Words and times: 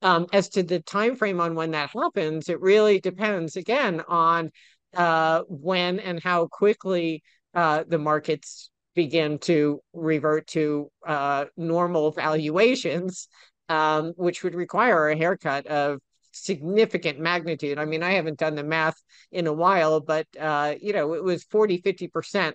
Um, 0.00 0.26
as 0.32 0.48
to 0.50 0.62
the 0.62 0.80
time 0.80 1.16
frame 1.16 1.40
on 1.40 1.54
when 1.54 1.72
that 1.72 1.90
happens, 1.90 2.48
it 2.48 2.60
really 2.60 3.00
depends 3.00 3.56
again 3.56 4.02
on 4.06 4.52
uh, 4.94 5.42
when 5.48 5.98
and 5.98 6.22
how 6.22 6.46
quickly 6.46 7.22
uh, 7.54 7.84
the 7.86 7.98
markets 7.98 8.70
begin 8.94 9.38
to 9.38 9.80
revert 9.92 10.46
to 10.48 10.90
uh, 11.06 11.46
normal 11.56 12.12
valuations, 12.12 13.28
um, 13.68 14.12
which 14.16 14.42
would 14.42 14.54
require 14.54 15.08
a 15.08 15.16
haircut 15.16 15.66
of 15.66 16.00
significant 16.32 17.18
magnitude. 17.18 17.78
I 17.78 17.84
mean, 17.84 18.02
I 18.02 18.12
haven't 18.12 18.38
done 18.38 18.54
the 18.54 18.64
math 18.64 19.00
in 19.32 19.46
a 19.46 19.52
while, 19.52 20.00
but 20.00 20.26
uh, 20.38 20.74
you 20.80 20.92
know, 20.92 21.14
it 21.14 21.22
was 21.22 21.44
40, 21.44 21.82
50% 21.82 22.54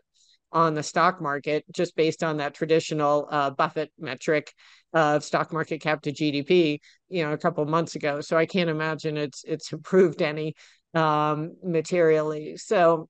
on 0.54 0.76
the 0.76 0.84
stock 0.84 1.20
market 1.20 1.66
just 1.74 1.96
based 1.96 2.24
on 2.24 2.38
that 2.38 2.54
traditional 2.54 3.28
uh, 3.30 3.50
Buffett 3.50 3.92
metric 4.00 4.54
of 4.94 5.24
stock 5.24 5.52
market 5.52 5.82
cap 5.82 6.02
to 6.04 6.12
GDP, 6.12 6.80
you 7.10 7.26
know, 7.26 7.34
a 7.34 7.38
couple 7.38 7.66
months 7.66 7.96
ago. 7.96 8.22
So 8.22 8.38
I 8.38 8.46
can't 8.46 8.70
imagine 8.70 9.18
it's 9.18 9.44
it's 9.46 9.74
improved 9.74 10.22
any 10.22 10.55
um, 10.94 11.55
materially. 11.63 12.55
So, 12.58 13.10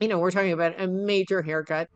you 0.00 0.08
know, 0.08 0.18
we're 0.18 0.30
talking 0.30 0.52
about 0.52 0.80
a 0.80 0.86
major 0.86 1.42
haircut. 1.42 1.88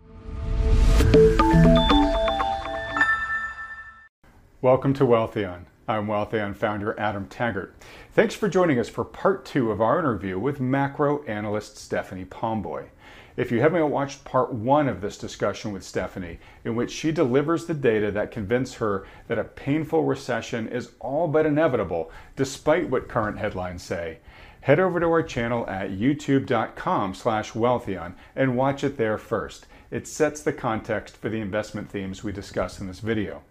Welcome 4.61 4.93
to 4.95 5.05
Wealthion. 5.05 5.67
I'm 5.89 6.07
Wealthion 6.07 6.55
founder 6.55 6.99
Adam 7.01 7.27
Taggart. 7.29 7.75
Thanks 8.13 8.35
for 8.35 8.49
joining 8.49 8.79
us 8.79 8.89
for 8.89 9.05
part 9.05 9.45
two 9.45 9.71
of 9.71 9.81
our 9.81 9.99
interview 9.99 10.39
with 10.39 10.61
macro 10.61 11.25
analyst 11.25 11.79
Stephanie 11.79 12.25
Pomboy. 12.25 12.89
If 13.37 13.53
you 13.53 13.61
haven't 13.61 13.91
watched 13.91 14.25
part 14.25 14.53
one 14.53 14.89
of 14.89 15.01
this 15.01 15.17
discussion 15.17 15.73
with 15.73 15.85
Stephanie, 15.85 16.41
in 16.65 16.75
which 16.75 16.91
she 16.91 17.13
delivers 17.13 17.67
the 17.67 17.75
data 17.75 18.11
that 18.11 18.31
convince 18.31 18.75
her 18.75 19.07
that 19.29 19.39
a 19.39 19.45
painful 19.45 20.05
recession 20.05 20.69
is 20.69 20.91
all 20.99 21.29
but 21.29 21.47
inevitable, 21.47 22.11
despite 22.37 22.91
what 22.91 23.09
current 23.09 23.39
headlines 23.39 23.83
say, 23.83 24.19
head 24.63 24.81
over 24.81 25.01
to 25.01 25.07
our 25.07 25.23
channel 25.23 25.67
at 25.69 25.91
youtube.com 25.91 27.15
slash 27.15 27.53
wealthion 27.53 28.15
and 28.35 28.57
watch 28.57 28.83
it 28.85 28.97
there 28.97 29.19
first. 29.19 29.67
It 29.91 30.07
sets 30.07 30.43
the 30.43 30.53
context 30.53 31.17
for 31.17 31.29
the 31.29 31.41
investment 31.41 31.89
themes 31.89 32.23
we 32.23 32.33
discuss 32.33 32.81
in 32.81 32.87
this 32.87 33.01
video. 33.01 33.43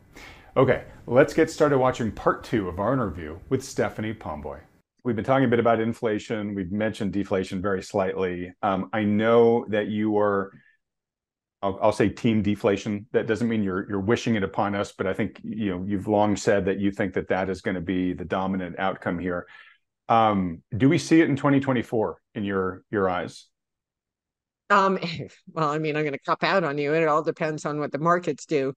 Okay, 0.57 0.83
let's 1.07 1.33
get 1.33 1.49
started 1.49 1.77
watching 1.77 2.11
part 2.11 2.43
two 2.43 2.67
of 2.67 2.79
our 2.79 2.93
interview 2.93 3.39
with 3.49 3.63
Stephanie 3.63 4.13
Pomboy. 4.13 4.59
We've 5.03 5.15
been 5.15 5.25
talking 5.25 5.45
a 5.45 5.49
bit 5.49 5.59
about 5.59 5.79
inflation. 5.79 6.53
We've 6.53 6.71
mentioned 6.71 7.13
deflation 7.13 7.61
very 7.61 7.81
slightly. 7.81 8.53
Um, 8.61 8.89
I 8.93 9.03
know 9.03 9.65
that 9.69 9.87
you 9.87 10.17
are, 10.17 10.51
I'll, 11.61 11.79
I'll, 11.81 11.91
say 11.91 12.09
team 12.09 12.41
deflation. 12.41 13.05
That 13.11 13.27
doesn't 13.27 13.47
mean 13.47 13.63
you're 13.63 13.89
you're 13.89 13.99
wishing 13.99 14.35
it 14.35 14.43
upon 14.43 14.75
us, 14.75 14.91
but 14.91 15.07
I 15.07 15.13
think 15.13 15.39
you 15.43 15.71
know 15.71 15.83
you've 15.85 16.07
long 16.07 16.35
said 16.35 16.65
that 16.65 16.79
you 16.79 16.91
think 16.91 17.13
that 17.13 17.29
that 17.29 17.49
is 17.49 17.61
going 17.61 17.75
to 17.75 17.81
be 17.81 18.13
the 18.13 18.25
dominant 18.25 18.79
outcome 18.79 19.19
here. 19.19 19.47
Um, 20.07 20.63
do 20.75 20.89
we 20.89 20.97
see 20.97 21.21
it 21.21 21.29
in 21.29 21.35
2024 21.35 22.21
in 22.35 22.43
your 22.43 22.83
your 22.91 23.09
eyes? 23.09 23.47
Um, 24.69 24.99
well, 25.53 25.69
I 25.69 25.79
mean, 25.79 25.95
I'm 25.95 26.03
going 26.03 26.13
to 26.13 26.19
cop 26.19 26.43
out 26.43 26.63
on 26.63 26.77
you, 26.77 26.93
it 26.93 27.07
all 27.07 27.23
depends 27.23 27.65
on 27.65 27.79
what 27.79 27.91
the 27.91 27.99
markets 27.99 28.45
do 28.45 28.73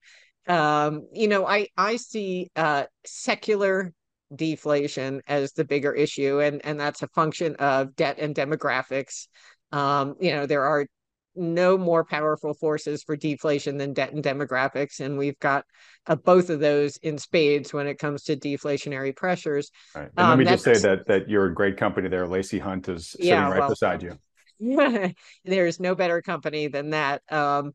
um, 0.46 1.06
you 1.12 1.28
know, 1.28 1.46
I 1.46 1.68
I 1.76 1.96
see 1.96 2.50
uh, 2.56 2.84
secular 3.04 3.92
deflation 4.34 5.22
as 5.26 5.52
the 5.52 5.64
bigger 5.64 5.92
issue, 5.92 6.40
and 6.40 6.64
and 6.64 6.78
that's 6.78 7.02
a 7.02 7.08
function 7.08 7.56
of 7.56 7.94
debt 7.96 8.18
and 8.18 8.34
demographics. 8.34 9.28
Um, 9.72 10.14
you 10.20 10.32
know, 10.32 10.46
there 10.46 10.64
are 10.64 10.86
no 11.34 11.78
more 11.78 12.04
powerful 12.04 12.52
forces 12.54 13.02
for 13.02 13.16
deflation 13.16 13.78
than 13.78 13.94
debt 13.94 14.12
and 14.12 14.22
demographics, 14.22 15.00
and 15.00 15.16
we've 15.16 15.38
got 15.38 15.64
uh, 16.06 16.16
both 16.16 16.50
of 16.50 16.60
those 16.60 16.96
in 16.98 17.18
spades 17.18 17.72
when 17.72 17.86
it 17.86 17.98
comes 17.98 18.24
to 18.24 18.36
deflationary 18.36 19.14
pressures. 19.14 19.70
Right. 19.94 20.10
And 20.16 20.18
um, 20.18 20.28
let 20.30 20.38
me 20.38 20.44
just 20.44 20.64
say 20.64 20.78
that 20.88 21.06
that 21.06 21.28
you're 21.28 21.46
a 21.46 21.54
great 21.54 21.76
company 21.76 22.08
there. 22.08 22.26
Lacey 22.26 22.58
Hunt 22.58 22.88
is 22.88 23.10
sitting 23.10 23.28
yeah, 23.28 23.48
right 23.48 23.60
well, 23.60 23.70
beside 23.70 24.02
you. 24.02 24.18
There's 25.44 25.80
no 25.80 25.94
better 25.94 26.22
company 26.22 26.68
than 26.68 26.90
that. 26.90 27.22
Um, 27.30 27.72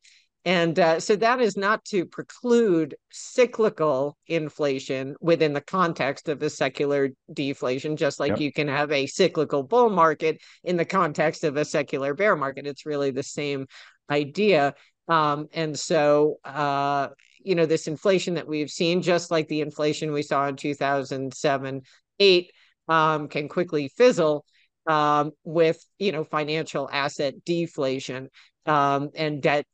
and 0.48 0.80
uh, 0.80 1.02
so 1.02 1.18
that 1.18 1.42
is 1.42 1.58
not 1.58 1.84
to 1.88 2.06
preclude 2.06 2.96
cyclical 3.12 4.18
inflation 4.28 5.14
within 5.20 5.52
the 5.52 5.60
context 5.60 6.30
of 6.30 6.42
a 6.42 6.50
secular 6.50 7.10
deflation, 7.34 7.98
just 7.98 8.18
like 8.18 8.30
yep. 8.30 8.40
you 8.40 8.54
can 8.54 8.70
have 8.70 8.90
a 8.94 9.08
cyclical 9.08 9.62
bull 9.62 9.90
market 9.90 10.40
in 10.64 10.78
the 10.78 10.86
context 10.86 11.44
of 11.44 11.58
a 11.58 11.66
secular 11.66 12.14
bear 12.14 12.38
market. 12.38 12.66
It's 12.66 12.86
really 12.86 13.12
the 13.12 13.24
same 13.24 13.68
idea. 14.10 14.74
Um, 15.10 15.50
and 15.52 15.78
so, 15.78 16.38
uh, 16.46 17.10
you 17.44 17.54
know, 17.54 17.66
this 17.66 17.90
inflation 17.90 18.36
that 18.36 18.48
we've 18.48 18.72
seen, 18.72 19.02
just 19.02 19.32
like 19.32 19.50
the 19.50 19.60
inflation 19.60 20.14
we 20.14 20.24
saw 20.24 20.48
in 20.48 20.56
2007, 20.56 21.82
eight, 22.22 22.52
um, 22.88 23.28
can 23.28 23.50
quickly 23.50 23.90
fizzle 23.90 24.46
um, 24.88 25.32
with, 25.44 25.86
you 26.00 26.14
know, 26.14 26.24
financial 26.24 26.90
asset 26.90 27.34
deflation 27.44 28.30
um, 28.66 29.10
and 29.14 29.42
debt 29.42 29.66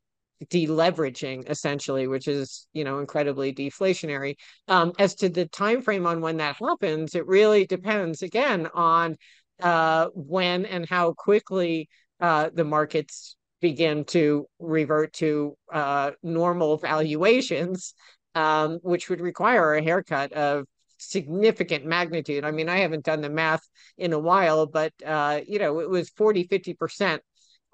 deleveraging 0.50 1.48
essentially 1.48 2.06
which 2.06 2.28
is 2.28 2.66
you 2.72 2.84
know 2.84 2.98
incredibly 2.98 3.52
deflationary. 3.52 4.36
Um, 4.68 4.92
as 4.98 5.14
to 5.16 5.28
the 5.28 5.46
time 5.46 5.82
frame 5.82 6.06
on 6.06 6.20
when 6.20 6.38
that 6.38 6.56
happens 6.56 7.14
it 7.14 7.26
really 7.26 7.66
depends 7.66 8.22
again 8.22 8.68
on 8.74 9.16
uh, 9.62 10.08
when 10.14 10.64
and 10.66 10.88
how 10.88 11.12
quickly 11.12 11.88
uh, 12.20 12.50
the 12.52 12.64
markets 12.64 13.36
begin 13.60 14.04
to 14.04 14.46
revert 14.58 15.12
to 15.14 15.56
uh, 15.72 16.10
normal 16.22 16.76
valuations 16.76 17.94
um, 18.34 18.78
which 18.82 19.08
would 19.08 19.20
require 19.20 19.74
a 19.74 19.82
haircut 19.82 20.32
of 20.32 20.66
significant 20.98 21.84
magnitude. 21.84 22.44
I 22.44 22.50
mean 22.50 22.68
i 22.68 22.78
haven't 22.78 23.04
done 23.04 23.20
the 23.20 23.30
math 23.30 23.62
in 23.98 24.12
a 24.12 24.18
while 24.18 24.66
but 24.66 24.92
uh, 25.04 25.40
you 25.46 25.58
know 25.58 25.80
it 25.80 25.88
was 25.88 26.10
40 26.10 26.44
50 26.44 26.74
percent 26.74 27.22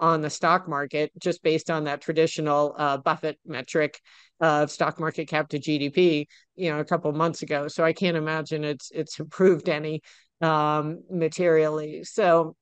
on 0.01 0.23
the 0.23 0.31
stock 0.31 0.69
market 0.69 1.13
just 1.21 1.43
based 1.43 1.71
on 1.71 1.85
that 1.85 2.01
traditional 2.01 2.75
uh, 2.77 2.97
Buffett 2.97 3.39
metric 3.47 4.01
of 4.41 4.71
stock 4.71 4.99
market 4.99 5.29
cap 5.29 5.49
to 5.51 5.59
GDP, 5.59 6.27
you 6.57 6.71
know, 6.71 6.81
a 6.81 6.85
couple 6.85 7.13
months 7.13 7.43
ago. 7.43 7.69
So 7.69 7.85
I 7.85 7.93
can't 7.93 8.17
imagine 8.17 8.65
it's 8.65 8.91
it's 8.93 9.21
improved 9.21 9.69
any 9.69 10.01
um, 10.41 11.03
materially. 11.11 12.03
So 12.05 12.57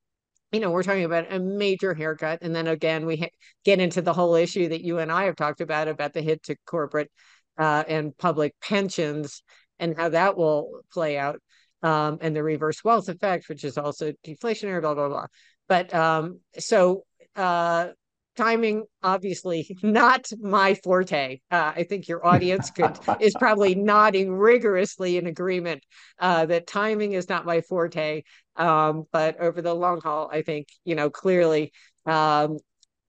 you 0.52 0.60
know, 0.60 0.70
we're 0.70 0.82
talking 0.82 1.04
about 1.04 1.30
a 1.32 1.38
major 1.38 1.94
haircut, 1.94 2.38
and 2.42 2.54
then 2.54 2.66
again 2.66 3.06
we 3.06 3.16
ha- 3.18 3.28
get 3.64 3.80
into 3.80 4.02
the 4.02 4.14
whole 4.14 4.34
issue 4.34 4.68
that 4.68 4.82
you 4.82 4.98
and 4.98 5.12
I 5.12 5.24
have 5.24 5.36
talked 5.36 5.60
about 5.60 5.88
about 5.88 6.12
the 6.14 6.22
hit 6.22 6.42
to 6.44 6.56
corporate 6.66 7.10
uh, 7.58 7.84
and 7.86 8.16
public 8.16 8.54
pensions 8.60 9.42
and 9.78 9.96
how 9.96 10.08
that 10.10 10.36
will 10.36 10.80
play 10.92 11.18
out. 11.18 11.40
Um, 11.80 12.18
and 12.20 12.34
the 12.34 12.42
reverse 12.42 12.82
wealth 12.82 13.08
effect, 13.08 13.48
which 13.48 13.62
is 13.62 13.78
also 13.78 14.12
deflationary, 14.26 14.80
blah, 14.80 14.94
blah, 14.94 15.08
blah. 15.08 15.26
But 15.68 15.94
um, 15.94 16.40
so 16.58 17.04
uh, 17.38 17.88
timing 18.36 18.84
obviously 19.02 19.76
not 19.82 20.26
my 20.40 20.74
forte. 20.74 21.40
Uh, 21.50 21.72
i 21.74 21.82
think 21.82 22.06
your 22.08 22.24
audience 22.26 22.70
could 22.70 22.98
is 23.20 23.34
probably 23.38 23.74
nodding 23.74 24.32
rigorously 24.32 25.16
in 25.16 25.26
agreement 25.26 25.82
uh, 26.20 26.46
that 26.46 26.66
timing 26.66 27.12
is 27.12 27.28
not 27.28 27.46
my 27.46 27.60
forte. 27.62 28.22
Um, 28.56 29.04
but 29.12 29.40
over 29.40 29.62
the 29.62 29.74
long 29.74 30.00
haul 30.00 30.28
i 30.32 30.42
think 30.42 30.68
you 30.84 30.94
know 30.94 31.10
clearly 31.10 31.72
um, 32.06 32.58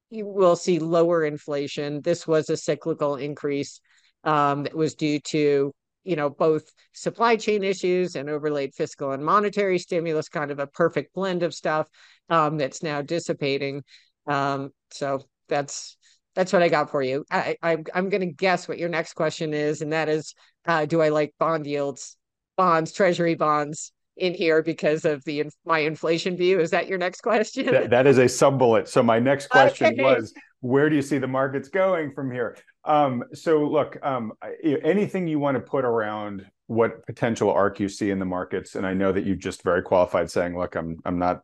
you 0.10 0.26
will 0.26 0.56
see 0.56 0.80
lower 0.80 1.24
inflation. 1.24 2.02
This 2.02 2.28
was 2.28 2.50
a 2.50 2.58
cyclical 2.58 3.16
increase 3.16 3.80
um, 4.24 4.64
that 4.64 4.76
was 4.76 4.96
due 4.96 5.20
to 5.20 5.72
you 6.04 6.16
know 6.16 6.30
both 6.30 6.64
supply 6.94 7.36
chain 7.36 7.64
issues 7.64 8.16
and 8.16 8.30
overlaid 8.30 8.74
fiscal 8.74 9.12
and 9.12 9.24
monetary 9.24 9.78
stimulus 9.78 10.30
kind 10.30 10.50
of 10.50 10.60
a 10.60 10.68
perfect 10.68 11.14
blend 11.14 11.44
of 11.44 11.54
stuff 11.54 11.88
um, 12.30 12.58
that's 12.58 12.82
now 12.82 13.02
dissipating 13.02 13.84
um, 14.30 14.72
so 14.92 15.22
that's 15.50 15.98
that's 16.36 16.54
what 16.54 16.62
I 16.62 16.70
got 16.70 16.92
for 16.92 17.02
you. 17.02 17.26
I, 17.30 17.58
I 17.62 17.78
I'm 17.94 18.10
going 18.10 18.22
to 18.22 18.28
guess 18.28 18.68
what 18.68 18.78
your 18.78 18.88
next 18.88 19.14
question 19.14 19.54
is, 19.54 19.82
and 19.82 19.92
that 19.92 20.08
is, 20.08 20.34
uh, 20.66 20.86
do 20.86 21.02
I 21.02 21.10
like 21.10 21.34
bond 21.40 21.66
yields, 21.66 22.16
bonds, 22.56 22.94
treasury 22.94 23.36
bonds 23.36 23.92
in 24.16 24.34
here 24.34 24.62
because 24.62 25.06
of 25.06 25.24
the 25.26 25.46
my 25.66 25.80
inflation 25.80 26.38
view? 26.38 26.60
Is 26.60 26.70
that 26.72 26.88
your 26.88 27.00
next 27.00 27.22
question? 27.22 27.66
that, 27.66 27.90
that 27.90 28.08
is 28.08 28.20
a 28.20 28.30
sub 28.30 28.60
bullet. 28.60 28.88
So 28.88 29.02
my 29.02 29.20
next 29.20 29.48
question 29.50 29.88
okay. 29.88 30.02
was, 30.02 30.34
where 30.62 30.90
do 30.90 30.96
you 30.96 31.02
see 31.02 31.18
the 31.18 31.28
markets 31.28 31.70
going 31.70 32.14
from 32.14 32.32
here? 32.32 32.58
Um, 32.86 33.24
so 33.34 33.66
look, 33.66 33.98
um, 34.04 34.34
anything 34.64 35.28
you 35.28 35.40
want 35.40 35.56
to 35.56 35.62
put 35.62 35.84
around 35.84 36.46
what 36.68 37.06
potential 37.08 37.52
arc 37.52 37.80
you 37.80 37.90
see 37.90 38.12
in 38.12 38.20
the 38.20 38.26
markets, 38.26 38.76
and 38.76 38.86
I 38.86 38.94
know 38.94 39.12
that 39.12 39.26
you've 39.26 39.40
just 39.40 39.64
very 39.64 39.82
qualified 39.82 40.30
saying, 40.30 40.58
look, 40.58 40.76
I'm 40.76 40.98
I'm 41.04 41.18
not 41.18 41.42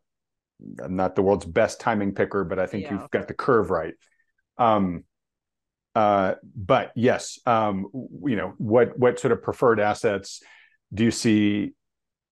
I'm 0.82 0.96
not 0.96 1.16
the 1.16 1.22
world's 1.22 1.44
best 1.44 1.80
timing 1.80 2.14
picker, 2.14 2.44
but 2.44 2.58
I 2.58 2.66
think 2.66 2.84
yeah. 2.84 2.92
you've 2.92 3.10
got 3.10 3.28
the 3.28 3.34
curve 3.34 3.70
right. 3.70 3.94
Um, 4.58 5.04
uh, 5.94 6.34
but 6.54 6.92
yes, 6.94 7.38
um, 7.46 7.86
you 8.24 8.36
know 8.36 8.54
what 8.58 8.98
what 8.98 9.18
sort 9.18 9.32
of 9.32 9.42
preferred 9.42 9.80
assets 9.80 10.42
do 10.92 11.04
you 11.04 11.10
see 11.10 11.72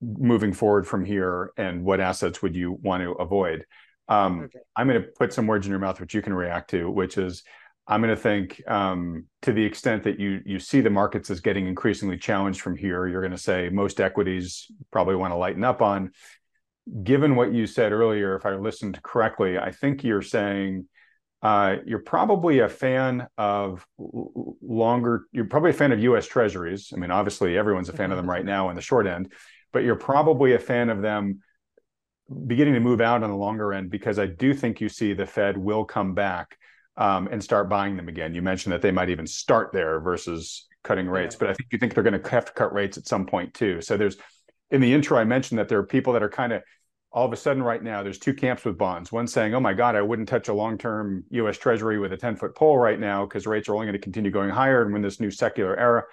moving 0.01 0.53
forward 0.53 0.87
from 0.87 1.03
here, 1.03 1.51
and 1.57 1.83
what 1.83 1.99
assets 1.99 2.41
would 2.41 2.55
you 2.55 2.73
want 2.73 3.03
to 3.03 3.11
avoid? 3.11 3.65
Um, 4.07 4.41
okay. 4.41 4.59
I'm 4.75 4.87
going 4.87 5.01
to 5.01 5.07
put 5.07 5.33
some 5.33 5.47
words 5.47 5.65
in 5.65 5.71
your 5.71 5.79
mouth 5.79 5.99
which 5.99 6.13
you 6.13 6.21
can 6.21 6.33
react 6.33 6.69
to, 6.71 6.89
which 6.91 7.17
is 7.17 7.43
I'm 7.87 8.01
going 8.01 8.15
to 8.15 8.21
think 8.21 8.61
um, 8.67 9.25
to 9.43 9.51
the 9.51 9.63
extent 9.63 10.03
that 10.03 10.19
you 10.19 10.41
you 10.45 10.59
see 10.59 10.81
the 10.81 10.89
markets 10.89 11.29
as 11.29 11.39
getting 11.39 11.67
increasingly 11.67 12.17
challenged 12.17 12.61
from 12.61 12.75
here, 12.75 13.07
you're 13.07 13.21
going 13.21 13.31
to 13.31 13.37
say 13.37 13.69
most 13.69 14.01
equities 14.01 14.67
probably 14.91 15.15
want 15.15 15.31
to 15.31 15.37
lighten 15.37 15.63
up 15.63 15.81
on. 15.81 16.11
Given 17.03 17.35
what 17.35 17.53
you 17.53 17.65
said 17.65 17.91
earlier, 17.91 18.35
if 18.35 18.45
I 18.45 18.55
listened 18.55 19.01
correctly, 19.01 19.57
I 19.57 19.71
think 19.71 20.03
you're 20.03 20.21
saying 20.21 20.87
uh, 21.41 21.77
you're 21.85 21.99
probably 21.99 22.59
a 22.59 22.69
fan 22.69 23.27
of 23.37 23.85
longer. 23.97 25.25
You're 25.31 25.45
probably 25.45 25.71
a 25.71 25.73
fan 25.73 25.91
of 25.91 25.99
U.S. 25.99 26.27
Treasuries. 26.27 26.91
I 26.93 26.97
mean, 26.97 27.11
obviously, 27.11 27.57
everyone's 27.57 27.89
a 27.89 27.93
fan 27.93 28.11
of 28.11 28.17
them 28.17 28.29
right 28.29 28.45
now 28.45 28.69
in 28.69 28.75
the 28.75 28.81
short 28.81 29.07
end, 29.07 29.31
but 29.71 29.83
you're 29.83 29.95
probably 29.95 30.53
a 30.53 30.59
fan 30.59 30.89
of 30.89 31.01
them 31.01 31.41
beginning 32.47 32.73
to 32.73 32.79
move 32.79 33.01
out 33.01 33.23
on 33.23 33.29
the 33.29 33.35
longer 33.35 33.73
end 33.73 33.91
because 33.91 34.17
I 34.17 34.25
do 34.25 34.53
think 34.53 34.81
you 34.81 34.89
see 34.89 35.13
the 35.13 35.25
Fed 35.25 35.57
will 35.57 35.85
come 35.85 36.13
back 36.15 36.57
um, 36.97 37.27
and 37.31 37.43
start 37.43 37.69
buying 37.69 37.95
them 37.97 38.07
again. 38.07 38.33
You 38.33 38.41
mentioned 38.41 38.73
that 38.73 38.81
they 38.81 38.91
might 38.91 39.09
even 39.09 39.27
start 39.27 39.71
there 39.73 39.99
versus 39.99 40.67
cutting 40.83 41.07
rates, 41.07 41.35
yeah. 41.35 41.39
but 41.39 41.49
I 41.49 41.53
think 41.53 41.69
you 41.71 41.77
think 41.77 41.93
they're 41.93 42.03
going 42.03 42.19
to 42.19 42.29
have 42.29 42.45
to 42.45 42.53
cut 42.53 42.73
rates 42.73 42.97
at 42.97 43.07
some 43.07 43.25
point 43.25 43.53
too. 43.53 43.81
So 43.81 43.97
there's 43.97 44.17
in 44.75 44.81
the 44.81 44.93
intro, 44.93 45.17
I 45.17 45.23
mentioned 45.23 45.57
that 45.57 45.69
there 45.69 45.79
are 45.79 45.85
people 45.85 46.11
that 46.13 46.21
are 46.21 46.29
kind 46.29 46.51
of 46.51 46.61
all 47.09 47.25
of 47.25 47.31
a 47.31 47.37
sudden 47.37 47.63
right 47.63 47.81
now 47.81 48.03
there's 48.03 48.19
two 48.19 48.33
camps 48.33 48.65
with 48.65 48.77
bonds. 48.77 49.09
One 49.09 49.25
saying 49.25 49.55
oh 49.55 49.59
my 49.61 49.73
god 49.73 49.95
i 49.95 50.01
wouldn't 50.01 50.27
touch 50.27 50.49
a 50.49 50.53
long-term 50.53 51.23
us 51.31 51.57
treasury 51.57 51.97
with 51.97 52.11
a 52.11 52.17
10-foot 52.17 52.55
pole 52.55 52.77
right 52.77 52.99
now 52.99 53.25
because 53.25 53.47
rates 53.47 53.69
are 53.69 53.73
only 53.73 53.85
going 53.85 53.93
to 53.93 53.99
continue 53.99 54.31
going 54.31 54.49
higher 54.49 54.83
and 54.83 54.91
when 54.91 55.01
this 55.01 55.21
new 55.21 55.31
secular 55.31 55.79
era 55.79 56.03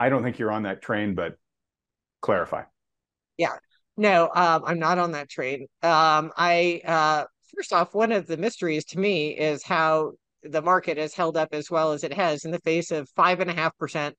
i 0.00 0.08
don't 0.08 0.24
think 0.24 0.40
you're 0.40 0.50
on 0.50 0.64
that 0.64 0.82
train 0.82 1.14
but 1.14 1.36
clarify. 2.20 2.64
Yeah. 3.38 3.54
No 3.96 4.28
um, 4.34 4.64
i'm 4.66 4.80
not 4.80 4.98
on 4.98 5.12
that 5.12 5.30
train. 5.30 5.68
Um, 5.84 6.32
i 6.36 6.82
uh, 6.84 7.24
first 7.56 7.72
off 7.72 7.94
one 7.94 8.10
of 8.10 8.26
the 8.26 8.36
mysteries 8.36 8.84
to 8.86 8.98
me 8.98 9.30
is 9.30 9.62
how 9.62 10.14
the 10.42 10.62
market 10.62 10.98
has 10.98 11.14
held 11.14 11.36
up 11.36 11.50
as 11.52 11.70
well 11.70 11.92
as 11.92 12.02
it 12.02 12.12
has 12.12 12.44
in 12.44 12.50
the 12.50 12.60
face 12.60 12.90
of 12.90 13.08
five 13.10 13.38
and 13.38 13.50
a 13.50 13.54
half 13.54 13.78
percent 13.78 14.16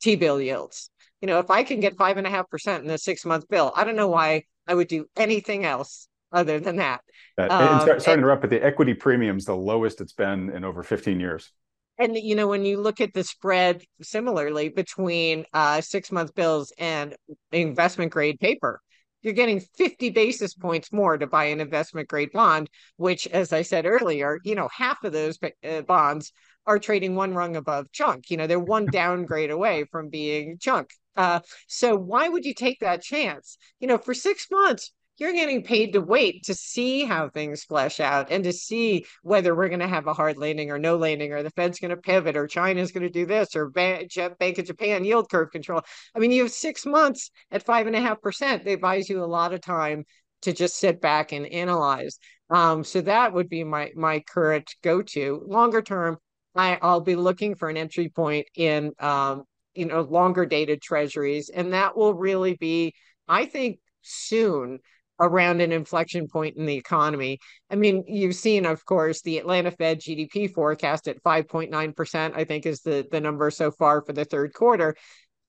t-bill 0.00 0.40
yields 0.40 0.90
you 1.22 1.26
know 1.26 1.38
if 1.38 1.50
i 1.50 1.62
can 1.62 1.80
get 1.80 1.96
five 1.96 2.18
and 2.18 2.26
a 2.26 2.30
half 2.30 2.48
percent 2.50 2.84
in 2.84 2.90
a 2.90 2.98
six 2.98 3.24
month 3.24 3.48
bill 3.48 3.72
i 3.74 3.84
don't 3.84 3.96
know 3.96 4.08
why 4.08 4.42
I 4.66 4.74
would 4.74 4.88
do 4.88 5.06
anything 5.16 5.64
else 5.64 6.08
other 6.30 6.60
than 6.60 6.76
that. 6.76 7.00
Uh, 7.38 7.42
and, 7.42 7.52
um, 7.52 7.80
sorry, 7.80 8.00
sorry 8.00 8.16
to 8.16 8.20
interrupt, 8.20 8.42
but 8.42 8.50
the 8.50 8.64
equity 8.64 8.94
premium 8.94 9.36
is 9.36 9.44
the 9.44 9.56
lowest 9.56 10.00
it's 10.00 10.12
been 10.12 10.50
in 10.50 10.64
over 10.64 10.82
15 10.82 11.20
years. 11.20 11.50
And 11.98 12.16
you 12.16 12.34
know, 12.34 12.48
when 12.48 12.64
you 12.64 12.80
look 12.80 13.00
at 13.00 13.12
the 13.12 13.22
spread 13.22 13.82
similarly 14.00 14.70
between 14.70 15.44
uh, 15.52 15.80
six 15.82 16.10
month 16.10 16.34
bills 16.34 16.72
and 16.78 17.14
investment 17.52 18.12
grade 18.12 18.40
paper, 18.40 18.80
you're 19.20 19.34
getting 19.34 19.60
50 19.60 20.10
basis 20.10 20.54
points 20.54 20.90
more 20.90 21.16
to 21.16 21.26
buy 21.26 21.44
an 21.44 21.60
investment 21.60 22.08
grade 22.08 22.32
bond, 22.32 22.68
which, 22.96 23.26
as 23.28 23.52
I 23.52 23.62
said 23.62 23.86
earlier, 23.86 24.40
you 24.42 24.54
know, 24.54 24.68
half 24.74 25.04
of 25.04 25.12
those 25.12 25.38
uh, 25.42 25.82
bonds 25.82 26.32
are 26.66 26.78
trading 26.78 27.14
one 27.14 27.34
rung 27.34 27.56
above 27.56 27.92
junk. 27.92 28.30
You 28.30 28.38
know, 28.38 28.46
they're 28.46 28.58
one 28.58 28.86
downgrade 28.90 29.50
away 29.50 29.84
from 29.84 30.08
being 30.08 30.56
junk. 30.58 30.90
Uh, 31.16 31.40
so 31.68 31.96
why 31.96 32.28
would 32.28 32.44
you 32.44 32.54
take 32.54 32.80
that 32.80 33.02
chance? 33.02 33.58
You 33.80 33.88
know, 33.88 33.98
for 33.98 34.14
six 34.14 34.46
months, 34.50 34.92
you're 35.18 35.32
getting 35.32 35.62
paid 35.62 35.92
to 35.92 36.00
wait 36.00 36.44
to 36.44 36.54
see 36.54 37.04
how 37.04 37.28
things 37.28 37.64
flesh 37.64 38.00
out 38.00 38.30
and 38.30 38.42
to 38.44 38.52
see 38.52 39.04
whether 39.22 39.54
we're 39.54 39.68
going 39.68 39.80
to 39.80 39.86
have 39.86 40.06
a 40.06 40.14
hard 40.14 40.38
landing 40.38 40.70
or 40.70 40.78
no 40.78 40.96
landing 40.96 41.32
or 41.32 41.42
the 41.42 41.50
Fed's 41.50 41.78
going 41.78 41.90
to 41.90 41.96
pivot 41.96 42.36
or 42.36 42.46
China's 42.46 42.92
going 42.92 43.04
to 43.04 43.10
do 43.10 43.26
this 43.26 43.54
or 43.54 43.68
Bank 43.68 44.08
of 44.16 44.64
Japan 44.64 45.04
yield 45.04 45.30
curve 45.30 45.50
control. 45.50 45.82
I 46.14 46.18
mean, 46.18 46.32
you 46.32 46.42
have 46.42 46.52
six 46.52 46.86
months 46.86 47.30
at 47.50 47.64
five 47.64 47.86
and 47.86 47.94
a 47.94 48.00
half 48.00 48.20
percent. 48.20 48.64
They 48.64 48.76
buys 48.76 49.08
you 49.08 49.22
a 49.22 49.26
lot 49.26 49.52
of 49.52 49.60
time 49.60 50.04
to 50.42 50.52
just 50.52 50.76
sit 50.76 51.00
back 51.00 51.32
and 51.32 51.46
analyze. 51.46 52.18
Um, 52.50 52.82
so 52.82 53.00
that 53.02 53.32
would 53.32 53.48
be 53.48 53.64
my 53.64 53.92
my 53.94 54.20
current 54.20 54.74
go 54.82 55.02
to. 55.02 55.42
Longer 55.46 55.82
term, 55.82 56.18
I, 56.54 56.78
I'll 56.82 57.00
be 57.00 57.16
looking 57.16 57.54
for 57.54 57.68
an 57.68 57.76
entry 57.76 58.08
point 58.08 58.46
in 58.56 58.92
um, 58.98 59.44
you 59.74 59.86
know 59.86 60.02
longer 60.02 60.46
dated 60.46 60.80
treasuries 60.82 61.48
and 61.48 61.72
that 61.72 61.96
will 61.96 62.14
really 62.14 62.54
be 62.54 62.92
i 63.28 63.44
think 63.44 63.78
soon 64.02 64.78
around 65.20 65.60
an 65.60 65.70
inflection 65.70 66.26
point 66.26 66.56
in 66.56 66.66
the 66.66 66.74
economy. 66.74 67.38
I 67.70 67.76
mean 67.76 68.04
you've 68.08 68.34
seen 68.34 68.66
of 68.66 68.84
course 68.84 69.22
the 69.22 69.38
atlanta 69.38 69.70
fed 69.70 70.00
gdp 70.00 70.52
forecast 70.52 71.06
at 71.06 71.22
5.9% 71.22 72.32
i 72.34 72.44
think 72.44 72.66
is 72.66 72.80
the 72.80 73.06
the 73.10 73.20
number 73.20 73.50
so 73.50 73.70
far 73.70 74.02
for 74.04 74.12
the 74.12 74.24
third 74.24 74.52
quarter. 74.52 74.96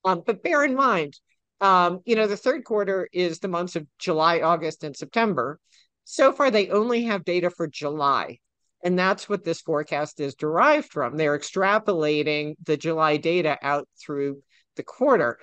Um, 0.05 0.21
but 0.25 0.43
bear 0.43 0.63
in 0.63 0.75
mind 0.75 1.15
um, 1.61 1.99
you 2.05 2.15
know 2.15 2.27
the 2.27 2.37
third 2.37 2.63
quarter 2.65 3.07
is 3.11 3.39
the 3.39 3.47
months 3.47 3.75
of 3.75 3.87
july 3.97 4.41
august 4.41 4.83
and 4.83 4.95
september. 4.95 5.59
So 6.03 6.31
far 6.31 6.51
they 6.51 6.69
only 6.69 7.03
have 7.05 7.25
data 7.25 7.49
for 7.49 7.67
july 7.67 8.37
and 8.83 8.99
that's 8.99 9.29
what 9.29 9.43
this 9.43 9.61
forecast 9.61 10.19
is 10.19 10.35
derived 10.35 10.91
from. 10.91 11.17
They're 11.17 11.37
extrapolating 11.37 12.55
the 12.63 12.77
July 12.77 13.17
data 13.17 13.57
out 13.61 13.87
through 13.99 14.43
the 14.75 14.83
quarter. 14.83 15.39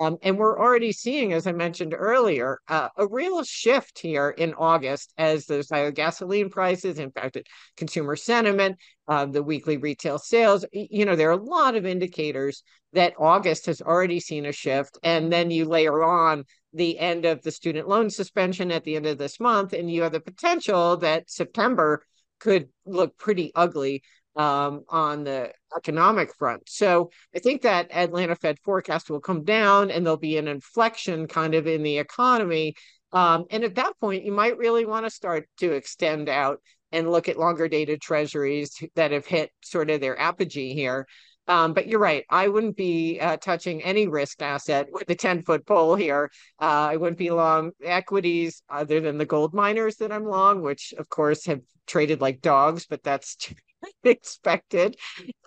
Um, 0.00 0.16
and 0.22 0.38
we're 0.38 0.58
already 0.58 0.92
seeing, 0.92 1.32
as 1.32 1.46
I 1.48 1.52
mentioned 1.52 1.92
earlier, 1.96 2.60
uh, 2.68 2.88
a 2.96 3.06
real 3.08 3.42
shift 3.42 3.98
here 3.98 4.30
in 4.30 4.54
August 4.54 5.12
as 5.18 5.46
those 5.46 5.68
higher 5.68 5.90
gasoline 5.90 6.50
prices 6.50 7.00
impacted 7.00 7.48
consumer 7.76 8.14
sentiment, 8.14 8.76
uh, 9.08 9.26
the 9.26 9.42
weekly 9.42 9.76
retail 9.76 10.18
sales. 10.18 10.64
You 10.72 11.04
know, 11.04 11.16
there 11.16 11.28
are 11.30 11.38
a 11.38 11.42
lot 11.42 11.74
of 11.74 11.84
indicators 11.84 12.62
that 12.92 13.14
August 13.18 13.66
has 13.66 13.82
already 13.82 14.20
seen 14.20 14.46
a 14.46 14.52
shift. 14.52 14.98
And 15.02 15.32
then 15.32 15.50
you 15.50 15.64
layer 15.64 16.04
on 16.04 16.44
the 16.72 16.98
end 16.98 17.24
of 17.24 17.42
the 17.42 17.50
student 17.50 17.88
loan 17.88 18.08
suspension 18.08 18.70
at 18.70 18.84
the 18.84 18.94
end 18.96 19.06
of 19.06 19.18
this 19.18 19.40
month, 19.40 19.72
and 19.72 19.90
you 19.90 20.02
have 20.02 20.12
the 20.12 20.20
potential 20.20 20.96
that 20.98 21.28
September 21.28 22.02
could 22.38 22.68
look 22.86 23.16
pretty 23.18 23.52
ugly 23.54 24.02
um, 24.36 24.84
on 24.88 25.24
the 25.24 25.52
economic 25.76 26.34
front. 26.34 26.62
So 26.68 27.10
I 27.34 27.40
think 27.40 27.62
that 27.62 27.90
Atlanta 27.90 28.36
Fed 28.36 28.58
forecast 28.64 29.10
will 29.10 29.20
come 29.20 29.44
down 29.44 29.90
and 29.90 30.06
there'll 30.06 30.16
be 30.16 30.38
an 30.38 30.48
inflection 30.48 31.26
kind 31.26 31.54
of 31.54 31.66
in 31.66 31.82
the 31.82 31.98
economy. 31.98 32.74
Um, 33.12 33.46
and 33.50 33.64
at 33.64 33.74
that 33.74 33.94
point, 34.00 34.24
you 34.24 34.32
might 34.32 34.56
really 34.56 34.86
want 34.86 35.06
to 35.06 35.10
start 35.10 35.48
to 35.58 35.72
extend 35.72 36.28
out 36.28 36.60
and 36.92 37.10
look 37.10 37.28
at 37.28 37.38
longer 37.38 37.68
dated 37.68 38.00
treasuries 38.00 38.70
that 38.94 39.10
have 39.10 39.26
hit 39.26 39.50
sort 39.62 39.90
of 39.90 40.00
their 40.00 40.18
apogee 40.18 40.72
here. 40.72 41.06
Um, 41.48 41.72
but 41.72 41.88
you're 41.88 41.98
right. 41.98 42.24
I 42.30 42.48
wouldn't 42.48 42.76
be 42.76 43.18
uh, 43.20 43.38
touching 43.38 43.82
any 43.82 44.06
risk 44.06 44.42
asset 44.42 44.86
with 44.92 45.08
a 45.10 45.14
10 45.14 45.42
foot 45.42 45.66
pole 45.66 45.94
here. 45.94 46.30
Uh, 46.60 46.92
I 46.92 46.96
wouldn't 46.96 47.18
be 47.18 47.30
long 47.30 47.72
equities 47.82 48.62
other 48.68 49.00
than 49.00 49.18
the 49.18 49.24
gold 49.24 49.54
miners 49.54 49.96
that 49.96 50.12
I'm 50.12 50.26
long, 50.26 50.62
which 50.62 50.92
of 50.98 51.08
course 51.08 51.46
have 51.46 51.60
traded 51.86 52.20
like 52.20 52.42
dogs, 52.42 52.86
but 52.86 53.02
that's 53.02 53.52
expected. 54.04 54.96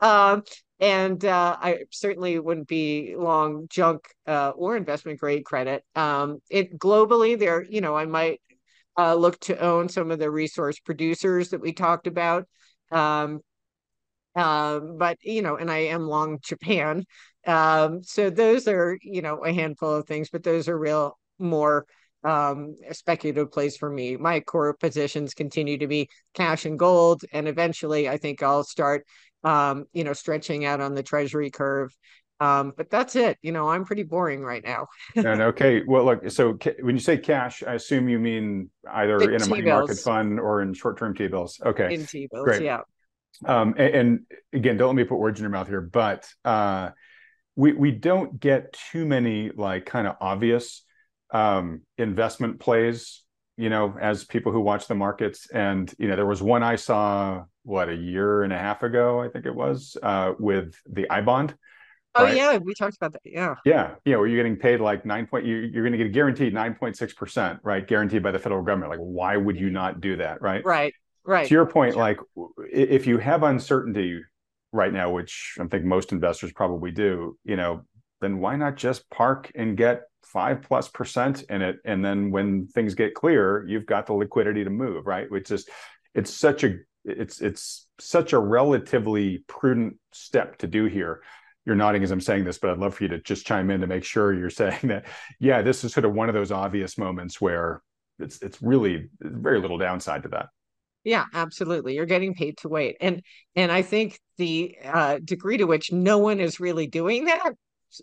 Um, 0.02 0.44
and 0.80 1.24
uh, 1.24 1.58
I 1.62 1.84
certainly 1.92 2.40
wouldn't 2.40 2.68
be 2.68 3.14
long 3.16 3.68
junk 3.70 4.02
uh, 4.26 4.50
or 4.56 4.76
investment 4.76 5.20
grade 5.20 5.46
credit. 5.46 5.84
Um, 5.96 6.40
it 6.50 6.80
globally, 6.80 7.38
there, 7.38 7.64
you 7.64 7.82
know, 7.82 7.96
I 7.96 8.08
might 8.08 8.42
uh, 8.98 9.14
look 9.14 9.40
to 9.42 9.60
own 9.60 9.90
some 9.90 10.10
of 10.10 10.18
the 10.18 10.32
resource 10.32 10.80
producers 10.80 11.50
that 11.50 11.62
we 11.62 11.72
talked 11.72 12.08
about. 12.08 12.48
Um, 12.92 13.42
um, 14.36 14.98
but 14.98 15.18
you 15.22 15.42
know, 15.42 15.56
and 15.58 15.72
I 15.72 15.80
am 15.80 16.08
long 16.08 16.40
Japan. 16.42 17.06
Um, 17.46 18.04
so 18.04 18.30
those 18.30 18.68
are 18.68 18.98
you 19.02 19.22
know 19.22 19.44
a 19.44 19.54
handful 19.54 19.94
of 19.94 20.08
things, 20.08 20.30
but 20.30 20.44
those 20.44 20.68
are 20.68 20.78
real 20.78 21.18
more 21.40 21.86
um, 22.24 22.78
speculative 22.92 23.52
place 23.52 23.78
for 23.78 23.90
me. 23.90 24.16
My 24.18 24.40
core 24.40 24.74
positions 24.74 25.34
continue 25.34 25.78
to 25.80 25.88
be 25.88 26.10
cash 26.34 26.66
and 26.66 26.78
gold, 26.78 27.24
and 27.34 27.48
eventually, 27.48 28.08
I 28.08 28.18
think 28.18 28.44
I'll 28.44 28.64
start 28.64 29.06
um, 29.44 29.86
you 29.94 30.04
know 30.04 30.14
stretching 30.14 30.66
out 30.66 30.82
on 30.82 30.94
the 30.94 31.04
treasury 31.04 31.50
curve. 31.50 31.96
Um, 32.40 32.74
but 32.76 32.90
that's 32.90 33.16
it. 33.16 33.38
You 33.44 33.52
know, 33.52 33.70
I'm 33.70 33.86
pretty 33.86 34.02
boring 34.02 34.42
right 34.42 34.64
now. 34.64 34.88
and 35.16 35.42
okay, 35.42 35.84
well, 35.86 36.06
look. 36.06 36.30
So 36.32 36.56
ca- 36.56 36.74
when 36.82 36.96
you 36.96 37.02
say 37.02 37.18
cash, 37.18 37.62
I 37.68 37.76
assume 37.76 38.10
you 38.10 38.18
mean 38.18 38.72
either 38.92 39.20
the 39.20 39.36
in 39.36 39.42
a 39.44 39.46
money 39.46 39.62
market 39.62 40.00
fund 40.00 40.40
or 40.40 40.64
in 40.64 40.74
short-term 40.74 41.14
T-bills. 41.14 41.62
Okay, 41.64 41.94
in 41.94 42.06
T-bills, 42.06 42.46
Great. 42.46 42.64
yeah. 42.64 42.80
Um, 43.46 43.76
and, 43.78 43.96
and, 43.96 44.20
again, 44.54 44.78
don't 44.78 44.90
let 44.90 44.96
me 44.96 45.04
put 45.04 45.18
words 45.18 45.40
in 45.40 45.44
your 45.44 45.52
mouth 45.52 45.68
here, 45.68 45.82
but 45.82 46.28
uh, 46.46 46.90
we 47.56 47.74
we 47.74 47.92
don't 47.92 48.40
get 48.40 48.78
too 48.92 49.06
many 49.06 49.52
like 49.56 49.86
kind 49.86 50.08
of 50.08 50.16
obvious 50.22 50.84
um, 51.32 51.82
investment 51.98 52.60
plays, 52.60 53.24
you 53.58 53.70
know, 53.70 53.96
as 54.00 54.24
people 54.24 54.52
who 54.52 54.62
watch 54.62 54.88
the 54.88 54.96
markets. 54.96 55.50
And 55.52 55.92
you 55.98 56.08
know, 56.08 56.16
there 56.16 56.26
was 56.26 56.42
one 56.42 56.64
I 56.64 56.76
saw 56.76 57.44
what 57.64 57.90
a 57.90 57.96
year 57.96 58.44
and 58.44 58.54
a 58.54 58.58
half 58.58 58.84
ago, 58.84 59.22
I 59.22 59.30
think 59.30 59.46
it 59.46 59.56
was, 59.56 59.98
uh, 60.02 60.34
with 60.40 60.76
the 60.90 61.10
I 61.10 61.22
bond. 61.22 61.56
Oh 62.14 62.26
right? 62.26 62.36
yeah, 62.36 62.58
we 62.58 62.74
talked 62.74 62.98
about 62.98 63.14
that. 63.14 63.22
Yeah. 63.24 63.56
Yeah, 63.64 63.96
yeah. 64.04 64.18
Where 64.18 64.28
you're 64.28 64.44
getting 64.44 64.58
paid 64.58 64.82
like 64.82 65.06
nine 65.06 65.28
point, 65.28 65.46
you, 65.46 65.56
you're 65.56 65.84
going 65.84 65.94
to 65.94 65.98
get 65.98 66.08
a 66.08 66.10
guaranteed 66.10 66.54
nine 66.54 66.76
point 66.76 66.98
six 66.98 67.14
percent, 67.14 67.60
right? 67.64 67.88
Guaranteed 67.88 68.22
by 68.22 68.32
the 68.32 68.40
federal 68.40 68.64
government. 68.64 68.90
Like, 68.92 69.00
why 69.00 69.38
would 69.38 69.58
you 69.58 69.70
not 69.70 70.02
do 70.02 70.18
that, 70.18 70.42
right? 70.42 70.64
Right. 70.66 70.94
Right. 71.32 71.48
To 71.48 71.54
your 71.54 71.66
point, 71.66 71.96
like 71.96 72.20
if 72.70 73.08
you 73.08 73.18
have 73.18 73.44
uncertainty 73.44 74.20
right 74.74 74.92
now, 74.92 75.12
which 75.12 75.56
I 75.62 75.66
think 75.68 75.86
most 75.86 76.12
investors 76.12 76.52
probably 76.52 76.92
do, 76.92 77.38
you 77.46 77.56
know, 77.56 77.86
then 78.20 78.40
why 78.40 78.58
not 78.58 78.76
just 78.76 79.10
park 79.10 79.50
and 79.56 79.78
get 79.78 80.02
five 80.26 80.62
plus 80.62 80.90
percent 80.90 81.44
in 81.44 81.62
it? 81.62 81.78
And 81.86 82.04
then 82.04 82.32
when 82.32 82.68
things 82.68 82.96
get 82.96 83.16
clear, 83.16 83.66
you've 83.66 83.86
got 83.86 84.08
the 84.08 84.14
liquidity 84.14 84.66
to 84.66 84.70
move, 84.70 85.08
right? 85.08 85.32
Which 85.32 85.52
is 85.52 85.70
it's 86.14 86.34
such 86.34 86.66
a 86.66 86.80
it's 87.06 87.40
it's 87.40 87.88
such 87.98 88.34
a 88.34 88.40
relatively 88.40 89.46
prudent 89.48 89.96
step 90.12 90.58
to 90.58 90.68
do 90.68 90.84
here 90.84 91.22
you're 91.64 91.76
nodding 91.76 92.02
as 92.02 92.10
I'm 92.10 92.22
saying 92.22 92.44
this, 92.44 92.58
but 92.58 92.72
I'd 92.72 92.80
love 92.80 92.96
for 92.96 93.04
you 93.04 93.10
to 93.10 93.22
just 93.22 93.46
chime 93.46 93.70
in 93.70 93.82
to 93.82 93.88
make 93.88 94.04
sure 94.04 94.34
you're 94.34 94.50
saying 94.64 94.80
that, 94.84 95.06
yeah, 95.40 95.62
this 95.62 95.84
is 95.84 95.94
sort 95.94 96.06
of 96.06 96.14
one 96.14 96.28
of 96.28 96.34
those 96.34 96.52
obvious 96.52 96.98
moments 96.98 97.40
where 97.40 97.84
it's 98.20 98.42
it's 98.42 98.62
really 98.62 99.10
very 99.22 99.60
little 99.60 99.78
downside 99.78 100.24
to 100.24 100.30
that. 100.30 100.48
Yeah, 101.04 101.26
absolutely. 101.34 101.96
You're 101.96 102.06
getting 102.06 102.36
paid 102.36 102.58
to 102.60 102.70
wait, 102.70 102.98
and 103.02 103.24
and 103.56 103.72
I 103.72 103.82
think 103.82 104.20
the 104.38 104.76
uh, 104.84 105.20
degree 105.24 105.58
to 105.58 105.66
which 105.66 105.92
no 105.92 106.20
one 106.20 106.40
is 106.40 106.60
really 106.60 106.86
doing 106.88 107.26
that, 107.26 107.54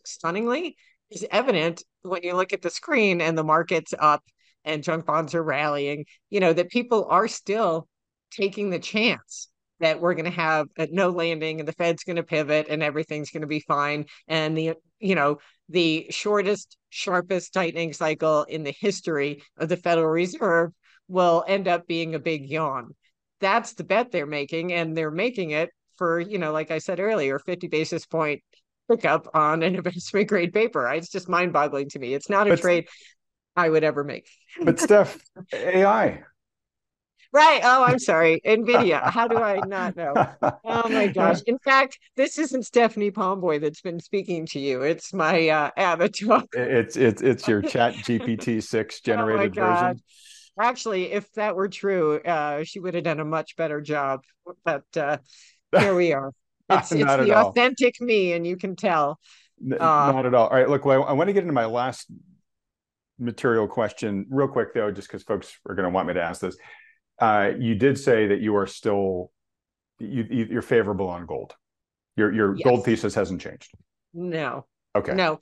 stunningly, 0.04 0.76
is 1.10 1.24
evident 1.30 1.84
when 2.02 2.22
you 2.24 2.34
look 2.34 2.52
at 2.52 2.62
the 2.62 2.70
screen 2.70 3.20
and 3.20 3.38
the 3.38 3.44
market's 3.44 3.94
up 3.98 4.24
and 4.64 4.82
junk 4.82 5.06
bonds 5.06 5.34
are 5.34 5.42
rallying. 5.42 6.06
You 6.30 6.40
know 6.40 6.52
that 6.52 6.70
people 6.70 7.06
are 7.08 7.28
still 7.28 7.86
taking 8.32 8.70
the 8.70 8.80
chance 8.80 9.48
that 9.80 10.00
we're 10.00 10.14
going 10.14 10.24
to 10.24 10.30
have 10.30 10.66
no 10.90 11.10
landing 11.10 11.60
and 11.60 11.68
the 11.68 11.72
Fed's 11.72 12.02
going 12.02 12.16
to 12.16 12.24
pivot 12.24 12.66
and 12.68 12.82
everything's 12.82 13.30
going 13.30 13.42
to 13.42 13.46
be 13.46 13.60
fine. 13.60 14.06
And 14.26 14.58
the, 14.58 14.74
you 14.98 15.14
know, 15.14 15.38
the 15.68 16.06
shortest, 16.10 16.76
sharpest 16.90 17.52
tightening 17.52 17.92
cycle 17.92 18.42
in 18.44 18.64
the 18.64 18.74
history 18.78 19.42
of 19.56 19.68
the 19.68 19.76
Federal 19.76 20.08
Reserve 20.08 20.72
will 21.08 21.44
end 21.46 21.68
up 21.68 21.86
being 21.86 22.14
a 22.14 22.18
big 22.18 22.48
yawn. 22.48 22.94
That's 23.40 23.74
the 23.74 23.84
bet 23.84 24.10
they're 24.10 24.26
making. 24.26 24.72
And 24.72 24.96
they're 24.96 25.10
making 25.10 25.50
it 25.50 25.70
for, 25.96 26.20
you 26.20 26.38
know, 26.38 26.52
like 26.52 26.70
I 26.70 26.78
said 26.78 27.00
earlier, 27.00 27.38
50 27.38 27.68
basis 27.68 28.06
point 28.06 28.42
pickup 28.90 29.28
on 29.34 29.62
an 29.62 29.74
investment 29.76 30.28
grade 30.28 30.52
paper. 30.52 30.88
It's 30.92 31.10
just 31.10 31.28
mind 31.28 31.52
boggling 31.52 31.88
to 31.90 31.98
me. 31.98 32.14
It's 32.14 32.30
not 32.30 32.46
a 32.46 32.50
but, 32.50 32.60
trade 32.60 32.88
I 33.56 33.68
would 33.68 33.84
ever 33.84 34.04
make. 34.04 34.28
but 34.62 34.78
Steph, 34.78 35.18
AI, 35.52 36.22
Right. 37.32 37.60
Oh, 37.62 37.84
I'm 37.84 37.98
sorry. 37.98 38.40
NVIDIA. 38.44 39.02
How 39.10 39.28
do 39.28 39.36
I 39.36 39.60
not 39.60 39.96
know? 39.96 40.14
Oh 40.64 40.88
my 40.88 41.08
gosh. 41.08 41.42
In 41.46 41.58
fact, 41.58 41.98
this 42.16 42.38
isn't 42.38 42.64
Stephanie 42.64 43.10
Pomboy 43.10 43.60
that's 43.60 43.82
been 43.82 44.00
speaking 44.00 44.46
to 44.46 44.58
you. 44.58 44.82
It's 44.82 45.12
my 45.12 45.48
uh, 45.48 45.70
avatar. 45.76 46.44
It's 46.54 46.96
it's 46.96 47.20
it's 47.20 47.46
your 47.46 47.60
Chat 47.60 47.94
GPT 47.96 48.62
six 48.62 49.00
generated 49.00 49.58
oh 49.58 49.66
version. 49.66 50.02
Actually, 50.60 51.12
if 51.12 51.30
that 51.32 51.54
were 51.56 51.68
true, 51.68 52.20
uh, 52.20 52.64
she 52.64 52.80
would 52.80 52.94
have 52.94 53.04
done 53.04 53.20
a 53.20 53.24
much 53.24 53.56
better 53.56 53.80
job. 53.80 54.20
But 54.64 54.84
uh, 54.96 55.18
here 55.78 55.94
we 55.94 56.12
are. 56.12 56.32
It's 56.70 56.92
it's 56.92 57.04
the 57.04 57.36
authentic 57.36 57.94
all. 58.00 58.06
me, 58.06 58.32
and 58.32 58.46
you 58.46 58.56
can 58.56 58.76
tell. 58.76 59.18
Uh, 59.64 59.76
not 59.76 60.26
at 60.26 60.34
all. 60.34 60.48
All 60.48 60.56
right. 60.56 60.68
Look, 60.68 60.84
well, 60.84 61.04
I 61.04 61.12
want 61.12 61.28
to 61.28 61.32
get 61.32 61.42
into 61.42 61.52
my 61.52 61.64
last 61.64 62.10
material 63.18 63.66
question 63.66 64.26
real 64.30 64.48
quick, 64.48 64.74
though, 64.74 64.90
just 64.90 65.08
because 65.08 65.22
folks 65.22 65.58
are 65.68 65.74
going 65.74 65.84
to 65.84 65.90
want 65.90 66.08
me 66.08 66.14
to 66.14 66.22
ask 66.22 66.40
this 66.40 66.56
uh, 67.18 67.50
you 67.58 67.74
did 67.74 67.98
say 67.98 68.28
that 68.28 68.40
you 68.40 68.56
are 68.56 68.66
still 68.66 69.30
you, 69.98 70.46
you're 70.50 70.62
favorable 70.62 71.08
on 71.08 71.26
gold. 71.26 71.54
Your 72.16 72.32
your 72.32 72.56
yes. 72.56 72.64
gold 72.64 72.84
thesis 72.84 73.14
hasn't 73.14 73.40
changed. 73.40 73.70
No. 74.14 74.66
Okay. 74.94 75.14
No. 75.14 75.40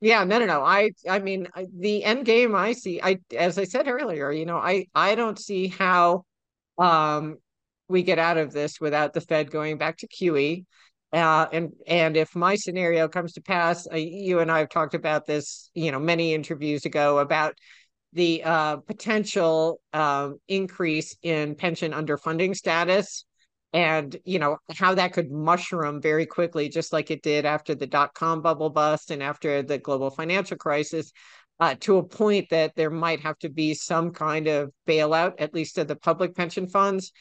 Yeah, 0.00 0.22
no, 0.24 0.38
no, 0.38 0.46
no. 0.46 0.62
I, 0.62 0.90
I 1.08 1.18
mean, 1.18 1.48
the 1.76 2.04
end 2.04 2.24
game 2.24 2.54
I 2.54 2.72
see. 2.72 3.00
I, 3.02 3.18
as 3.36 3.58
I 3.58 3.64
said 3.64 3.88
earlier, 3.88 4.30
you 4.30 4.46
know, 4.46 4.56
I, 4.56 4.86
I 4.94 5.14
don't 5.16 5.38
see 5.38 5.68
how, 5.68 6.24
um, 6.78 7.38
we 7.88 8.02
get 8.02 8.18
out 8.18 8.38
of 8.38 8.52
this 8.52 8.80
without 8.80 9.14
the 9.14 9.20
Fed 9.22 9.50
going 9.50 9.78
back 9.78 9.98
to 9.98 10.08
QE. 10.08 10.66
Uh, 11.12 11.46
and 11.52 11.72
and 11.86 12.16
if 12.18 12.36
my 12.36 12.54
scenario 12.54 13.08
comes 13.08 13.32
to 13.34 13.40
pass, 13.40 13.88
you 13.92 14.40
and 14.40 14.52
I 14.52 14.60
have 14.60 14.68
talked 14.68 14.94
about 14.94 15.26
this, 15.26 15.70
you 15.74 15.90
know, 15.90 15.98
many 15.98 16.34
interviews 16.34 16.84
ago 16.84 17.18
about 17.18 17.54
the 18.12 18.42
uh, 18.44 18.76
potential 18.78 19.80
um, 19.92 20.38
increase 20.48 21.16
in 21.22 21.54
pension 21.54 21.92
underfunding 21.92 22.54
status 22.54 23.24
and 23.72 24.16
you 24.24 24.38
know 24.38 24.56
how 24.74 24.94
that 24.94 25.12
could 25.12 25.30
mushroom 25.30 26.00
very 26.00 26.26
quickly 26.26 26.68
just 26.68 26.92
like 26.92 27.10
it 27.10 27.22
did 27.22 27.44
after 27.44 27.74
the 27.74 27.86
dot-com 27.86 28.40
bubble 28.40 28.70
bust 28.70 29.10
and 29.10 29.22
after 29.22 29.62
the 29.62 29.78
global 29.78 30.10
financial 30.10 30.56
crisis 30.56 31.12
uh, 31.60 31.74
to 31.80 31.98
a 31.98 32.04
point 32.04 32.48
that 32.50 32.74
there 32.76 32.90
might 32.90 33.20
have 33.20 33.38
to 33.38 33.48
be 33.48 33.74
some 33.74 34.12
kind 34.12 34.46
of 34.46 34.70
bailout 34.86 35.34
at 35.38 35.52
least 35.54 35.76
of 35.78 35.88
the 35.88 35.96
public 35.96 36.34
pension 36.34 36.66
funds 36.66 37.12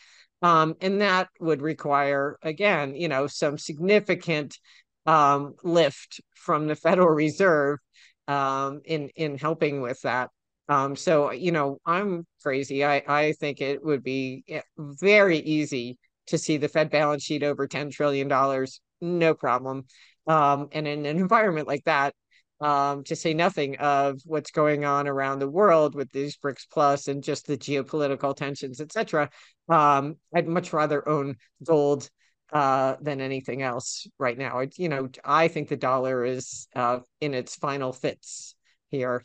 um, 0.42 0.76
and 0.82 1.02
that 1.02 1.28
would 1.40 1.62
require 1.62 2.38
again 2.44 2.96
you 2.96 3.08
know 3.08 3.28
some 3.28 3.58
significant 3.58 4.58
um, 5.06 5.54
lift 5.64 6.22
from 6.36 6.68
the 6.68 6.76
federal 6.88 7.10
reserve 7.10 7.80
um, 8.28 8.82
in 8.86 9.10
in 9.16 9.38
helping 9.38 9.82
with 9.82 10.00
that 10.02 10.30
um, 10.70 10.96
so 10.98 11.32
you 11.32 11.52
know, 11.52 11.80
I'm 11.86 12.26
crazy. 12.44 12.84
I 12.84 13.02
I 13.08 13.32
think 13.40 13.62
it 13.62 13.82
would 13.84 14.04
be 14.04 14.44
eh, 14.50 14.62
very 14.78 15.38
easy 15.38 15.98
to 16.28 16.38
see 16.38 16.58
the 16.58 16.68
Fed 16.68 16.90
balance 16.90 17.24
sheet 17.24 17.44
over 17.44 17.68
ten 17.68 17.90
trillion 17.90 18.28
dollars, 18.28 18.82
no 19.02 19.34
problem. 19.34 19.86
Um, 20.28 20.70
and 20.72 20.88
in 20.88 21.06
an 21.06 21.18
environment 21.20 21.68
like 21.68 21.84
that, 21.86 22.14
um, 22.60 23.04
to 23.04 23.16
say 23.16 23.34
nothing 23.34 23.78
of 23.78 24.20
what's 24.26 24.52
going 24.52 24.84
on 24.84 25.08
around 25.08 25.40
the 25.40 25.50
world 25.50 25.96
with 25.96 26.12
these 26.12 26.38
BRICS 26.38 26.66
plus 26.72 27.08
and 27.08 27.24
just 27.24 27.46
the 27.46 27.58
geopolitical 27.58 28.36
tensions, 28.36 28.82
etc. 28.82 29.30
Um, 29.70 30.16
I'd 30.34 30.48
much 30.48 30.74
rather 30.74 31.08
own 31.08 31.36
gold 31.64 32.10
uh, 32.52 32.96
than 33.02 33.22
anything 33.22 33.62
else 33.62 34.08
right 34.18 34.38
now. 34.38 34.60
It, 34.60 34.78
you 34.78 34.90
know, 34.90 35.10
I 35.24 35.50
think 35.50 35.70
the 35.70 35.78
dollar 35.78 36.26
is 36.26 36.68
uh, 36.76 37.00
in 37.22 37.34
its 37.34 37.56
final 37.56 37.94
fits 37.94 38.56
here. 38.90 39.24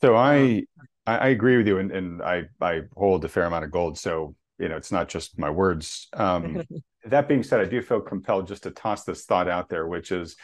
So 0.00 0.16
I 0.16 0.64
I, 1.06 1.28
agree 1.28 1.56
with 1.56 1.66
you, 1.66 1.78
and, 1.78 1.90
and 1.90 2.22
I 2.22 2.44
I 2.60 2.82
hold 2.96 3.24
a 3.24 3.28
fair 3.28 3.44
amount 3.44 3.64
of 3.64 3.70
gold. 3.70 3.98
So 3.98 4.36
you 4.58 4.68
know, 4.68 4.76
it's 4.76 4.92
not 4.92 5.08
just 5.08 5.38
my 5.38 5.50
words. 5.50 6.08
Um, 6.12 6.62
that 7.04 7.28
being 7.28 7.42
said, 7.42 7.60
I 7.60 7.64
do 7.64 7.82
feel 7.82 8.00
compelled 8.00 8.48
just 8.48 8.64
to 8.64 8.70
toss 8.70 9.04
this 9.04 9.24
thought 9.24 9.48
out 9.48 9.68
there, 9.68 9.86
which 9.86 10.12
is, 10.12 10.36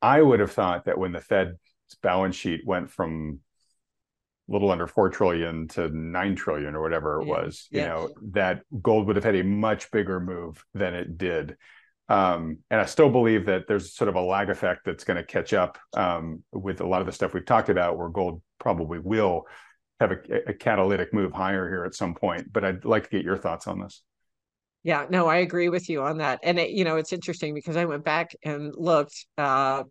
I 0.00 0.20
would 0.20 0.40
have 0.40 0.52
thought 0.52 0.86
that 0.86 0.98
when 0.98 1.12
the 1.12 1.20
Fed's 1.20 1.56
balance 2.02 2.36
sheet 2.36 2.66
went 2.66 2.90
from 2.90 3.40
a 4.48 4.52
little 4.52 4.70
under 4.70 4.86
four 4.86 5.08
trillion 5.08 5.68
to 5.68 5.88
nine 5.88 6.34
trillion 6.34 6.74
or 6.74 6.82
whatever 6.82 7.20
it 7.20 7.26
was, 7.26 7.68
yeah. 7.70 7.82
you 7.82 7.88
know, 7.88 8.08
that 8.32 8.62
gold 8.82 9.06
would 9.06 9.16
have 9.16 9.24
had 9.24 9.36
a 9.36 9.44
much 9.44 9.90
bigger 9.90 10.18
move 10.20 10.64
than 10.74 10.94
it 10.94 11.16
did. 11.16 11.56
Um, 12.08 12.58
and 12.70 12.80
I 12.80 12.84
still 12.86 13.08
believe 13.08 13.46
that 13.46 13.66
there's 13.68 13.94
sort 13.94 14.08
of 14.08 14.16
a 14.16 14.20
lag 14.20 14.50
effect 14.50 14.84
that's 14.84 15.04
going 15.04 15.16
to 15.16 15.24
catch 15.24 15.54
up 15.54 15.78
um, 15.96 16.42
with 16.52 16.80
a 16.80 16.86
lot 16.86 17.00
of 17.00 17.06
the 17.06 17.12
stuff 17.12 17.32
we've 17.32 17.46
talked 17.46 17.68
about, 17.68 17.96
where 17.96 18.08
gold 18.08 18.42
probably 18.58 18.98
will 18.98 19.46
have 20.02 20.12
a, 20.12 20.50
a, 20.50 20.54
catalytic 20.54 21.12
move 21.12 21.32
higher 21.32 21.68
here 21.68 21.84
at 21.84 21.94
some 21.94 22.14
point. 22.14 22.52
But 22.52 22.64
I'd 22.64 22.84
like 22.84 23.04
to 23.04 23.10
get 23.10 23.24
your 23.24 23.36
thoughts 23.36 23.66
on 23.66 23.80
this. 23.80 24.02
Yeah, 24.82 25.06
no, 25.08 25.28
I 25.28 25.36
agree 25.36 25.68
with 25.68 25.88
you 25.88 26.02
on 26.02 26.18
that. 26.18 26.40
And 26.42 26.58
it, 26.58 26.70
you 26.70 26.84
know, 26.84 26.96
it's 26.96 27.12
interesting 27.12 27.54
because 27.54 27.76
I 27.76 27.84
went 27.84 28.04
back 28.04 28.34
and 28.44 28.74
looked. 28.76 29.26
Uh, 29.38 29.84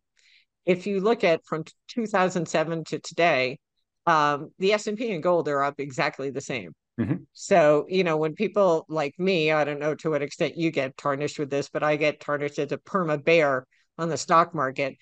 if 0.66 0.86
you 0.86 1.00
look 1.00 1.24
at 1.24 1.46
from 1.46 1.64
2007 1.88 2.84
to 2.86 3.00
today, 3.00 3.58
um, 4.06 4.52
the 4.60 4.74
S 4.74 4.88
and 4.88 4.98
P 4.98 5.12
and 5.12 5.24
gold 5.24 5.48
are 5.48 5.64
up 5.64 5.80
exactly 5.80 6.30
the 6.30 6.42
same. 6.42 6.74
Mm-hmm. 7.00 7.24
So, 7.34 7.86
you 7.88 8.04
know, 8.04 8.18
when 8.18 8.36
people 8.36 8.86
like 8.90 9.18
me, 9.18 9.52
I 9.52 9.64
don't 9.64 9.80
know 9.80 9.96
to 9.96 10.10
what 10.10 10.22
extent 10.22 10.58
you 10.58 10.72
get 10.72 10.98
tarnished 10.98 11.40
with 11.40 11.50
this, 11.50 11.70
but 11.70 11.84
I 11.84 11.96
get 11.96 12.20
tarnished 12.20 12.60
as 12.60 12.72
a 12.72 12.78
perma 12.78 13.24
bear 13.24 13.66
on 13.98 14.10
the 14.10 14.18
stock 14.18 14.54
market, 14.54 14.98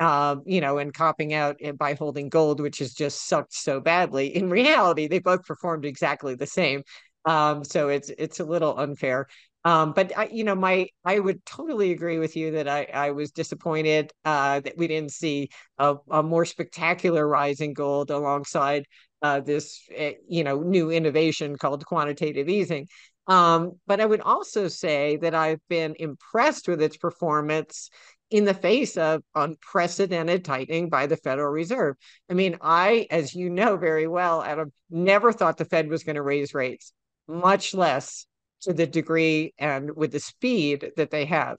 uh, 0.00 0.36
you 0.44 0.60
know, 0.60 0.78
and 0.78 0.92
copping 0.94 1.34
out 1.34 1.56
by 1.76 1.94
holding 1.94 2.28
gold, 2.28 2.60
which 2.60 2.78
has 2.78 2.94
just 2.94 3.26
sucked 3.28 3.54
so 3.54 3.80
badly. 3.80 4.34
In 4.34 4.50
reality, 4.62 5.06
they 5.08 5.18
both 5.18 5.44
performed 5.44 5.84
exactly 5.84 6.34
the 6.34 6.46
same. 6.46 6.82
Um, 7.24 7.64
so 7.64 7.88
it's 7.88 8.10
it's 8.18 8.40
a 8.40 8.44
little 8.44 8.76
unfair. 8.78 9.28
Um, 9.64 9.92
but 9.92 10.16
I, 10.18 10.24
you 10.26 10.42
know, 10.42 10.56
my 10.56 10.88
I 11.04 11.18
would 11.20 11.44
totally 11.46 11.92
agree 11.92 12.18
with 12.18 12.34
you 12.36 12.52
that 12.52 12.68
I 12.68 12.84
I 12.92 13.10
was 13.12 13.30
disappointed 13.30 14.12
uh, 14.24 14.60
that 14.60 14.76
we 14.76 14.88
didn't 14.88 15.12
see 15.12 15.50
a, 15.78 15.96
a 16.10 16.22
more 16.22 16.44
spectacular 16.44 17.26
rise 17.26 17.60
in 17.60 17.72
gold 17.72 18.10
alongside 18.10 18.86
uh, 19.22 19.40
this 19.40 19.80
eh, 19.94 20.14
you 20.28 20.42
know 20.42 20.60
new 20.62 20.90
innovation 20.90 21.56
called 21.56 21.86
quantitative 21.86 22.48
easing. 22.48 22.88
Um, 23.28 23.78
but 23.86 24.00
I 24.00 24.06
would 24.06 24.20
also 24.20 24.66
say 24.66 25.16
that 25.18 25.34
I've 25.34 25.60
been 25.68 25.94
impressed 26.00 26.66
with 26.66 26.82
its 26.82 26.96
performance 26.96 27.88
in 28.32 28.46
the 28.46 28.54
face 28.54 28.96
of 28.96 29.22
unprecedented 29.34 30.42
tightening 30.42 30.88
by 30.88 31.06
the 31.06 31.18
Federal 31.18 31.52
Reserve. 31.52 31.96
I 32.30 32.34
mean, 32.34 32.56
I, 32.62 33.06
as 33.10 33.34
you 33.34 33.50
know 33.50 33.76
very 33.76 34.08
well, 34.08 34.42
Adam, 34.42 34.72
never 34.90 35.32
thought 35.32 35.58
the 35.58 35.66
Fed 35.66 35.88
was 35.88 36.02
going 36.02 36.16
to 36.16 36.22
raise 36.22 36.54
rates, 36.54 36.94
much 37.28 37.74
less 37.74 38.26
to 38.62 38.72
the 38.72 38.86
degree 38.86 39.52
and 39.58 39.94
with 39.94 40.12
the 40.12 40.18
speed 40.18 40.92
that 40.96 41.10
they 41.10 41.26
have. 41.26 41.58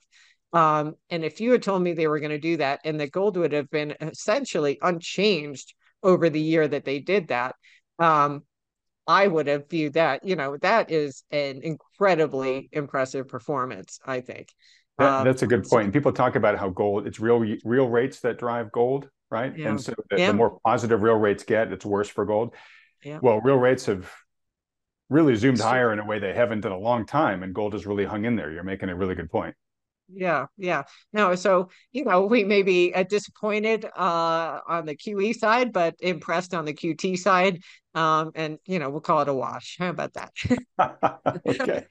Um, 0.52 0.94
and 1.10 1.24
if 1.24 1.40
you 1.40 1.52
had 1.52 1.62
told 1.62 1.80
me 1.80 1.92
they 1.92 2.08
were 2.08 2.18
going 2.18 2.30
to 2.30 2.38
do 2.38 2.56
that 2.56 2.80
and 2.84 2.98
that 2.98 3.12
gold 3.12 3.36
would 3.36 3.52
have 3.52 3.70
been 3.70 3.94
essentially 4.00 4.78
unchanged 4.82 5.74
over 6.02 6.28
the 6.28 6.40
year 6.40 6.66
that 6.66 6.84
they 6.84 6.98
did 6.98 7.28
that, 7.28 7.54
um, 8.00 8.42
I 9.06 9.28
would 9.28 9.46
have 9.46 9.68
viewed 9.68 9.92
that, 9.92 10.24
you 10.24 10.34
know, 10.34 10.56
that 10.62 10.90
is 10.90 11.22
an 11.30 11.60
incredibly 11.62 12.68
impressive 12.72 13.28
performance, 13.28 14.00
I 14.04 14.22
think. 14.22 14.48
That, 14.98 15.12
um, 15.12 15.24
that's 15.24 15.42
a 15.42 15.46
good 15.46 15.64
point. 15.64 15.84
And 15.84 15.92
people 15.92 16.12
talk 16.12 16.36
about 16.36 16.58
how 16.58 16.68
gold, 16.68 17.06
it's 17.06 17.18
real 17.18 17.44
real 17.64 17.88
rates 17.88 18.20
that 18.20 18.38
drive 18.38 18.70
gold, 18.70 19.08
right? 19.30 19.56
Yeah. 19.56 19.70
And 19.70 19.80
so 19.80 19.94
the, 20.10 20.18
yeah. 20.18 20.28
the 20.28 20.34
more 20.34 20.58
positive 20.64 21.02
real 21.02 21.16
rates 21.16 21.42
get, 21.42 21.72
it's 21.72 21.84
worse 21.84 22.08
for 22.08 22.24
gold. 22.24 22.54
Yeah. 23.02 23.18
Well, 23.20 23.40
real 23.40 23.56
rates 23.56 23.86
have 23.86 24.10
really 25.10 25.34
zoomed 25.34 25.60
higher 25.60 25.92
in 25.92 25.98
a 25.98 26.04
way 26.04 26.18
they 26.18 26.32
haven't 26.32 26.64
in 26.64 26.72
a 26.72 26.78
long 26.78 27.06
time, 27.06 27.42
and 27.42 27.54
gold 27.54 27.72
has 27.72 27.86
really 27.86 28.04
hung 28.04 28.24
in 28.24 28.36
there. 28.36 28.50
You're 28.50 28.62
making 28.62 28.88
a 28.88 28.94
really 28.94 29.14
good 29.14 29.30
point. 29.30 29.54
Yeah, 30.12 30.46
yeah. 30.58 30.82
No, 31.12 31.34
so 31.34 31.70
you 31.92 32.04
know, 32.04 32.26
we 32.26 32.44
may 32.44 32.62
be 32.62 32.92
uh, 32.94 33.04
disappointed 33.04 33.86
uh, 33.96 34.60
on 34.68 34.86
the 34.86 34.94
QE 34.94 35.34
side, 35.34 35.72
but 35.72 35.94
impressed 36.00 36.54
on 36.54 36.64
the 36.64 36.74
QT 36.74 37.18
side. 37.18 37.62
Um, 37.94 38.32
and 38.34 38.58
you 38.66 38.78
know, 38.78 38.90
we'll 38.90 39.00
call 39.00 39.22
it 39.22 39.28
a 39.28 39.34
wash. 39.34 39.76
How 39.78 39.88
about 39.88 40.12
that? 40.14 40.32
okay. 41.46 41.86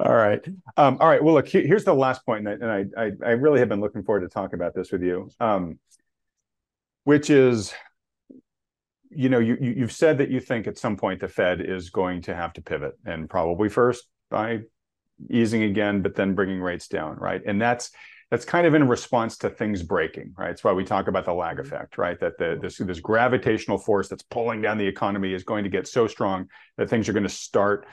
All 0.00 0.14
right. 0.14 0.44
Um, 0.76 0.98
all 1.00 1.08
right. 1.08 1.22
Well, 1.22 1.34
look, 1.34 1.48
here's 1.48 1.84
the 1.84 1.94
last 1.94 2.24
point, 2.26 2.46
and 2.46 2.64
I, 2.64 2.84
I, 2.96 3.10
I 3.24 3.30
really 3.30 3.60
have 3.60 3.68
been 3.68 3.80
looking 3.80 4.02
forward 4.02 4.20
to 4.20 4.28
talking 4.28 4.54
about 4.54 4.74
this 4.74 4.92
with 4.92 5.02
you, 5.02 5.30
um, 5.40 5.78
which 7.04 7.30
is, 7.30 7.72
you 9.10 9.28
know, 9.28 9.38
you 9.38 9.56
you've 9.60 9.92
said 9.92 10.18
that 10.18 10.30
you 10.30 10.40
think 10.40 10.66
at 10.66 10.76
some 10.76 10.96
point 10.96 11.20
the 11.20 11.28
Fed 11.28 11.60
is 11.60 11.90
going 11.90 12.22
to 12.22 12.34
have 12.34 12.52
to 12.54 12.62
pivot, 12.62 12.94
and 13.06 13.30
probably 13.30 13.68
first 13.68 14.06
by 14.30 14.60
easing 15.30 15.62
again, 15.62 16.02
but 16.02 16.14
then 16.14 16.34
bringing 16.34 16.60
rates 16.60 16.88
down, 16.88 17.16
right? 17.16 17.42
And 17.44 17.60
that's 17.60 17.90
that's 18.30 18.44
kind 18.44 18.66
of 18.66 18.74
in 18.74 18.88
response 18.88 19.36
to 19.38 19.50
things 19.50 19.82
breaking, 19.82 20.34
right? 20.36 20.48
That's 20.48 20.64
why 20.64 20.72
we 20.72 20.84
talk 20.84 21.08
about 21.08 21.24
the 21.24 21.32
lag 21.32 21.56
mm-hmm. 21.56 21.66
effect, 21.66 21.98
right? 21.98 22.18
That 22.20 22.38
the 22.38 22.58
this 22.60 22.78
this 22.78 23.00
gravitational 23.00 23.78
force 23.78 24.08
that's 24.08 24.22
pulling 24.22 24.62
down 24.62 24.78
the 24.78 24.86
economy 24.86 25.32
is 25.32 25.44
going 25.44 25.64
to 25.64 25.70
get 25.70 25.86
so 25.86 26.06
strong 26.06 26.48
that 26.76 26.88
things 26.88 27.08
are 27.08 27.12
going 27.12 27.24
to 27.24 27.28
start 27.28 27.86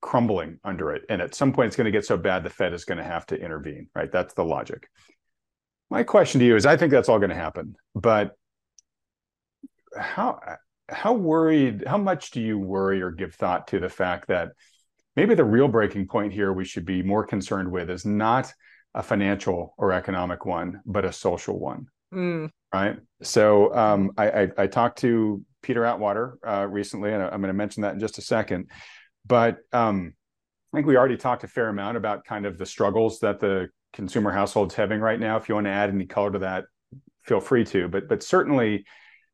crumbling 0.00 0.60
under 0.62 0.92
it, 0.92 1.02
and 1.08 1.20
at 1.20 1.34
some 1.34 1.52
point 1.52 1.68
it's 1.68 1.76
going 1.76 1.86
to 1.86 1.90
get 1.90 2.04
so 2.04 2.16
bad 2.16 2.44
the 2.44 2.50
Fed 2.50 2.72
is 2.72 2.84
going 2.84 2.98
to 2.98 3.04
have 3.04 3.26
to 3.26 3.36
intervene, 3.36 3.88
right? 3.94 4.12
That's 4.12 4.34
the 4.34 4.44
logic. 4.44 4.88
My 5.90 6.02
question 6.02 6.38
to 6.40 6.46
you 6.46 6.54
is, 6.54 6.66
I 6.66 6.76
think 6.76 6.92
that's 6.92 7.08
all 7.08 7.18
going 7.18 7.30
to 7.30 7.36
happen, 7.36 7.74
but 7.94 8.36
how 9.96 10.38
how 10.88 11.12
worried, 11.12 11.84
how 11.86 11.98
much 11.98 12.30
do 12.30 12.40
you 12.40 12.58
worry 12.58 13.02
or 13.02 13.10
give 13.10 13.34
thought 13.34 13.68
to 13.68 13.78
the 13.78 13.88
fact 13.88 14.28
that 14.28 14.52
maybe 15.16 15.34
the 15.34 15.44
real 15.44 15.68
breaking 15.68 16.06
point 16.06 16.32
here 16.32 16.52
we 16.52 16.64
should 16.64 16.84
be 16.84 17.02
more 17.02 17.24
concerned 17.24 17.70
with 17.70 17.90
is 17.90 18.04
not 18.04 18.52
a 18.94 19.02
financial 19.02 19.74
or 19.78 19.92
economic 19.92 20.46
one, 20.46 20.80
but 20.86 21.04
a 21.04 21.12
social 21.12 21.58
one. 21.58 21.86
Mm. 22.12 22.50
Right. 22.72 22.96
So 23.22 23.74
um, 23.74 24.12
I, 24.16 24.30
I, 24.30 24.48
I, 24.58 24.66
talked 24.66 24.98
to 25.00 25.42
Peter 25.62 25.84
Atwater 25.84 26.38
uh, 26.46 26.66
recently, 26.68 27.12
and 27.12 27.22
I'm 27.22 27.40
going 27.40 27.48
to 27.48 27.52
mention 27.52 27.82
that 27.82 27.94
in 27.94 28.00
just 28.00 28.18
a 28.18 28.22
second. 28.22 28.70
But 29.26 29.58
um, 29.72 30.14
I 30.72 30.76
think 30.76 30.86
we 30.86 30.96
already 30.96 31.16
talked 31.16 31.44
a 31.44 31.48
fair 31.48 31.68
amount 31.68 31.96
about 31.96 32.24
kind 32.24 32.46
of 32.46 32.58
the 32.58 32.66
struggles 32.66 33.20
that 33.20 33.40
the 33.40 33.68
consumer 33.92 34.30
household's 34.30 34.74
having 34.74 35.00
right 35.00 35.18
now. 35.18 35.36
If 35.36 35.48
you 35.48 35.54
want 35.54 35.66
to 35.66 35.70
add 35.70 35.90
any 35.90 36.06
color 36.06 36.32
to 36.32 36.38
that, 36.40 36.64
feel 37.22 37.40
free 37.40 37.64
to. 37.66 37.88
But 37.88 38.08
but 38.08 38.22
certainly 38.22 38.84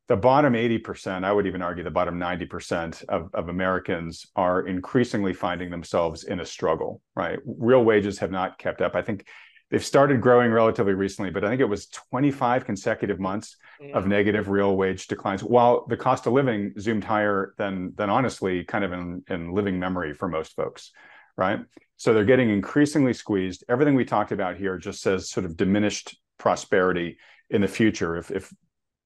the 0.07 0.15
bottom 0.15 0.53
80%, 0.53 1.23
I 1.23 1.31
would 1.31 1.47
even 1.47 1.61
argue 1.61 1.83
the 1.83 1.89
bottom 1.89 2.19
90% 2.19 3.05
of, 3.05 3.29
of 3.33 3.49
Americans 3.49 4.27
are 4.35 4.67
increasingly 4.67 5.33
finding 5.33 5.71
themselves 5.71 6.25
in 6.25 6.39
a 6.39 6.45
struggle, 6.45 7.01
right? 7.15 7.39
Real 7.45 7.83
wages 7.83 8.19
have 8.19 8.31
not 8.31 8.59
kept 8.59 8.81
up. 8.81 8.95
I 8.95 9.01
think 9.01 9.25
they've 9.71 9.83
started 9.83 10.21
growing 10.21 10.51
relatively 10.51 10.93
recently, 10.93 11.31
but 11.31 11.43
I 11.43 11.49
think 11.49 11.59
it 11.59 11.65
was 11.65 11.87
25 11.87 12.65
consecutive 12.65 13.19
months 13.19 13.57
yeah. 13.81 13.97
of 13.97 14.05
mm. 14.05 14.09
negative 14.09 14.47
real 14.47 14.77
wage 14.77 15.07
declines, 15.07 15.43
while 15.43 15.87
the 15.87 15.97
cost 15.97 16.27
of 16.27 16.33
living 16.33 16.73
zoomed 16.79 17.03
higher 17.03 17.55
than, 17.57 17.93
than 17.95 18.11
honestly 18.11 18.63
kind 18.63 18.83
of 18.83 18.93
in, 18.93 19.23
in 19.27 19.53
living 19.53 19.79
memory 19.79 20.13
for 20.13 20.27
most 20.27 20.55
folks, 20.55 20.91
right? 21.35 21.59
So 21.97 22.13
they're 22.13 22.25
getting 22.25 22.51
increasingly 22.51 23.13
squeezed. 23.13 23.63
Everything 23.69 23.95
we 23.95 24.05
talked 24.05 24.31
about 24.31 24.57
here 24.57 24.77
just 24.77 25.01
says 25.01 25.31
sort 25.31 25.47
of 25.47 25.57
diminished 25.57 26.15
prosperity 26.37 27.17
in 27.49 27.61
the 27.61 27.67
future 27.67 28.17
if, 28.17 28.29
if 28.29 28.53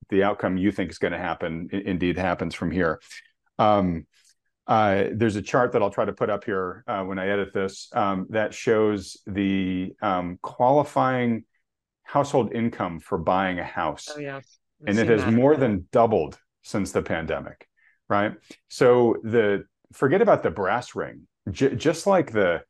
the 0.10 0.24
outcome 0.24 0.58
you 0.58 0.72
think 0.72 0.92
is 0.92 0.98
going 0.98 1.14
to 1.14 1.20
happen 1.20 1.70
indeed 1.72 2.18
happens 2.18 2.56
from 2.56 2.72
here. 2.72 3.00
Um, 3.58 4.06
uh, 4.68 5.06
there's 5.14 5.36
a 5.36 5.42
chart 5.42 5.72
that 5.72 5.82
I'll 5.82 5.90
try 5.90 6.06
to 6.06 6.14
put 6.14 6.30
up 6.30 6.44
here 6.44 6.84
uh, 6.88 7.04
when 7.04 7.18
I 7.18 7.30
edit 7.30 7.54
this 7.54 7.90
um, 7.94 8.28
that 8.30 8.54
shows 8.54 9.18
the 9.26 9.94
um, 10.02 10.38
qualifying 10.44 11.44
household 12.04 12.54
income 12.54 13.00
for 13.00 13.18
buying 13.18 13.60
a 13.60 13.64
house. 13.64 14.10
Oh, 14.16 14.20
yeah. 14.20 14.42
and 14.86 14.98
it 14.98 15.08
has 15.08 15.22
that. 15.22 15.34
more 15.34 15.56
than 15.58 15.88
doubled 15.92 16.38
since 16.64 16.92
the 16.92 17.02
pandemic, 17.02 17.68
right? 18.08 18.34
So 18.68 19.18
the 19.24 19.66
forget 19.92 20.22
about 20.22 20.44
the 20.44 20.52
brass 20.52 20.96
ring, 20.96 21.28
J- 21.50 21.76
just 21.76 22.06
like 22.06 22.32
the 22.32 22.62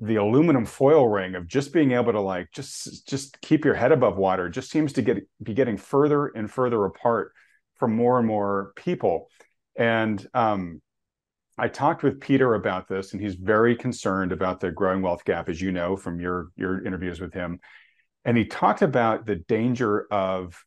the 0.00 0.16
aluminum 0.16 0.66
foil 0.66 1.08
ring 1.08 1.34
of 1.34 1.46
just 1.46 1.72
being 1.72 1.92
able 1.92 2.12
to 2.12 2.20
like 2.20 2.50
just 2.52 3.08
just 3.08 3.40
keep 3.40 3.64
your 3.64 3.74
head 3.74 3.92
above 3.92 4.16
water 4.16 4.48
just 4.48 4.70
seems 4.70 4.92
to 4.92 5.02
get 5.02 5.26
be 5.42 5.54
getting 5.54 5.76
further 5.76 6.26
and 6.28 6.50
further 6.50 6.84
apart 6.84 7.32
from 7.76 7.94
more 7.94 8.18
and 8.18 8.26
more 8.26 8.72
people. 8.76 9.28
And 9.76 10.24
um, 10.34 10.80
i 11.58 11.68
talked 11.68 12.02
with 12.02 12.20
peter 12.20 12.54
about 12.54 12.86
this 12.86 13.12
and 13.12 13.22
he's 13.22 13.34
very 13.34 13.74
concerned 13.74 14.30
about 14.30 14.60
the 14.60 14.70
growing 14.70 15.00
wealth 15.00 15.24
gap 15.24 15.48
as 15.48 15.58
you 15.58 15.72
know 15.72 15.96
from 15.96 16.20
your 16.20 16.48
your 16.56 16.84
interviews 16.84 17.20
with 17.20 17.32
him. 17.32 17.60
And 18.24 18.36
he 18.36 18.44
talked 18.44 18.82
about 18.82 19.24
the 19.24 19.36
danger 19.36 20.06
of 20.10 20.62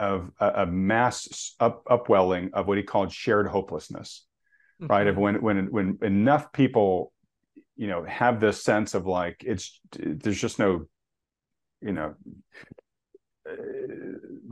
of 0.00 0.30
a, 0.38 0.62
a 0.62 0.66
mass 0.66 1.54
up, 1.60 1.82
upwelling 1.90 2.50
of 2.54 2.66
what 2.66 2.78
he 2.78 2.84
called 2.84 3.12
shared 3.12 3.48
hopelessness 3.48 4.24
mm-hmm. 4.80 4.90
right 4.90 5.06
of 5.06 5.18
when 5.18 5.42
when 5.42 5.70
when 5.70 5.98
enough 6.02 6.52
people 6.52 7.12
you 7.78 7.86
know 7.86 8.04
have 8.04 8.40
this 8.40 8.62
sense 8.62 8.92
of 8.92 9.06
like 9.06 9.42
it's 9.46 9.80
there's 9.96 10.38
just 10.38 10.58
no 10.58 10.84
you 11.80 11.92
know 11.92 12.14
uh, 13.48 13.54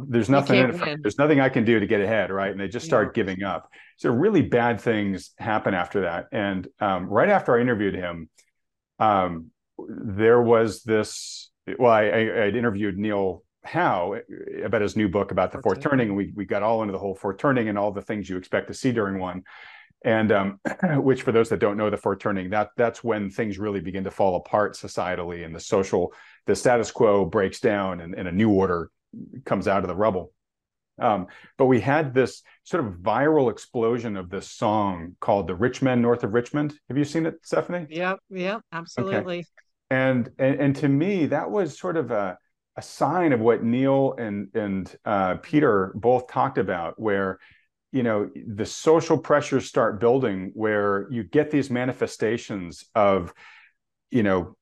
there's 0.09 0.31
nothing 0.31 0.81
there's 1.03 1.19
nothing 1.19 1.41
I 1.41 1.49
can 1.49 1.65
do 1.65 1.81
to 1.81 1.87
get 1.87 2.01
ahead, 2.01 2.31
right? 2.31 2.51
And 2.51 2.61
they 2.61 2.69
just 2.69 2.87
start 2.87 3.09
yeah. 3.09 3.23
giving 3.23 3.43
up. 3.43 3.69
So 3.97 4.11
really 4.11 4.43
bad 4.43 4.81
things 4.81 5.33
happen 5.39 5.75
after 5.75 6.03
that. 6.03 6.27
And 6.33 6.69
um, 6.81 7.07
right 7.07 7.29
after 7.29 7.57
I 7.57 7.61
interviewed 7.61 7.95
him, 7.95 8.31
um, 8.99 9.51
there 9.79 10.41
was 10.41 10.83
this. 10.83 11.51
Well, 11.79 11.91
I, 11.91 12.05
I 12.05 12.49
interviewed 12.49 12.97
Neil 12.97 13.43
Howe 13.65 14.21
about 14.65 14.83
his 14.83 14.97
new 14.97 15.09
book 15.09 15.33
about 15.33 15.51
the 15.51 15.59
fourth, 15.59 15.77
fourth 15.77 15.81
turning, 15.81 16.09
and 16.09 16.17
we 16.17 16.33
we 16.37 16.45
got 16.45 16.62
all 16.62 16.83
into 16.83 16.93
the 16.93 16.99
whole 16.99 17.17
fourth 17.17 17.39
turning 17.39 17.69
and 17.69 17.77
all 17.77 17.91
the 17.91 18.03
things 18.03 18.31
you 18.31 18.37
expect 18.37 18.69
to 18.69 18.75
see 18.75 18.93
during 18.93 19.19
one 19.19 19.43
and 20.05 20.33
um, 20.33 20.61
which 21.03 21.23
for 21.23 21.33
those 21.33 21.49
that 21.49 21.61
don't 21.61 21.77
know 21.77 21.91
the 21.91 21.97
fourth 21.97 22.19
turning 22.19 22.51
that 22.51 22.71
that's 22.77 23.03
when 23.03 23.31
things 23.31 23.59
really 23.59 23.81
begin 23.81 24.05
to 24.05 24.11
fall 24.11 24.37
apart 24.37 24.75
societally 24.75 25.45
and 25.45 25.55
the 25.55 25.61
social 25.61 26.13
the 26.47 26.55
status 26.55 26.91
quo 26.91 27.25
breaks 27.25 27.61
down 27.61 28.01
and, 28.01 28.15
and 28.15 28.29
a 28.29 28.33
new 28.33 28.51
order 28.51 28.91
comes 29.45 29.67
out 29.67 29.83
of 29.83 29.89
the 29.89 29.97
rubble. 29.97 30.33
Um, 30.99 31.27
but 31.59 31.67
we 31.67 31.81
had 31.81 32.15
this 32.15 32.43
sort 32.65 32.85
of 32.85 32.95
viral 32.95 33.51
explosion 33.51 34.17
of 34.17 34.31
this 34.31 34.51
song 34.51 35.15
called 35.21 35.47
the 35.47 35.55
rich 35.55 35.83
men 35.83 36.01
north 36.01 36.25
of 36.25 36.33
richmond. 36.33 36.75
Have 36.89 36.97
you 36.97 37.05
seen 37.05 37.27
it 37.27 37.35
stephanie? 37.43 37.87
Yeah 37.91 38.15
yeah 38.31 38.61
absolutely. 38.73 39.41
Okay. 39.41 39.47
and, 39.91 40.31
and 40.39 40.61
and 40.61 40.77
to 40.77 40.89
me 40.89 41.27
that 41.27 41.51
was 41.51 41.79
sort 41.79 41.97
of 41.97 42.11
a 42.11 42.39
a 42.77 42.83
sign 42.83 43.33
of 43.33 43.41
what 43.41 43.63
Neil 43.63 44.15
and 44.19 44.49
and 44.55 44.95
uh, 45.05 45.37
Peter 45.37 45.93
both 45.95 46.29
talked 46.29 46.59
about, 46.59 47.01
where 47.01 47.39
you 47.92 48.03
know 48.03 48.31
the 48.46 48.66
social 48.66 49.18
pressures 49.18 49.66
start 49.66 50.01
building 50.01 50.51
where 50.55 51.07
you 51.11 51.22
get 51.22 51.51
these 51.51 51.70
manifestations 51.70 52.85
of 52.94 53.33
you 54.11 54.22
know 54.22 54.57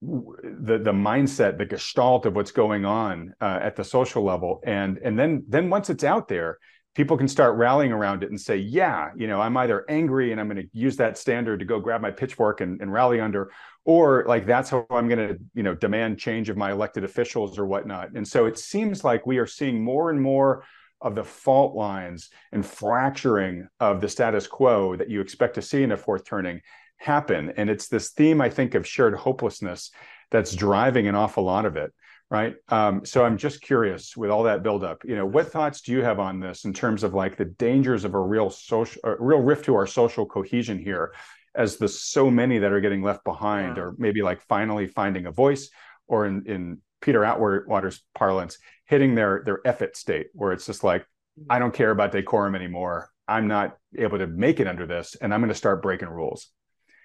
the 0.00 0.78
the 0.78 0.92
mindset 0.92 1.58
the 1.58 1.64
gestalt 1.64 2.26
of 2.26 2.34
what's 2.36 2.52
going 2.52 2.84
on 2.84 3.34
uh, 3.40 3.58
at 3.60 3.76
the 3.76 3.84
social 3.84 4.22
level. 4.22 4.60
And 4.64 4.98
and 4.98 5.18
then 5.18 5.44
then 5.48 5.70
once 5.70 5.90
it's 5.90 6.04
out 6.04 6.28
there 6.28 6.58
people 6.94 7.16
can 7.16 7.28
start 7.28 7.56
rallying 7.56 7.92
around 7.92 8.24
it 8.24 8.30
and 8.30 8.40
say 8.40 8.56
yeah 8.56 9.10
you 9.14 9.28
know 9.28 9.40
i'm 9.40 9.56
either 9.58 9.84
angry 9.88 10.32
and 10.32 10.40
i'm 10.40 10.48
going 10.48 10.60
to 10.60 10.68
use 10.72 10.96
that 10.96 11.16
standard 11.16 11.60
to 11.60 11.64
go 11.64 11.78
grab 11.78 12.00
my 12.00 12.10
pitchfork 12.10 12.60
and, 12.60 12.80
and 12.80 12.92
rally 12.92 13.20
under 13.20 13.52
or 13.84 14.24
like 14.26 14.46
that's 14.46 14.68
how 14.70 14.84
i'm 14.90 15.06
going 15.06 15.28
to 15.28 15.38
you 15.54 15.62
know 15.62 15.74
demand 15.74 16.18
change 16.18 16.48
of 16.48 16.56
my 16.56 16.72
elected 16.72 17.04
officials 17.04 17.58
or 17.58 17.66
whatnot. 17.66 18.10
And 18.14 18.26
so 18.26 18.46
it 18.46 18.58
seems 18.58 19.04
like 19.04 19.26
we 19.26 19.38
are 19.38 19.46
seeing 19.46 19.82
more 19.82 20.10
and 20.10 20.20
more 20.20 20.64
of 21.00 21.14
the 21.14 21.24
fault 21.24 21.74
lines 21.74 22.30
and 22.52 22.64
fracturing 22.64 23.68
of 23.80 24.00
the 24.00 24.08
status 24.08 24.46
quo 24.46 24.96
that 24.96 25.08
you 25.08 25.20
expect 25.20 25.54
to 25.54 25.62
see 25.62 25.82
in 25.82 25.92
a 25.92 25.96
fourth 25.96 26.24
turning 26.24 26.60
happen. 26.96 27.52
And 27.56 27.70
it's 27.70 27.88
this 27.88 28.10
theme, 28.10 28.40
I 28.40 28.50
think, 28.50 28.74
of 28.74 28.86
shared 28.86 29.14
hopelessness 29.14 29.90
that's 30.30 30.54
driving 30.54 31.06
an 31.06 31.14
awful 31.14 31.44
lot 31.44 31.64
of 31.64 31.76
it. 31.76 31.92
Right. 32.30 32.56
Um, 32.68 33.06
so 33.06 33.24
I'm 33.24 33.38
just 33.38 33.62
curious 33.62 34.14
with 34.14 34.30
all 34.30 34.42
that 34.42 34.62
buildup, 34.62 35.02
you 35.02 35.16
know, 35.16 35.24
what 35.24 35.50
thoughts 35.50 35.80
do 35.80 35.92
you 35.92 36.02
have 36.02 36.20
on 36.20 36.40
this 36.40 36.66
in 36.66 36.74
terms 36.74 37.02
of 37.02 37.14
like 37.14 37.38
the 37.38 37.46
dangers 37.46 38.04
of 38.04 38.12
a 38.12 38.20
real 38.20 38.50
social, 38.50 39.00
a 39.02 39.14
real 39.18 39.38
rift 39.38 39.64
to 39.64 39.74
our 39.76 39.86
social 39.86 40.26
cohesion 40.26 40.78
here 40.78 41.14
as 41.54 41.78
the 41.78 41.88
so 41.88 42.30
many 42.30 42.58
that 42.58 42.70
are 42.70 42.82
getting 42.82 43.02
left 43.02 43.24
behind 43.24 43.78
yeah. 43.78 43.84
or 43.84 43.94
maybe 43.96 44.20
like 44.20 44.42
finally 44.42 44.86
finding 44.86 45.24
a 45.24 45.32
voice 45.32 45.70
or 46.06 46.26
in, 46.26 46.44
in 46.44 46.78
Peter 47.00 47.24
Atwater's 47.24 48.02
parlance, 48.14 48.58
hitting 48.88 49.14
their 49.14 49.42
their 49.44 49.60
effort 49.64 49.96
state 49.96 50.28
where 50.32 50.52
it's 50.52 50.66
just 50.66 50.82
like 50.82 51.06
I 51.48 51.58
don't 51.58 51.74
care 51.74 51.90
about 51.90 52.12
decorum 52.12 52.54
anymore. 52.54 53.10
I'm 53.28 53.46
not 53.46 53.76
able 53.96 54.18
to 54.18 54.26
make 54.26 54.58
it 54.58 54.66
under 54.66 54.86
this, 54.86 55.14
and 55.20 55.32
I'm 55.32 55.40
going 55.40 55.50
to 55.50 55.54
start 55.54 55.82
breaking 55.82 56.08
rules. 56.08 56.48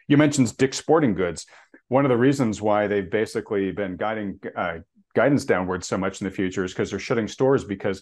You 0.08 0.18
mentioned 0.18 0.56
Dick's 0.58 0.78
Sporting 0.78 1.14
Goods. 1.14 1.46
One 1.90 2.06
of 2.06 2.10
the 2.10 2.18
reasons 2.18 2.62
why 2.62 2.88
they've 2.88 3.10
basically 3.10 3.72
been 3.72 3.98
guiding 3.98 4.40
uh, 4.56 4.80
guidance 5.14 5.46
downwards 5.46 5.88
so 5.88 5.98
much 5.98 6.22
in 6.22 6.26
the 6.26 6.32
future 6.32 6.64
is 6.64 6.74
because 6.74 6.90
they're 6.90 7.00
shutting 7.00 7.28
stores 7.28 7.64
because 7.64 8.02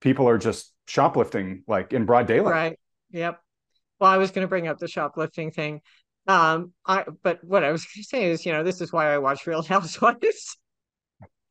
people 0.00 0.28
are 0.28 0.38
just 0.38 0.72
shoplifting 0.86 1.62
like 1.66 1.92
in 1.92 2.04
broad 2.04 2.26
daylight. 2.26 2.52
Right. 2.52 2.78
Yep. 3.10 3.40
well, 4.00 4.10
I 4.10 4.18
was 4.18 4.32
going 4.32 4.44
to 4.44 4.48
bring 4.48 4.66
up 4.66 4.78
the 4.78 4.88
shoplifting 4.88 5.52
thing. 5.52 5.80
Um, 6.26 6.72
I 6.84 7.04
but 7.22 7.42
what 7.44 7.64
I 7.64 7.70
was 7.70 7.84
going 7.84 8.02
to 8.02 8.08
say 8.08 8.24
is, 8.30 8.44
you 8.44 8.52
know, 8.52 8.64
this 8.64 8.80
is 8.80 8.92
why 8.92 9.12
I 9.12 9.18
watch 9.18 9.46
Real 9.46 9.62
Housewives. 9.62 10.56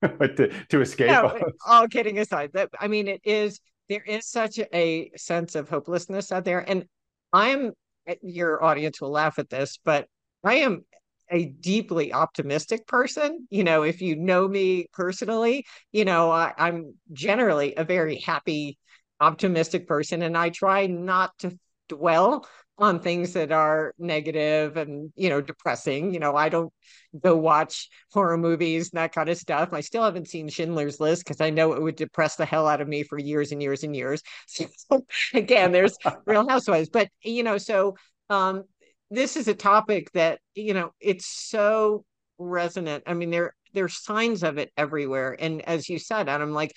but 0.20 0.38
to, 0.38 0.50
to 0.66 0.82
escape. 0.82 1.08
No, 1.08 1.28
eh, 1.28 1.44
all 1.66 1.88
kidding 1.88 2.20
aside, 2.20 2.52
that 2.54 2.70
I 2.80 2.88
mean, 2.88 3.08
it 3.08 3.22
is 3.24 3.60
there 3.89 4.04
is 4.04 4.28
such 4.28 4.60
a 4.74 5.12
sense 5.16 5.56
of 5.56 5.70
hopelessness 5.70 6.32
out 6.32 6.46
there, 6.46 6.60
and 6.60 6.86
I'm 7.32 7.72
eh, 8.08 8.16
your 8.22 8.63
audience 8.63 9.02
will 9.02 9.12
laugh 9.12 9.39
at 9.39 9.50
this, 9.50 9.80
but 9.84 10.08
I 10.44 10.56
am 10.56 10.84
a 11.30 11.46
deeply 11.46 12.13
optimistic 12.13 12.86
person. 12.86 13.48
You 13.50 13.63
know, 13.63 13.84
if 13.84 14.02
you 14.02 14.16
know 14.16 14.48
me 14.48 14.88
personally, 14.94 15.66
you 15.92 16.06
know, 16.06 16.32
I, 16.32 16.54
I'm 16.58 16.96
generally 17.12 17.76
a 17.76 17.84
very 17.84 18.18
happy, 18.18 18.78
optimistic 19.20 19.88
person, 19.88 20.22
and 20.22 20.38
I 20.38 20.50
try 20.50 20.88
not 20.88 21.38
to 21.39 21.58
dwell 21.89 22.48
on 22.80 23.00
things 23.00 23.34
that 23.34 23.52
are 23.52 23.94
negative 24.00 24.78
and 24.78 25.12
you 25.16 25.30
know 25.30 25.42
depressing 25.42 26.12
you 26.14 26.20
know 26.20 26.36
i 26.36 26.50
don't 26.50 26.74
go 27.22 27.36
watch 27.36 27.90
horror 28.12 28.38
movies 28.38 28.90
and 28.92 28.98
that 29.00 29.14
kind 29.14 29.30
of 29.30 29.38
stuff. 29.38 29.70
I 29.72 29.82
still 29.82 30.04
haven't 30.04 30.28
seen 30.28 30.50
schindler's 30.50 31.00
list 31.00 31.24
because 31.24 31.42
i 31.42 31.50
know 31.50 31.74
it 31.74 31.82
would 31.82 31.96
depress 31.96 32.36
the 32.36 32.46
hell 32.46 32.68
out 32.68 32.82
of 32.82 32.88
me 32.88 33.04
for 33.04 33.18
years 33.20 33.52
and 33.52 33.62
years 33.62 33.84
and 33.84 33.96
years. 33.96 34.22
So 34.90 35.06
again 35.34 35.72
there's 35.72 35.96
real 36.26 36.48
housewives 36.48 36.90
but 36.90 37.10
you 37.24 37.44
know 37.44 37.58
so 37.58 37.96
um 38.30 38.64
this 39.12 39.38
is 39.38 39.48
a 39.48 39.54
topic 39.54 40.12
that 40.14 40.40
you 40.56 40.74
know 40.74 40.92
it's 41.00 41.26
so 41.28 42.06
resonant. 42.40 43.04
I 43.06 43.14
mean 43.14 43.30
there 43.30 43.54
there's 43.74 44.04
signs 44.04 44.44
of 44.44 44.58
it 44.58 44.72
everywhere. 44.78 45.36
And 45.40 45.62
as 45.64 45.90
you 45.90 46.00
said 46.00 46.30
adam 46.30 46.54
like 46.54 46.74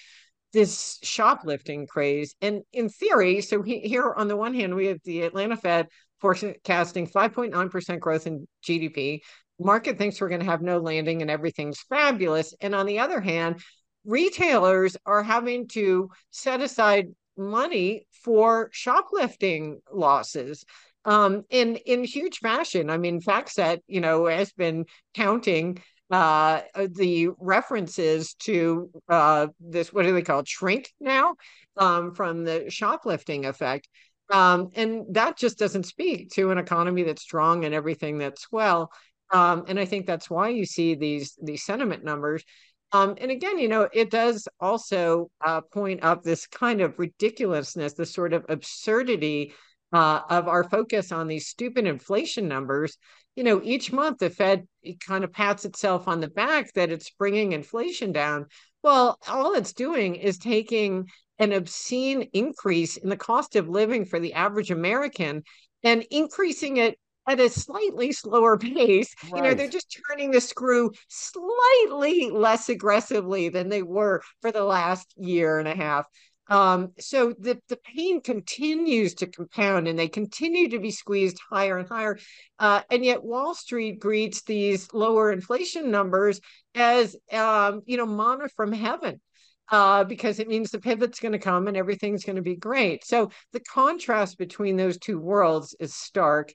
this 0.56 0.98
shoplifting 1.02 1.86
craze. 1.86 2.34
And 2.40 2.62
in 2.72 2.88
theory, 2.88 3.42
so 3.42 3.60
he, 3.60 3.80
here 3.80 4.14
on 4.16 4.26
the 4.26 4.38
one 4.38 4.54
hand, 4.54 4.74
we 4.74 4.86
have 4.86 5.00
the 5.04 5.20
Atlanta 5.20 5.54
Fed 5.54 5.86
forecasting 6.18 7.06
5.9% 7.08 8.00
growth 8.00 8.26
in 8.26 8.48
GDP. 8.66 9.20
Market 9.60 9.98
thinks 9.98 10.18
we're 10.18 10.30
going 10.30 10.40
to 10.40 10.46
have 10.46 10.62
no 10.62 10.78
landing 10.78 11.20
and 11.20 11.30
everything's 11.30 11.80
fabulous. 11.90 12.54
And 12.62 12.74
on 12.74 12.86
the 12.86 13.00
other 13.00 13.20
hand, 13.20 13.60
retailers 14.06 14.96
are 15.04 15.22
having 15.22 15.68
to 15.68 16.08
set 16.30 16.62
aside 16.62 17.08
money 17.36 18.06
for 18.24 18.70
shoplifting 18.72 19.82
losses 19.92 20.64
um, 21.04 21.44
in 21.50 21.76
in 21.76 22.02
huge 22.02 22.38
fashion. 22.38 22.88
I 22.88 22.96
mean, 22.96 23.20
FactSet, 23.20 23.80
you 23.88 24.00
know, 24.00 24.24
has 24.24 24.52
been 24.52 24.86
counting 25.12 25.82
uh, 26.10 26.60
the 26.74 27.30
references 27.38 28.34
to 28.34 28.90
uh, 29.08 29.48
this, 29.60 29.92
what 29.92 30.04
do 30.04 30.12
they 30.12 30.22
call 30.22 30.44
shrink 30.44 30.92
now 31.00 31.34
um, 31.76 32.14
from 32.14 32.44
the 32.44 32.70
shoplifting 32.70 33.44
effect. 33.44 33.88
Um, 34.30 34.70
and 34.74 35.04
that 35.14 35.36
just 35.36 35.58
doesn't 35.58 35.86
speak 35.86 36.30
to 36.32 36.50
an 36.50 36.58
economy 36.58 37.04
that's 37.04 37.22
strong 37.22 37.64
and 37.64 37.74
everything 37.74 38.18
that's 38.18 38.50
well. 38.50 38.90
Um, 39.32 39.64
and 39.68 39.78
I 39.78 39.84
think 39.84 40.06
that's 40.06 40.30
why 40.30 40.48
you 40.48 40.64
see 40.64 40.94
these 40.94 41.36
these 41.42 41.64
sentiment 41.64 42.04
numbers. 42.04 42.44
Um, 42.92 43.16
and 43.20 43.30
again, 43.30 43.58
you 43.58 43.68
know, 43.68 43.88
it 43.92 44.10
does 44.10 44.46
also 44.60 45.30
uh, 45.44 45.60
point 45.60 46.04
up 46.04 46.22
this 46.22 46.46
kind 46.46 46.80
of 46.80 46.98
ridiculousness, 46.98 47.94
this 47.94 48.14
sort 48.14 48.32
of 48.32 48.44
absurdity 48.48 49.52
uh, 49.92 50.20
of 50.30 50.48
our 50.48 50.64
focus 50.64 51.10
on 51.12 51.26
these 51.26 51.48
stupid 51.48 51.86
inflation 51.86 52.48
numbers 52.48 52.96
you 53.36 53.44
know, 53.44 53.60
each 53.62 53.92
month 53.92 54.18
the 54.18 54.30
Fed 54.30 54.66
kind 55.06 55.22
of 55.22 55.32
pats 55.32 55.64
itself 55.64 56.08
on 56.08 56.20
the 56.20 56.28
back 56.28 56.72
that 56.72 56.90
it's 56.90 57.10
bringing 57.10 57.52
inflation 57.52 58.10
down. 58.10 58.46
Well, 58.82 59.18
all 59.28 59.54
it's 59.54 59.74
doing 59.74 60.16
is 60.16 60.38
taking 60.38 61.08
an 61.38 61.52
obscene 61.52 62.22
increase 62.32 62.96
in 62.96 63.10
the 63.10 63.16
cost 63.16 63.54
of 63.54 63.68
living 63.68 64.06
for 64.06 64.18
the 64.18 64.32
average 64.32 64.70
American 64.70 65.42
and 65.84 66.04
increasing 66.10 66.78
it 66.78 66.98
at 67.28 67.40
a 67.40 67.50
slightly 67.50 68.10
slower 68.12 68.56
pace. 68.58 69.14
Right. 69.24 69.36
You 69.36 69.42
know, 69.42 69.54
they're 69.54 69.68
just 69.68 69.94
turning 70.08 70.30
the 70.30 70.40
screw 70.40 70.92
slightly 71.08 72.30
less 72.30 72.70
aggressively 72.70 73.50
than 73.50 73.68
they 73.68 73.82
were 73.82 74.22
for 74.40 74.50
the 74.50 74.64
last 74.64 75.12
year 75.16 75.58
and 75.58 75.68
a 75.68 75.76
half. 75.76 76.06
Um, 76.48 76.92
so 76.98 77.34
the, 77.38 77.58
the 77.68 77.78
pain 77.78 78.20
continues 78.20 79.14
to 79.14 79.26
compound 79.26 79.88
and 79.88 79.98
they 79.98 80.08
continue 80.08 80.68
to 80.70 80.78
be 80.78 80.90
squeezed 80.90 81.40
higher 81.50 81.78
and 81.78 81.88
higher. 81.88 82.18
Uh, 82.58 82.82
and 82.90 83.04
yet 83.04 83.24
Wall 83.24 83.54
Street 83.54 83.98
greets 83.98 84.42
these 84.42 84.92
lower 84.92 85.32
inflation 85.32 85.90
numbers 85.90 86.40
as, 86.74 87.16
um, 87.32 87.82
you 87.86 87.96
know, 87.96 88.06
mana 88.06 88.48
from 88.56 88.72
heaven. 88.72 89.20
Uh, 89.68 90.04
because 90.04 90.38
it 90.38 90.46
means 90.46 90.70
the 90.70 90.78
pivot's 90.78 91.18
going 91.18 91.32
to 91.32 91.40
come 91.40 91.66
and 91.66 91.76
everything's 91.76 92.24
going 92.24 92.36
to 92.36 92.42
be 92.42 92.54
great. 92.54 93.04
So 93.04 93.30
the 93.52 93.58
contrast 93.58 94.38
between 94.38 94.76
those 94.76 94.96
two 94.96 95.18
worlds 95.18 95.74
is 95.80 95.92
stark. 95.92 96.52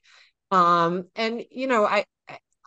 Um, 0.50 1.04
and 1.14 1.44
you 1.50 1.66
know, 1.66 1.84
I 1.84 2.06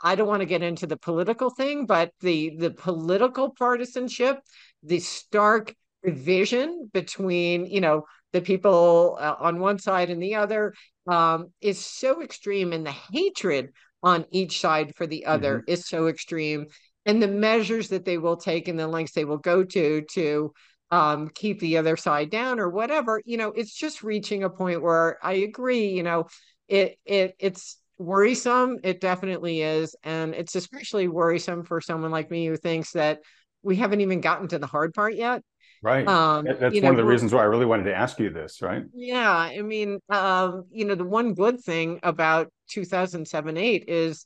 I 0.03 0.13
don't 0.13 0.27
want 0.27 0.41
to 0.41 0.45
get 0.45 0.61
into 0.61 0.85
the 0.85 0.97
political 0.97 1.49
thing, 1.49 1.87
but 1.87 2.11
the 2.19 2.55
the 2.57 2.69
political 2.69 3.55
partisanship, 3.57 4.37
the 4.83 4.99
stark 4.99 5.73
division 6.05 6.89
between 6.93 7.65
you 7.65 7.81
know 7.81 8.03
the 8.33 8.41
people 8.41 9.17
uh, 9.19 9.35
on 9.39 9.59
one 9.59 9.79
side 9.79 10.09
and 10.09 10.21
the 10.21 10.35
other 10.35 10.73
um, 11.07 11.47
is 11.61 11.83
so 11.83 12.21
extreme 12.21 12.73
and 12.73 12.85
the 12.85 12.95
hatred 13.11 13.69
on 14.03 14.25
each 14.31 14.59
side 14.59 14.93
for 14.95 15.07
the 15.07 15.25
other 15.25 15.59
mm-hmm. 15.59 15.71
is 15.71 15.87
so 15.87 16.07
extreme. 16.07 16.67
And 17.07 17.21
the 17.21 17.27
measures 17.27 17.89
that 17.89 18.03
they 18.03 18.17
will 18.17 18.37
take 18.37 18.67
and 18.67 18.77
the 18.77 18.87
lengths 18.87 19.13
they 19.13 19.25
will 19.25 19.37
go 19.37 19.63
to 19.63 20.01
to 20.13 20.53
um, 20.91 21.29
keep 21.33 21.59
the 21.59 21.77
other 21.77 21.97
side 21.97 22.29
down 22.29 22.59
or 22.59 22.69
whatever 22.69 23.21
you 23.25 23.37
know 23.37 23.49
it's 23.49 23.73
just 23.73 24.03
reaching 24.03 24.43
a 24.43 24.49
point 24.49 24.83
where 24.83 25.17
i 25.23 25.33
agree 25.33 25.87
you 25.87 26.03
know 26.03 26.27
it 26.67 26.99
it 27.05 27.35
it's 27.39 27.77
worrisome. 27.97 28.79
It 28.83 29.01
definitely 29.01 29.61
is. 29.61 29.95
And 30.03 30.33
it's 30.33 30.55
especially 30.55 31.07
worrisome 31.07 31.63
for 31.63 31.81
someone 31.81 32.11
like 32.11 32.31
me 32.31 32.47
who 32.47 32.57
thinks 32.57 32.91
that 32.91 33.19
we 33.63 33.75
haven't 33.75 34.01
even 34.01 34.21
gotten 34.21 34.47
to 34.49 34.59
the 34.59 34.67
hard 34.67 34.93
part 34.93 35.15
yet 35.15 35.41
Right. 35.81 36.07
Um, 36.07 36.45
That's 36.45 36.61
one 36.61 36.81
know, 36.81 36.89
of 36.91 36.97
the 36.97 37.05
reasons 37.05 37.33
why 37.33 37.41
I 37.41 37.45
really 37.45 37.65
wanted 37.65 37.83
to 37.83 37.95
ask 37.95 38.19
you 38.19 38.29
this, 38.29 38.61
right? 38.61 38.83
Yeah. 38.93 39.29
I 39.29 39.61
mean, 39.61 39.99
um, 40.09 40.65
you 40.71 40.85
know, 40.85 40.95
the 40.95 41.05
one 41.05 41.33
good 41.33 41.61
thing 41.61 41.99
about 42.03 42.51
2007 42.69 43.57
8 43.57 43.85
is 43.87 44.25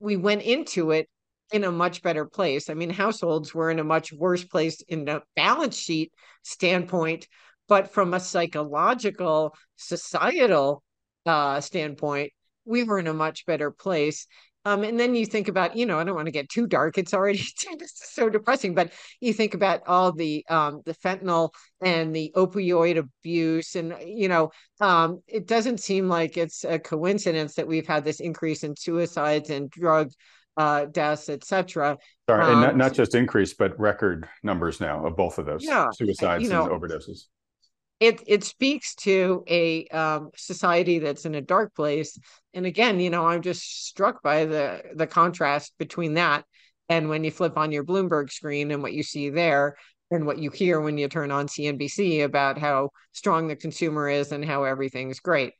we 0.00 0.16
went 0.16 0.42
into 0.42 0.90
it 0.90 1.08
in 1.52 1.64
a 1.64 1.72
much 1.72 2.02
better 2.02 2.24
place. 2.24 2.68
I 2.68 2.74
mean, 2.74 2.90
households 2.90 3.54
were 3.54 3.70
in 3.70 3.78
a 3.78 3.84
much 3.84 4.12
worse 4.12 4.44
place 4.44 4.80
in 4.88 5.08
a 5.08 5.22
balance 5.36 5.76
sheet 5.76 6.12
standpoint, 6.42 7.28
but 7.68 7.92
from 7.92 8.14
a 8.14 8.20
psychological, 8.20 9.54
societal 9.76 10.82
uh, 11.24 11.60
standpoint, 11.60 12.32
we 12.64 12.82
were 12.82 12.98
in 12.98 13.06
a 13.06 13.14
much 13.14 13.46
better 13.46 13.70
place. 13.70 14.26
Um, 14.66 14.82
and 14.82 14.98
then 14.98 15.14
you 15.14 15.24
think 15.24 15.46
about, 15.46 15.76
you 15.76 15.86
know, 15.86 16.00
I 16.00 16.02
don't 16.02 16.16
want 16.16 16.26
to 16.26 16.32
get 16.32 16.48
too 16.48 16.66
dark. 16.66 16.98
It's 16.98 17.14
already 17.14 17.38
so 17.86 18.28
depressing, 18.28 18.74
but 18.74 18.92
you 19.20 19.32
think 19.32 19.54
about 19.54 19.82
all 19.86 20.10
the 20.10 20.44
um, 20.48 20.82
the 20.84 20.92
fentanyl 20.92 21.50
and 21.80 22.14
the 22.14 22.32
opioid 22.34 22.98
abuse, 22.98 23.76
and 23.76 23.94
you 24.04 24.28
know, 24.28 24.50
um, 24.80 25.22
it 25.28 25.46
doesn't 25.46 25.78
seem 25.78 26.08
like 26.08 26.36
it's 26.36 26.64
a 26.64 26.80
coincidence 26.80 27.54
that 27.54 27.68
we've 27.68 27.86
had 27.86 28.04
this 28.04 28.18
increase 28.18 28.64
in 28.64 28.74
suicides 28.74 29.50
and 29.50 29.70
drug 29.70 30.10
uh, 30.56 30.86
deaths, 30.86 31.28
etc. 31.28 31.96
Sorry, 32.28 32.50
and 32.50 32.60
not, 32.60 32.70
um, 32.70 32.78
not 32.78 32.92
just 32.92 33.14
increase, 33.14 33.54
but 33.54 33.78
record 33.78 34.28
numbers 34.42 34.80
now 34.80 35.06
of 35.06 35.16
both 35.16 35.38
of 35.38 35.46
those 35.46 35.64
yeah, 35.64 35.86
suicides 35.92 36.42
you 36.42 36.50
know, 36.50 36.64
and 36.64 36.72
overdoses 36.72 37.26
it 38.00 38.22
it 38.26 38.44
speaks 38.44 38.94
to 38.96 39.44
a 39.48 39.86
um, 39.88 40.30
society 40.36 40.98
that's 40.98 41.24
in 41.24 41.34
a 41.34 41.40
dark 41.40 41.74
place. 41.74 42.18
And 42.54 42.66
again, 42.66 43.00
you 43.00 43.10
know, 43.10 43.26
I'm 43.26 43.42
just 43.42 43.86
struck 43.86 44.22
by 44.22 44.44
the 44.44 44.82
the 44.94 45.06
contrast 45.06 45.72
between 45.78 46.14
that 46.14 46.44
and 46.88 47.08
when 47.08 47.24
you 47.24 47.30
flip 47.30 47.56
on 47.56 47.72
your 47.72 47.84
Bloomberg 47.84 48.30
screen 48.30 48.70
and 48.70 48.82
what 48.82 48.92
you 48.92 49.02
see 49.02 49.30
there 49.30 49.76
and 50.10 50.26
what 50.26 50.38
you 50.38 50.50
hear 50.50 50.80
when 50.80 50.98
you 50.98 51.08
turn 51.08 51.30
on 51.30 51.48
CNBC 51.48 52.24
about 52.24 52.58
how 52.58 52.90
strong 53.12 53.48
the 53.48 53.56
consumer 53.56 54.08
is 54.08 54.30
and 54.32 54.44
how 54.44 54.64
everything's 54.64 55.20
great. 55.20 55.54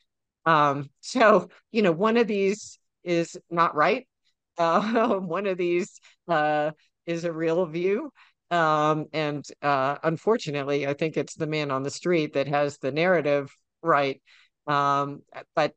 Um, 0.44 0.90
so, 1.00 1.48
you 1.72 1.82
know, 1.82 1.92
one 1.92 2.16
of 2.16 2.26
these 2.26 2.78
is 3.04 3.36
not 3.50 3.74
right. 3.74 4.06
Uh, 4.58 5.18
one 5.18 5.46
of 5.46 5.58
these 5.58 6.00
uh, 6.28 6.70
is 7.04 7.24
a 7.24 7.32
real 7.32 7.66
view. 7.66 8.10
Um, 8.50 9.06
and 9.12 9.44
uh, 9.62 9.96
unfortunately, 10.02 10.86
I 10.86 10.94
think 10.94 11.16
it's 11.16 11.34
the 11.34 11.46
man 11.46 11.70
on 11.70 11.82
the 11.82 11.90
street 11.90 12.34
that 12.34 12.48
has 12.48 12.78
the 12.78 12.92
narrative 12.92 13.50
right. 13.82 14.20
Um, 14.66 15.22
but 15.54 15.72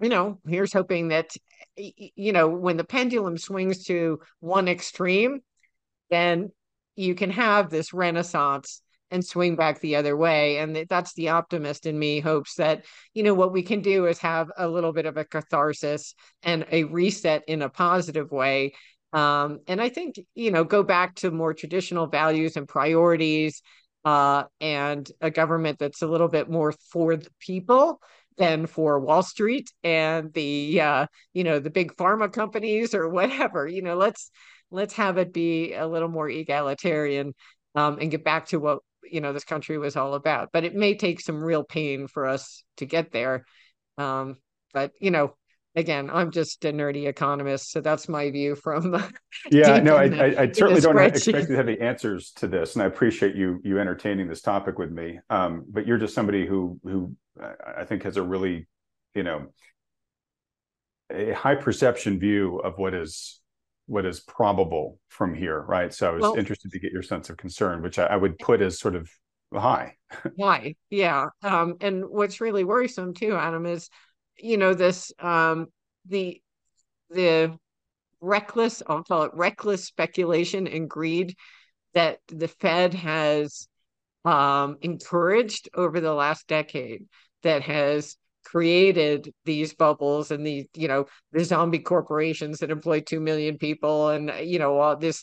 you 0.00 0.08
know, 0.08 0.38
here's 0.46 0.72
hoping 0.72 1.08
that 1.08 1.30
you 1.76 2.32
know 2.32 2.48
when 2.48 2.76
the 2.76 2.84
pendulum 2.84 3.38
swings 3.38 3.84
to 3.84 4.20
one 4.40 4.68
extreme, 4.68 5.40
then 6.10 6.50
you 6.96 7.14
can 7.14 7.30
have 7.30 7.70
this 7.70 7.92
renaissance 7.92 8.82
and 9.12 9.24
swing 9.24 9.56
back 9.56 9.78
the 9.80 9.96
other 9.96 10.16
way. 10.16 10.56
And 10.58 10.86
that's 10.88 11.12
the 11.12 11.28
optimist 11.28 11.86
in 11.86 11.98
me 11.98 12.20
hopes 12.20 12.54
that, 12.54 12.84
you 13.12 13.22
know, 13.22 13.34
what 13.34 13.52
we 13.52 13.62
can 13.62 13.82
do 13.82 14.06
is 14.06 14.18
have 14.18 14.50
a 14.56 14.66
little 14.66 14.92
bit 14.92 15.04
of 15.04 15.18
a 15.18 15.24
catharsis 15.24 16.14
and 16.42 16.66
a 16.72 16.84
reset 16.84 17.44
in 17.46 17.60
a 17.60 17.68
positive 17.68 18.30
way 18.32 18.72
um, 19.12 19.60
and 19.66 19.80
I 19.80 19.88
think, 19.88 20.18
you 20.34 20.50
know, 20.50 20.64
go 20.64 20.82
back 20.82 21.16
to 21.16 21.30
more 21.30 21.52
traditional 21.54 22.06
values 22.06 22.56
and 22.56 22.66
priorities 22.66 23.62
uh, 24.04 24.44
and 24.60 25.10
a 25.20 25.30
government 25.30 25.78
that's 25.78 26.02
a 26.02 26.06
little 26.06 26.28
bit 26.28 26.50
more 26.50 26.72
for 26.90 27.16
the 27.16 27.30
people 27.38 28.00
than 28.38 28.66
for 28.66 28.98
Wall 28.98 29.22
Street 29.22 29.70
and 29.84 30.32
the 30.32 30.80
uh, 30.80 31.06
you 31.34 31.44
know 31.44 31.58
the 31.58 31.70
big 31.70 31.94
pharma 31.96 32.32
companies 32.32 32.94
or 32.94 33.08
whatever. 33.10 33.66
You 33.66 33.82
know, 33.82 33.96
let's 33.96 34.30
let's 34.70 34.94
have 34.94 35.18
it 35.18 35.32
be 35.32 35.74
a 35.74 35.86
little 35.86 36.08
more 36.08 36.28
egalitarian 36.28 37.34
um, 37.74 37.98
and 38.00 38.10
get 38.10 38.24
back 38.24 38.46
to 38.46 38.58
what 38.58 38.80
you 39.04 39.20
know 39.20 39.32
this 39.32 39.44
country 39.44 39.78
was 39.78 39.96
all 39.96 40.14
about. 40.14 40.50
But 40.52 40.64
it 40.64 40.74
may 40.74 40.94
take 40.94 41.20
some 41.20 41.42
real 41.42 41.64
pain 41.64 42.08
for 42.08 42.26
us 42.26 42.64
to 42.78 42.86
get 42.86 43.12
there. 43.12 43.44
Um, 43.98 44.36
but 44.72 44.92
you 45.00 45.10
know, 45.10 45.36
again, 45.74 46.10
I'm 46.12 46.30
just 46.30 46.64
a 46.64 46.72
nerdy 46.72 47.06
economist, 47.06 47.70
so 47.70 47.80
that's 47.80 48.08
my 48.08 48.30
view 48.30 48.54
from. 48.54 48.92
yeah, 49.50 49.78
no, 49.78 49.96
I, 49.96 50.04
I, 50.04 50.42
I 50.42 50.52
certainly 50.52 50.80
don't 50.80 50.98
expect 50.98 51.48
to 51.48 51.56
have 51.56 51.66
the 51.66 51.80
answers 51.80 52.32
to 52.36 52.46
this, 52.46 52.74
and 52.74 52.82
I 52.82 52.86
appreciate 52.86 53.34
you 53.34 53.60
you 53.64 53.78
entertaining 53.78 54.28
this 54.28 54.42
topic 54.42 54.78
with 54.78 54.90
me. 54.90 55.18
Um, 55.30 55.64
but 55.68 55.86
you're 55.86 55.98
just 55.98 56.14
somebody 56.14 56.46
who 56.46 56.78
who 56.84 57.16
I 57.40 57.84
think 57.84 58.02
has 58.02 58.16
a 58.16 58.22
really, 58.22 58.66
you 59.14 59.22
know, 59.22 59.46
a 61.10 61.32
high 61.32 61.54
perception 61.54 62.18
view 62.18 62.58
of 62.58 62.78
what 62.78 62.94
is 62.94 63.40
what 63.86 64.06
is 64.06 64.20
probable 64.20 64.98
from 65.08 65.34
here, 65.34 65.60
right? 65.60 65.92
So 65.92 66.08
I 66.08 66.12
was 66.12 66.22
well, 66.22 66.34
interested 66.34 66.70
to 66.72 66.78
get 66.78 66.92
your 66.92 67.02
sense 67.02 67.30
of 67.30 67.36
concern, 67.36 67.82
which 67.82 67.98
I, 67.98 68.06
I 68.06 68.16
would 68.16 68.38
put 68.38 68.62
as 68.62 68.78
sort 68.78 68.94
of 68.94 69.10
high. 69.52 69.96
high, 70.40 70.76
yeah. 70.90 71.26
Um, 71.42 71.76
and 71.80 72.04
what's 72.08 72.40
really 72.40 72.64
worrisome 72.64 73.14
too, 73.14 73.34
Adam, 73.34 73.66
is 73.66 73.90
you 74.38 74.56
know 74.56 74.74
this 74.74 75.12
um, 75.18 75.66
the 76.06 76.40
the 77.10 77.56
reckless 78.20 78.82
I'll 78.86 79.04
call 79.04 79.24
it 79.24 79.34
reckless 79.34 79.84
speculation 79.84 80.66
and 80.66 80.88
greed 80.88 81.36
that 81.94 82.18
the 82.28 82.48
Fed 82.48 82.94
has 82.94 83.68
um, 84.24 84.76
encouraged 84.80 85.68
over 85.74 86.00
the 86.00 86.14
last 86.14 86.46
decade 86.46 87.06
that 87.42 87.62
has 87.62 88.16
created 88.44 89.32
these 89.44 89.74
bubbles 89.74 90.30
and 90.30 90.46
the 90.46 90.66
you 90.74 90.88
know 90.88 91.06
the 91.32 91.44
zombie 91.44 91.78
corporations 91.78 92.58
that 92.58 92.70
employ 92.70 93.00
2 93.00 93.20
million 93.20 93.56
people 93.56 94.08
and 94.08 94.32
you 94.42 94.58
know 94.58 94.78
all 94.78 94.96
this 94.96 95.22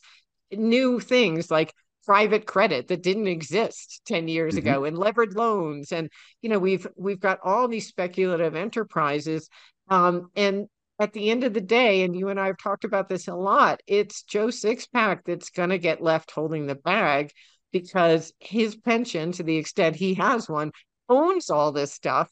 new 0.52 1.00
things 1.00 1.52
like 1.52 1.74
private 2.06 2.46
credit 2.46 2.88
that 2.88 3.04
didn't 3.04 3.28
exist 3.28 4.02
10 4.06 4.28
years 4.28 4.56
mm-hmm. 4.56 4.68
ago 4.68 4.86
and 4.86 4.98
levered 4.98 5.36
loans. 5.36 5.92
And 5.92 6.10
you 6.42 6.50
know 6.50 6.60
we've 6.60 6.88
we've 6.96 7.20
got 7.20 7.40
all 7.44 7.68
these 7.68 7.88
speculative 7.88 8.56
enterprises. 8.56 9.50
Um, 9.90 10.30
and 10.36 10.68
at 11.00 11.14
the 11.14 11.30
end 11.30 11.44
of 11.44 11.54
the 11.54 11.62
day 11.62 12.04
and 12.04 12.16
you 12.16 12.30
and 12.30 12.40
I 12.40 12.48
have 12.48 12.58
talked 12.58 12.84
about 12.84 13.08
this 13.08 13.28
a 13.28 13.36
lot 13.36 13.82
it's 13.88 14.24
Joe 14.24 14.48
Sixpack 14.48 15.20
that's 15.26 15.50
going 15.50 15.70
to 15.70 15.78
get 15.78 16.04
left 16.04 16.32
holding 16.32 16.68
the 16.68 16.76
bag 16.76 17.32
because 17.72 18.34
his 18.40 18.76
pension 18.76 19.32
to 19.34 19.44
the 19.44 19.58
extent 19.58 19.96
he 19.96 20.16
has 20.16 20.50
one 20.50 20.72
owns 21.08 21.50
all 21.50 21.72
this 21.72 21.94
stuff. 21.94 22.30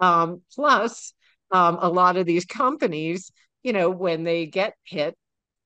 Um, 0.00 0.42
plus 0.54 1.12
um, 1.50 1.78
a 1.80 1.88
lot 1.88 2.16
of 2.16 2.26
these 2.26 2.44
companies 2.44 3.30
you 3.62 3.72
know 3.72 3.90
when 3.90 4.24
they 4.24 4.46
get 4.46 4.74
hit 4.84 5.16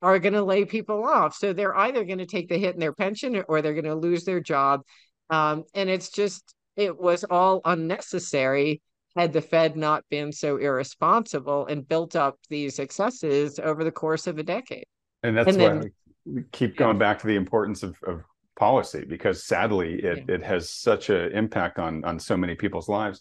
are 0.00 0.18
going 0.18 0.34
to 0.34 0.42
lay 0.42 0.64
people 0.64 1.04
off. 1.04 1.34
So 1.34 1.52
they're 1.52 1.76
either 1.76 2.04
going 2.04 2.18
to 2.18 2.26
take 2.26 2.48
the 2.48 2.58
hit 2.58 2.74
in 2.74 2.80
their 2.80 2.92
pension 2.92 3.42
or 3.48 3.62
they're 3.62 3.74
going 3.74 3.84
to 3.84 3.94
lose 3.94 4.24
their 4.24 4.40
job. 4.40 4.82
Um, 5.30 5.64
and 5.74 5.90
it's 5.90 6.10
just, 6.10 6.54
it 6.76 6.98
was 6.98 7.24
all 7.24 7.60
unnecessary 7.64 8.80
had 9.16 9.32
the 9.32 9.40
Fed 9.40 9.76
not 9.76 10.04
been 10.10 10.30
so 10.30 10.58
irresponsible 10.58 11.66
and 11.66 11.86
built 11.86 12.14
up 12.14 12.38
these 12.48 12.78
excesses 12.78 13.58
over 13.58 13.82
the 13.82 13.90
course 13.90 14.26
of 14.26 14.38
a 14.38 14.42
decade. 14.42 14.84
And 15.24 15.36
that's 15.36 15.48
and 15.48 15.58
why 15.58 15.68
then, 15.68 15.90
we 16.24 16.42
keep 16.52 16.76
going 16.76 16.98
back 16.98 17.18
to 17.20 17.26
the 17.26 17.34
importance 17.34 17.82
of, 17.82 17.96
of 18.06 18.22
policy 18.56 19.04
because 19.08 19.44
sadly 19.44 19.94
it, 19.94 20.24
yeah. 20.28 20.34
it 20.36 20.42
has 20.42 20.70
such 20.70 21.10
an 21.10 21.32
impact 21.32 21.78
on 21.78 22.04
on 22.04 22.18
so 22.18 22.36
many 22.36 22.54
people's 22.54 22.88
lives. 22.88 23.20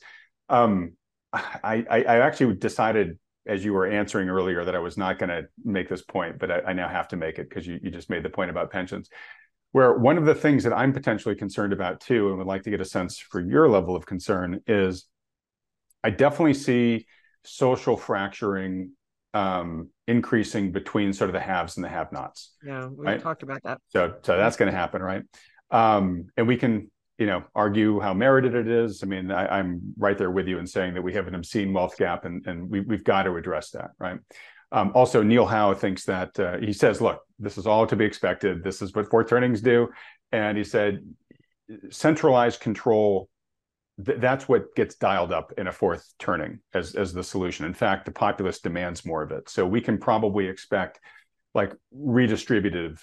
Um, 0.50 0.94
I, 1.34 1.86
I, 1.90 2.04
I 2.04 2.18
actually 2.20 2.56
decided 2.56 3.18
as 3.48 3.64
you 3.64 3.74
were 3.74 3.88
answering 3.88 4.30
earlier 4.30 4.66
that 4.66 4.76
I 4.76 4.80
was 4.80 4.98
not 4.98 5.20
going 5.20 5.30
to 5.30 5.48
make 5.64 5.90
this 5.90 6.02
point, 6.02 6.38
but 6.38 6.52
I, 6.52 6.60
I, 6.68 6.74
now 6.74 6.88
have 6.88 7.08
to 7.10 7.16
make 7.16 7.40
it 7.40 7.50
because 7.50 7.66
you, 7.66 7.80
you 7.82 7.90
just 7.90 8.10
made 8.10 8.24
the 8.24 8.30
point 8.30 8.50
about 8.50 8.72
pensions. 8.72 9.10
Where 9.72 9.98
one 9.98 10.18
of 10.18 10.26
the 10.26 10.36
things 10.36 10.64
that 10.64 10.74
I'm 10.74 10.94
potentially 10.94 11.36
concerned 11.36 11.74
about 11.74 12.00
too, 12.00 12.30
and 12.30 12.38
would 12.38 12.48
like 12.48 12.64
to 12.64 12.70
get 12.70 12.82
a 12.82 12.86
sense 12.86 13.18
for 13.18 13.40
your 13.40 13.70
level 13.70 13.96
of 13.96 14.06
concern, 14.06 14.62
is 14.68 15.06
I 16.04 16.10
definitely 16.10 16.54
see 16.54 17.06
social 17.44 17.98
fracturing 17.98 18.92
um, 19.34 19.90
increasing 20.08 20.72
between 20.72 21.14
sort 21.14 21.30
of 21.30 21.34
the 21.34 21.40
haves 21.40 21.78
and 21.78 21.84
the 21.84 21.90
have-nots. 21.90 22.54
Yeah, 22.66 22.88
we 22.88 23.06
right? 23.06 23.22
talked 23.22 23.44
about 23.44 23.62
that. 23.64 23.80
So, 23.90 24.16
so 24.24 24.38
that's 24.38 24.56
going 24.56 24.72
to 24.72 24.78
happen, 24.78 25.02
right? 25.02 25.24
Um, 25.70 26.28
and 26.38 26.48
we 26.48 26.58
can 26.58 26.90
you 27.17 27.25
know 27.25 27.43
argue 27.56 27.99
how 27.99 28.13
merited 28.13 28.53
it 28.56 28.67
is. 28.67 29.03
I 29.03 29.08
mean, 29.08 29.32
I, 29.32 29.60
am 29.60 29.93
right 29.97 30.17
there 30.17 30.32
with 30.32 30.47
you 30.47 30.60
in 30.60 30.67
saying 30.67 30.93
that 30.93 31.01
we 31.01 31.13
have 31.13 31.27
an 31.27 31.36
obscene 31.36 31.73
wealth 31.73 31.97
gap, 31.97 32.25
and 32.25 32.45
and 32.45 32.69
we, 32.69 32.82
we've 32.82 33.03
got 33.03 33.23
to 33.23 33.36
address 33.36 33.71
that, 33.71 33.91
right? 33.99 34.19
Um, 34.71 34.91
also, 34.93 35.23
Neil 35.23 35.45
Howe 35.45 35.73
thinks 35.73 36.06
that 36.06 36.39
uh, 36.39 36.58
he 36.58 36.73
says, 36.73 37.01
"Look, 37.01 37.21
this 37.39 37.58
is 37.58 37.65
all 37.65 37.88
to 37.88 37.95
be 37.95 38.06
expected. 38.06 38.63
This 38.63 38.82
is 38.82 38.93
what 38.93 39.10
fourth 39.10 39.30
turnings 39.30 39.62
do," 39.62 39.89
and 40.32 40.58
he 40.58 40.63
said, 40.63 41.03
"Centralized 41.89 42.60
control." 42.60 43.30
Th- 44.06 44.19
that's 44.19 44.47
what 44.47 44.75
gets 44.75 44.93
dialed 44.93 45.32
up 45.32 45.53
in 45.58 45.65
a 45.65 45.71
fourth 45.71 46.13
turning 46.19 46.60
as 46.73 46.93
as 46.93 47.13
the 47.13 47.23
solution. 47.23 47.65
In 47.65 47.73
fact, 47.73 48.06
the 48.06 48.12
populace 48.12 48.60
demands 48.60 49.06
more 49.06 49.23
of 49.23 49.32
it, 49.32 49.49
so 49.49 49.65
we 49.65 49.82
can 49.82 49.97
probably 49.97 50.47
expect 50.47 50.99
like 51.56 51.73
redistributive 51.97 53.01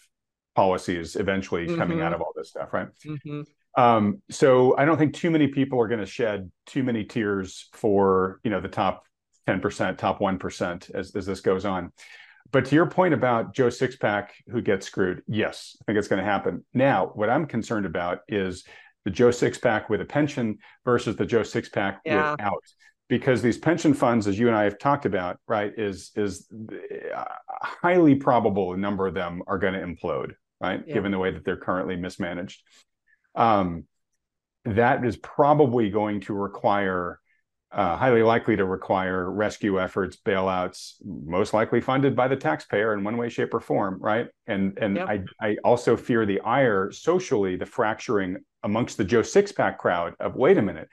policies 0.55 1.17
eventually 1.17 1.67
mm-hmm. 1.67 1.79
coming 1.79 2.01
out 2.01 2.13
of 2.13 2.21
all 2.21 2.33
this 2.37 2.51
stuff, 2.51 2.73
right? 2.73 2.87
Mm-hmm. 3.05 3.43
Um, 3.77 4.23
so 4.31 4.77
I 4.77 4.85
don't 4.85 4.99
think 4.99 5.15
too 5.15 5.31
many 5.31 5.49
people 5.49 5.81
are 5.81 5.89
going 5.89 6.01
to 6.01 6.07
shed 6.07 6.51
too 6.67 6.83
many 6.83 7.05
tears 7.05 7.69
for 7.73 8.41
you 8.45 8.51
know 8.51 8.61
the 8.61 8.69
top 8.69 9.05
10%, 9.49 9.99
top 9.99 10.21
1% 10.21 10.91
as, 10.95 11.15
as 11.15 11.27
this 11.27 11.41
goes 11.41 11.65
on. 11.65 11.93
But 12.51 12.67
to 12.67 12.75
your 12.75 12.87
point 12.87 13.15
about 13.15 13.55
Joe 13.55 13.69
Sixpack 13.69 14.29
who 14.49 14.63
gets 14.63 14.87
screwed, 14.87 15.23
yes, 15.27 15.77
I 15.81 15.85
think 15.85 15.99
it's 15.99 16.09
going 16.09 16.25
to 16.25 16.31
happen. 16.31 16.65
Now, 16.73 17.11
what 17.15 17.31
I'm 17.31 17.47
concerned 17.47 17.87
about 17.87 18.21
is 18.29 18.65
the 19.05 19.11
Joe 19.11 19.31
Sixpack 19.31 19.89
with 19.91 20.01
a 20.01 20.05
pension 20.05 20.59
versus 20.85 21.17
the 21.17 21.27
Joe 21.27 21.41
Sixpack 21.41 21.99
yeah. 22.05 22.33
without. 22.33 22.63
Because 23.07 23.43
these 23.43 23.59
pension 23.59 23.93
funds, 23.93 24.27
as 24.27 24.39
you 24.39 24.49
and 24.49 24.57
I 24.57 24.65
have 24.65 24.79
talked 24.79 25.05
about, 25.05 25.39
right, 25.47 25.73
is 25.77 26.11
is 26.17 26.49
uh, 27.15 27.25
highly 27.61 28.15
probable 28.15 28.73
a 28.73 28.79
number 28.79 29.07
of 29.07 29.13
them 29.13 29.43
are 29.47 29.59
going 29.59 29.75
to 29.75 29.81
implode, 29.81 30.33
right, 30.59 30.83
yeah. 30.87 30.95
given 30.95 31.13
the 31.13 31.19
way 31.19 31.31
that 31.31 31.45
they're 31.45 31.59
currently 31.59 31.97
mismanaged 31.97 32.63
um, 33.35 33.85
that 34.65 35.05
is 35.05 35.17
probably 35.17 35.91
going 35.91 36.21
to 36.23 36.35
require 36.35 37.21
uh, 37.75 37.97
highly 37.97 38.23
likely 38.23 38.55
to 38.55 38.65
require 38.65 39.29
rescue 39.29 39.81
efforts, 39.81 40.17
bailouts, 40.25 40.95
most 41.05 41.53
likely 41.53 41.81
funded 41.81 42.15
by 42.15 42.29
the 42.29 42.37
taxpayer 42.37 42.95
in 42.95 43.03
one 43.03 43.17
way, 43.17 43.29
shape, 43.29 43.53
or 43.53 43.61
form, 43.61 43.99
right? 44.01 44.29
And 44.47 44.79
and 44.79 44.97
yep. 44.97 45.09
I 45.09 45.25
I 45.41 45.57
also 45.65 45.97
fear 45.97 46.25
the 46.25 46.41
ire 46.41 46.93
socially, 46.93 47.57
the 47.57 47.67
fracturing 47.67 48.37
amongst 48.63 48.97
the 48.97 49.05
Joe 49.05 49.23
Sixpack 49.23 49.79
crowd 49.79 50.15
of 50.21 50.37
wait 50.37 50.57
a 50.57 50.63
minute, 50.63 50.89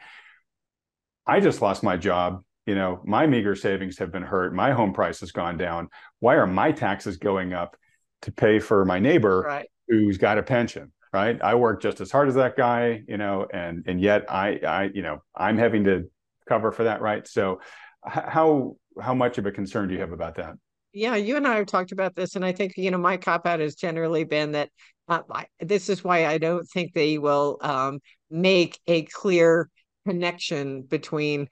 I 1.27 1.39
just 1.39 1.61
lost 1.61 1.83
my 1.83 1.97
job. 1.97 2.43
You 2.65 2.75
know, 2.75 3.01
my 3.05 3.27
meager 3.27 3.55
savings 3.55 3.99
have 3.99 4.11
been 4.11 4.23
hurt. 4.23 4.53
My 4.53 4.71
home 4.71 4.93
price 4.93 5.19
has 5.19 5.31
gone 5.31 5.57
down. 5.57 5.89
Why 6.19 6.35
are 6.35 6.47
my 6.47 6.71
taxes 6.71 7.17
going 7.17 7.53
up 7.53 7.77
to 8.23 8.31
pay 8.31 8.59
for 8.59 8.85
my 8.85 8.99
neighbor 8.99 9.41
right. 9.41 9.69
who's 9.87 10.17
got 10.17 10.37
a 10.37 10.43
pension? 10.43 10.91
Right? 11.13 11.41
I 11.41 11.55
work 11.55 11.81
just 11.81 12.01
as 12.01 12.11
hard 12.11 12.29
as 12.29 12.35
that 12.35 12.55
guy, 12.55 13.03
you 13.07 13.17
know, 13.17 13.47
and 13.51 13.83
and 13.87 13.99
yet 13.99 14.25
I 14.29 14.59
I 14.65 14.89
you 14.93 15.01
know 15.01 15.21
I'm 15.35 15.57
having 15.57 15.83
to 15.85 16.09
cover 16.47 16.71
for 16.71 16.85
that, 16.85 17.01
right? 17.01 17.27
So 17.27 17.61
how 18.03 18.75
how 18.99 19.13
much 19.13 19.37
of 19.37 19.45
a 19.45 19.51
concern 19.51 19.87
do 19.87 19.93
you 19.93 19.99
have 20.01 20.11
about 20.11 20.35
that? 20.35 20.55
Yeah, 20.93 21.15
you 21.15 21.37
and 21.37 21.47
I 21.47 21.55
have 21.55 21.67
talked 21.67 21.93
about 21.93 22.15
this, 22.15 22.35
and 22.35 22.43
I 22.43 22.51
think 22.51 22.73
you 22.77 22.91
know 22.91 22.97
my 22.97 23.17
cop 23.17 23.45
out 23.45 23.59
has 23.59 23.75
generally 23.75 24.23
been 24.23 24.51
that 24.51 24.69
uh, 25.07 25.21
I, 25.29 25.45
this 25.59 25.89
is 25.89 26.03
why 26.03 26.25
I 26.25 26.37
don't 26.37 26.65
think 26.69 26.93
they 26.93 27.17
will 27.17 27.57
um, 27.61 27.99
make 28.29 28.79
a 28.87 29.03
clear 29.03 29.69
connection 30.05 30.81
between 30.83 31.47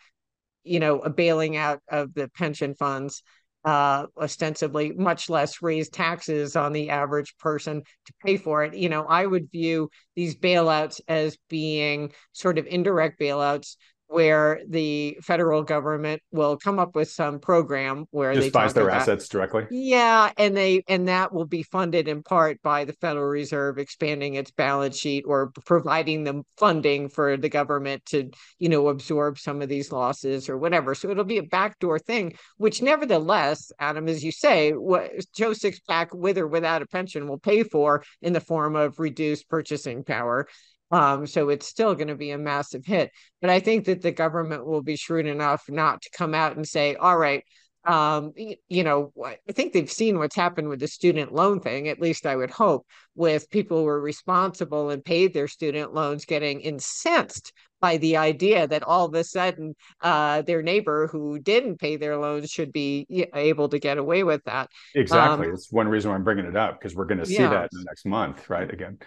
you 0.64 0.80
know 0.80 1.00
a 1.00 1.10
bailing 1.10 1.56
out 1.56 1.82
of 1.90 2.14
the 2.14 2.30
pension 2.30 2.76
funds 2.76 3.24
uh, 3.66 4.06
ostensibly, 4.18 4.92
much 4.94 5.30
less 5.30 5.62
raise 5.62 5.90
taxes 5.90 6.56
on 6.56 6.74
the 6.74 6.90
average 6.90 7.38
person 7.38 7.84
to 8.06 8.14
pay 8.26 8.38
for 8.38 8.64
it. 8.64 8.74
You 8.74 8.90
know, 8.90 9.04
I 9.04 9.26
would 9.26 9.52
view 9.52 9.90
these 10.16 10.36
bailouts 10.36 11.02
as 11.08 11.38
being 11.50 12.12
sort 12.32 12.58
of 12.58 12.68
indirect 12.68 13.20
bailouts 13.20 13.76
where 14.10 14.60
the 14.68 15.16
federal 15.22 15.62
government 15.62 16.20
will 16.32 16.58
come 16.58 16.80
up 16.80 16.96
with 16.96 17.10
some 17.10 17.40
program 17.40 18.06
where 18.10 18.34
just 18.34 18.48
they 18.48 18.50
buys 18.50 18.74
their 18.74 18.88
about, 18.88 19.02
assets 19.02 19.30
directly. 19.30 19.68
Yeah, 19.70 20.32
and 20.36 20.58
they 20.58 20.84
and 20.88 21.08
that 21.08 21.32
will 21.32 21.46
be 21.46 21.62
funded 21.62 22.08
in 22.08 22.24
part 22.24 22.60
by 22.64 22.86
the 22.86 22.94
Federal 22.94 23.28
Reserve 23.28 23.78
expanding 23.78 24.34
its 24.34 24.50
balance 24.50 24.98
sheet 24.98 25.26
or 25.28 25.52
providing 25.66 26.24
them 26.24 26.44
funding 26.58 27.08
for 27.08 27.38
the 27.38 27.50
government 27.50 28.04
to, 28.08 28.32
you 28.58 28.68
know, 28.68 28.88
absorb 28.88 29.38
some 29.38 29.62
of 29.62 29.70
these 29.70 29.92
losses 29.92 30.50
or 30.50 30.58
whatever. 30.58 30.96
So 30.96 31.12
it'll 31.12 31.24
be 31.24 31.38
a 31.38 31.44
backdoor 31.44 32.00
thing, 32.00 32.34
which 32.58 32.82
nevertheless, 32.82 33.72
Adam, 33.80 34.08
as 34.08 34.24
you 34.24 34.32
say, 34.32 34.72
what 34.72 35.12
Joe 35.36 35.52
Sixpack 35.52 36.16
with 36.16 36.40
or 36.40 36.48
without 36.48 36.82
a 36.82 36.88
pension 36.88 37.28
will 37.28 37.40
pay 37.40 37.62
for 37.62 38.04
in 38.24 38.34
the 38.34 38.42
form 38.42 38.76
of 38.76 38.98
reduced 38.98 39.48
purchasing 39.50 40.04
power 40.04 40.48
Um, 40.92 41.28
so 41.28 41.50
it's 41.50 41.68
still 41.68 41.94
going 41.96 42.08
to 42.08 42.16
be 42.16 42.32
a 42.32 42.38
massive 42.38 42.86
hit. 42.86 43.12
But 43.42 43.50
I 43.50 43.60
think 43.60 43.86
that 43.86 44.02
the 44.02 44.12
government 44.12 44.66
will 44.66 44.82
be 44.82 44.96
shrewd 44.96 45.28
enough 45.28 45.66
not 45.70 46.02
to 46.02 46.10
come 46.12 46.34
out 46.34 46.56
and 46.56 46.68
say, 46.68 46.96
all 46.96 47.18
right, 47.18 47.44
um, 47.86 48.34
you 48.36 48.84
know, 48.84 49.14
I 49.24 49.38
think 49.52 49.74
they've 49.74 49.90
seen 49.90 50.20
what's 50.20 50.36
happened 50.36 50.68
with 50.70 50.80
the 50.80 50.88
student 50.88 51.34
loan 51.34 51.60
thing, 51.62 51.88
at 51.88 52.02
least 52.02 52.26
I 52.26 52.36
would 52.36 52.52
hope, 52.52 52.86
with 53.16 53.50
people 53.50 53.80
who 53.80 53.84
were 53.86 54.02
responsible 54.02 54.90
and 54.90 55.04
paid 55.04 55.34
their 55.34 55.48
student 55.48 55.94
loans 55.94 56.26
getting 56.26 56.60
incensed 56.60 57.54
by 57.82 57.96
the 57.98 58.18
idea 58.18 58.68
that 58.68 58.84
all 58.84 59.06
of 59.06 59.14
a 59.14 59.24
sudden 59.24 59.76
uh, 60.02 60.42
their 60.42 60.62
neighbor 60.62 61.08
who 61.08 61.40
didn't 61.40 61.80
pay 61.80 61.96
their 61.96 62.18
loans 62.18 62.50
should 62.50 62.74
be 62.74 63.08
able 63.34 63.70
to 63.70 63.80
get 63.80 63.98
away 63.98 64.24
with 64.24 64.44
that. 64.44 64.70
Exactly. 64.94 65.48
Um, 65.48 65.54
it's 65.54 65.72
one 65.72 65.88
reason 65.88 66.12
why 66.12 66.18
I'm 66.18 66.24
bringing 66.26 66.46
it 66.46 66.58
up 66.58 66.80
because 66.80 66.96
we're 66.96 67.06
going 67.06 67.20
to 67.20 67.26
see 67.26 67.36
yeah. 67.36 67.50
that 67.50 67.70
in 67.72 67.80
the 67.80 67.86
next 67.86 68.06
month, 68.06 68.50
right? 68.50 68.72
Again. 68.72 69.00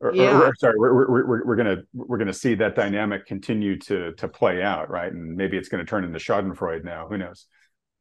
Or, 0.00 0.14
yeah. 0.14 0.38
Or, 0.38 0.46
or, 0.46 0.54
sorry, 0.54 0.74
we're, 0.78 0.94
we're, 0.94 1.26
we're, 1.26 1.44
we're 1.44 1.56
gonna 1.56 1.82
we're 1.92 2.18
gonna 2.18 2.32
see 2.32 2.54
that 2.54 2.74
dynamic 2.74 3.26
continue 3.26 3.78
to 3.80 4.12
to 4.14 4.28
play 4.28 4.62
out, 4.62 4.88
right? 4.88 5.12
And 5.12 5.36
maybe 5.36 5.58
it's 5.58 5.68
going 5.68 5.84
to 5.84 5.88
turn 5.88 6.04
into 6.04 6.18
Schadenfreude 6.18 6.84
now. 6.84 7.06
Who 7.06 7.18
knows? 7.18 7.46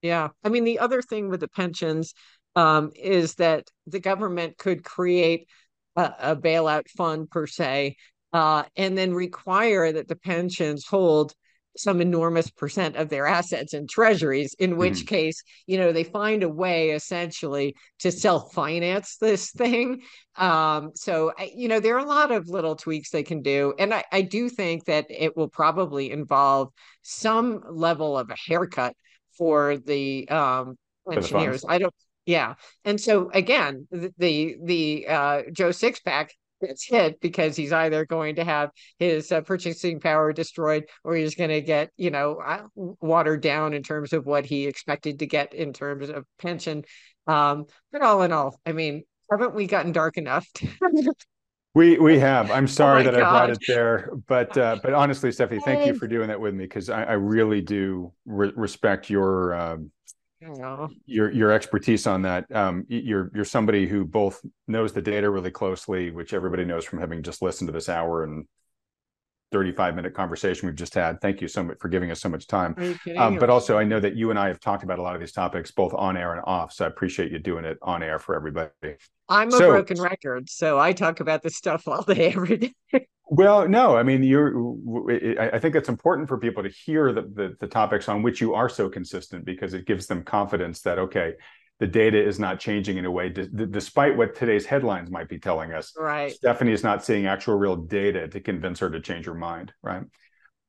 Yeah. 0.01 0.29
I 0.43 0.49
mean, 0.49 0.63
the 0.63 0.79
other 0.79 1.01
thing 1.01 1.29
with 1.29 1.41
the 1.41 1.49
pensions 1.49 2.13
um, 2.55 2.91
is 2.95 3.35
that 3.35 3.67
the 3.85 3.99
government 3.99 4.57
could 4.57 4.83
create 4.83 5.49
a, 5.97 6.13
a 6.19 6.35
bailout 6.35 6.87
fund 6.89 7.29
per 7.29 7.45
se, 7.45 7.97
uh, 8.31 8.63
and 8.77 8.97
then 8.97 9.13
require 9.13 9.91
that 9.91 10.07
the 10.07 10.15
pensions 10.15 10.85
hold 10.85 11.33
some 11.77 12.01
enormous 12.01 12.49
percent 12.49 12.95
of 12.95 13.09
their 13.09 13.25
assets 13.25 13.73
in 13.73 13.87
treasuries, 13.87 14.55
in 14.59 14.77
which 14.77 14.99
mm-hmm. 14.99 15.15
case, 15.15 15.43
you 15.67 15.77
know, 15.77 15.91
they 15.91 16.03
find 16.03 16.43
a 16.43 16.49
way 16.49 16.91
essentially 16.91 17.75
to 17.99 18.11
self 18.11 18.53
finance 18.53 19.17
this 19.17 19.51
thing. 19.57 20.01
Um, 20.35 20.91
so, 20.95 21.31
you 21.55 21.67
know, 21.67 21.79
there 21.79 21.95
are 21.95 22.05
a 22.05 22.09
lot 22.09 22.31
of 22.31 22.47
little 22.47 22.75
tweaks 22.75 23.09
they 23.11 23.23
can 23.23 23.41
do. 23.41 23.73
And 23.77 23.93
I, 23.93 24.03
I 24.11 24.21
do 24.21 24.49
think 24.49 24.85
that 24.85 25.05
it 25.09 25.35
will 25.37 25.49
probably 25.49 26.11
involve 26.11 26.69
some 27.01 27.61
level 27.69 28.17
of 28.17 28.29
a 28.29 28.35
haircut 28.47 28.93
for 29.37 29.77
the 29.77 30.27
um, 30.29 30.77
pensioners. 31.09 31.65
I 31.67 31.79
don't. 31.79 31.93
Yeah, 32.25 32.55
and 32.85 33.01
so 33.01 33.31
again, 33.33 33.87
the 33.89 34.13
the, 34.19 34.57
the 34.63 35.07
uh, 35.07 35.41
Joe 35.51 35.69
Sixpack 35.69 36.29
gets 36.61 36.85
hit 36.85 37.19
because 37.21 37.55
he's 37.55 37.73
either 37.73 38.05
going 38.05 38.35
to 38.35 38.43
have 38.43 38.71
his 38.97 39.31
uh, 39.31 39.41
purchasing 39.41 39.99
power 39.99 40.33
destroyed 40.33 40.85
or 41.03 41.15
he's 41.15 41.35
going 41.35 41.49
to 41.49 41.61
get 41.61 41.89
you 41.97 42.11
know 42.11 42.35
uh, 42.35 42.63
watered 42.75 43.41
down 43.41 43.73
in 43.73 43.83
terms 43.83 44.13
of 44.13 44.25
what 44.25 44.45
he 44.45 44.67
expected 44.67 45.19
to 45.19 45.25
get 45.25 45.53
in 45.53 45.73
terms 45.73 46.09
of 46.09 46.25
pension. 46.39 46.83
Um, 47.27 47.65
but 47.91 48.01
all 48.01 48.21
in 48.23 48.31
all, 48.31 48.59
I 48.65 48.71
mean, 48.71 49.03
haven't 49.29 49.53
we 49.53 49.67
gotten 49.67 49.91
dark 49.91 50.17
enough? 50.17 50.47
We 51.75 51.99
we 51.99 52.17
have. 52.17 52.49
I'm 52.49 52.63
oh 52.63 52.67
sorry 52.67 53.01
oh 53.01 53.11
that 53.11 53.19
God. 53.19 53.23
I 53.23 53.29
brought 53.29 53.49
it 53.51 53.59
there, 53.67 54.09
but 54.27 54.57
uh, 54.57 54.79
but 54.81 54.93
honestly, 54.93 55.31
Stephanie, 55.31 55.61
thank 55.63 55.85
you 55.85 55.93
for 55.93 56.07
doing 56.07 56.29
that 56.29 56.41
with 56.41 56.55
me 56.55 56.63
because 56.63 56.89
I, 56.89 57.03
I, 57.03 57.13
really 57.13 57.61
do 57.61 58.11
re- 58.25 58.51
respect 58.55 59.09
your 59.09 59.53
um, 59.53 59.91
your 61.05 61.31
your 61.31 61.51
expertise 61.51 62.07
on 62.07 62.21
that. 62.23 62.45
Um, 62.53 62.85
you're 62.87 63.31
you're 63.33 63.45
somebody 63.45 63.87
who 63.87 64.05
both 64.05 64.41
knows 64.67 64.93
the 64.93 65.01
data 65.01 65.29
really 65.29 65.51
closely, 65.51 66.11
which 66.11 66.33
everybody 66.33 66.65
knows 66.65 66.85
from 66.85 66.99
having 66.99 67.23
just 67.23 67.41
listened 67.41 67.67
to 67.67 67.71
this 67.71 67.89
hour 67.89 68.23
and 68.23 68.45
35 69.51 69.95
minute 69.95 70.13
conversation 70.13 70.67
we've 70.67 70.75
just 70.75 70.93
had. 70.93 71.19
Thank 71.21 71.41
you 71.41 71.47
so 71.47 71.63
much 71.63 71.77
for 71.79 71.89
giving 71.89 72.11
us 72.11 72.21
so 72.21 72.29
much 72.29 72.47
time. 72.47 72.75
Um, 73.17 73.37
but 73.37 73.49
also, 73.49 73.77
I 73.77 73.83
know 73.83 73.99
that 73.99 74.15
you 74.15 74.29
and 74.29 74.39
I 74.39 74.47
have 74.47 74.59
talked 74.59 74.83
about 74.83 74.99
a 74.99 75.01
lot 75.01 75.15
of 75.15 75.19
these 75.19 75.31
topics 75.31 75.71
both 75.71 75.93
on 75.93 76.17
air 76.17 76.33
and 76.33 76.41
off. 76.45 76.71
So 76.73 76.85
I 76.85 76.87
appreciate 76.87 77.31
you 77.31 77.39
doing 77.39 77.65
it 77.65 77.77
on 77.81 78.03
air 78.03 78.19
for 78.19 78.35
everybody. 78.35 78.69
I'm 79.27 79.49
a 79.49 79.51
so, 79.51 79.67
broken 79.67 80.01
record, 80.01 80.49
so 80.49 80.79
I 80.79 80.93
talk 80.93 81.19
about 81.19 81.43
this 81.43 81.55
stuff 81.55 81.87
all 81.87 82.03
day, 82.03 82.31
every 82.33 82.57
day. 82.57 82.73
well, 83.29 83.67
no, 83.67 83.95
I 83.95 84.03
mean, 84.03 84.23
you're. 84.23 84.75
I 85.39 85.59
think 85.59 85.75
it's 85.75 85.89
important 85.89 86.27
for 86.27 86.37
people 86.37 86.63
to 86.63 86.69
hear 86.69 87.13
the, 87.13 87.21
the 87.21 87.55
the 87.59 87.67
topics 87.67 88.09
on 88.09 88.23
which 88.23 88.41
you 88.41 88.55
are 88.55 88.69
so 88.69 88.89
consistent 88.89 89.45
because 89.45 89.73
it 89.73 89.85
gives 89.85 90.07
them 90.07 90.23
confidence 90.23 90.81
that 90.81 90.97
okay, 90.97 91.33
the 91.79 91.87
data 91.87 92.21
is 92.21 92.39
not 92.39 92.59
changing 92.59 92.97
in 92.97 93.05
a 93.05 93.11
way, 93.11 93.29
d- 93.29 93.47
despite 93.69 94.17
what 94.17 94.35
today's 94.35 94.65
headlines 94.65 95.11
might 95.11 95.29
be 95.29 95.39
telling 95.39 95.73
us. 95.73 95.93
Right. 95.97 96.31
Stephanie 96.31 96.73
is 96.73 96.83
not 96.83 97.05
seeing 97.05 97.25
actual 97.27 97.55
real 97.55 97.75
data 97.75 98.27
to 98.27 98.39
convince 98.39 98.79
her 98.79 98.89
to 98.89 98.99
change 98.99 99.27
her 99.27 99.35
mind. 99.35 99.73
Right. 99.81 100.03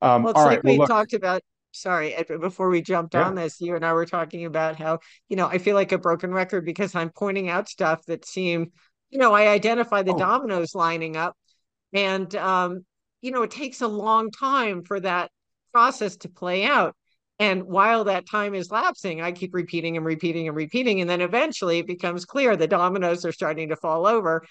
Um, 0.03 0.23
well, 0.23 0.33
it's 0.33 0.39
like 0.39 0.63
right. 0.63 0.65
we 0.65 0.79
well, 0.79 0.89
talked 0.89 1.15
about. 1.15 1.43
Sorry, 1.73 2.17
before 2.41 2.69
we 2.69 2.83
jumped 2.83 3.15
yeah. 3.15 3.23
on 3.23 3.37
this, 3.37 3.61
you 3.61 3.77
and 3.77 3.87
I 3.87 3.93
were 3.93 4.05
talking 4.05 4.45
about 4.45 4.75
how 4.75 4.99
you 5.29 5.37
know 5.37 5.47
I 5.47 5.59
feel 5.59 5.77
like 5.77 5.93
a 5.93 5.99
broken 5.99 6.33
record 6.33 6.65
because 6.65 6.97
I'm 6.97 7.11
pointing 7.11 7.49
out 7.49 7.69
stuff 7.69 8.05
that 8.07 8.27
seem, 8.27 8.73
you 9.09 9.19
know, 9.19 9.33
I 9.33 9.49
identify 9.49 10.03
the 10.03 10.15
oh. 10.15 10.19
dominoes 10.19 10.75
lining 10.75 11.17
up, 11.17 11.37
and 11.93 12.35
um, 12.37 12.85
you 13.21 13.31
know, 13.31 13.43
it 13.43 13.51
takes 13.51 13.81
a 13.81 13.89
long 13.89 14.31
time 14.31 14.83
for 14.83 15.01
that 15.01 15.31
process 15.73 16.17
to 16.19 16.29
play 16.29 16.65
out. 16.65 16.95
And 17.39 17.65
while 17.65 18.05
that 18.05 18.29
time 18.29 18.55
is 18.55 18.71
lapsing, 18.71 19.23
I 19.23 19.33
keep 19.33 19.55
repeating 19.55 19.97
and 19.97 20.05
repeating 20.05 20.47
and 20.47 20.57
repeating. 20.57 21.01
And 21.01 21.09
then 21.09 21.23
eventually 21.23 21.79
it 21.79 21.87
becomes 21.87 22.27
clear 22.27 22.55
the 22.55 22.67
dominoes 22.67 23.25
are 23.25 23.33
starting 23.33 23.71
to 23.71 23.77
fall 23.77 24.07
over. 24.07 24.45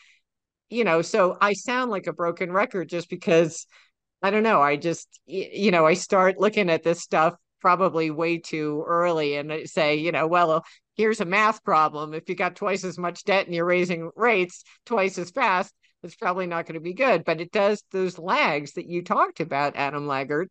You 0.70 0.84
know, 0.84 1.02
so 1.02 1.38
I 1.40 1.54
sound 1.54 1.92
like 1.92 2.08
a 2.08 2.14
broken 2.14 2.52
record 2.52 2.90
just 2.90 3.10
because 3.10 3.66
I 4.22 4.32
don't 4.32 4.44
know. 4.44 4.62
I 4.62 4.76
just, 4.76 5.08
you 5.26 5.72
know, 5.72 5.86
I 5.86 5.94
start 5.94 6.40
looking 6.40 6.70
at 6.70 6.84
this 6.84 7.02
stuff 7.02 7.36
probably 7.62 8.12
way 8.12 8.38
too 8.38 8.84
early 8.88 9.36
and 9.36 9.68
say, 9.70 9.96
you 9.96 10.12
know, 10.12 10.28
well, 10.28 10.64
here's 10.96 11.22
a 11.22 11.26
math 11.26 11.64
problem. 11.64 12.14
If 12.14 12.28
you 12.28 12.36
got 12.36 12.56
twice 12.56 12.84
as 12.84 12.98
much 12.98 13.24
debt 13.24 13.46
and 13.46 13.56
you're 13.56 13.66
raising 13.66 14.10
rates 14.16 14.64
twice 14.86 15.18
as 15.18 15.32
fast, 15.32 15.74
it's 16.04 16.16
probably 16.16 16.48
not 16.48 16.66
going 16.66 16.76
to 16.76 16.80
be 16.80 16.94
good. 16.94 17.26
But 17.26 17.42
it 17.42 17.52
does 17.52 17.84
those 17.92 18.18
lags 18.18 18.74
that 18.74 18.88
you 18.88 19.04
talked 19.04 19.40
about, 19.40 19.76
Adam 19.76 20.06
Laggert 20.06 20.48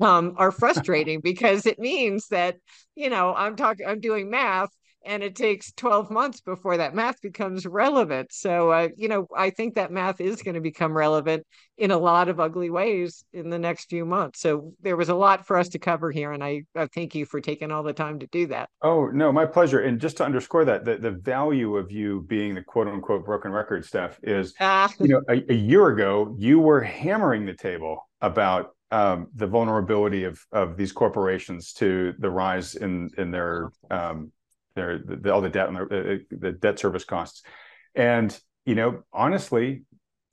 um, 0.00 0.34
are 0.36 0.52
frustrating 0.52 1.20
because 1.20 1.66
it 1.66 1.78
means 1.78 2.28
that 2.28 2.56
you 2.94 3.10
know 3.10 3.34
i'm 3.34 3.56
talking 3.56 3.86
i'm 3.86 4.00
doing 4.00 4.30
math 4.30 4.70
and 5.04 5.22
it 5.22 5.34
takes 5.34 5.72
12 5.72 6.10
months 6.10 6.40
before 6.40 6.76
that 6.76 6.94
math 6.94 7.20
becomes 7.20 7.66
relevant. 7.66 8.32
So 8.32 8.70
uh, 8.70 8.88
you 8.96 9.08
know 9.08 9.26
i 9.36 9.50
think 9.50 9.74
that 9.74 9.90
math 9.90 10.20
is 10.20 10.42
going 10.42 10.54
to 10.54 10.60
become 10.60 10.96
relevant 10.96 11.46
in 11.78 11.90
a 11.90 11.98
lot 11.98 12.28
of 12.28 12.38
ugly 12.38 12.70
ways 12.70 13.24
in 13.32 13.48
the 13.50 13.58
next 13.58 13.88
few 13.88 14.04
months. 14.04 14.40
So 14.40 14.72
there 14.80 14.96
was 14.96 15.08
a 15.08 15.14
lot 15.14 15.46
for 15.46 15.56
us 15.56 15.68
to 15.70 15.78
cover 15.78 16.10
here 16.10 16.32
and 16.32 16.42
i, 16.42 16.62
I 16.74 16.86
thank 16.86 17.14
you 17.14 17.24
for 17.24 17.40
taking 17.40 17.70
all 17.70 17.82
the 17.82 17.92
time 17.92 18.18
to 18.20 18.26
do 18.26 18.46
that. 18.48 18.68
Oh 18.82 19.06
no 19.06 19.32
my 19.32 19.46
pleasure. 19.46 19.80
And 19.80 20.00
just 20.00 20.16
to 20.18 20.24
underscore 20.24 20.64
that 20.64 20.84
the, 20.84 20.96
the 20.96 21.10
value 21.10 21.76
of 21.76 21.90
you 21.90 22.22
being 22.28 22.54
the 22.54 22.62
quote 22.62 22.88
unquote 22.88 23.24
broken 23.24 23.52
record 23.52 23.84
stuff 23.84 24.18
is 24.22 24.54
ah. 24.60 24.92
you 24.98 25.08
know 25.08 25.22
a, 25.28 25.52
a 25.52 25.56
year 25.56 25.88
ago 25.88 26.34
you 26.38 26.58
were 26.58 26.80
hammering 26.80 27.46
the 27.46 27.54
table 27.54 28.08
about 28.20 28.74
um, 28.90 29.28
the 29.34 29.46
vulnerability 29.46 30.24
of 30.24 30.44
of 30.52 30.76
these 30.76 30.92
corporations 30.92 31.72
to 31.74 32.14
the 32.18 32.30
rise 32.30 32.74
in 32.74 33.10
in 33.18 33.30
their 33.30 33.70
um, 33.90 34.32
their 34.80 34.98
the, 34.98 35.32
all 35.32 35.40
the 35.40 35.48
debt 35.48 35.68
and 35.68 35.76
the, 35.76 35.80
uh, 35.80 36.14
uh, 36.14 36.18
the 36.30 36.52
debt 36.52 36.78
service 36.78 37.04
costs, 37.04 37.42
and 37.94 38.38
you 38.64 38.74
know 38.74 39.02
honestly, 39.12 39.82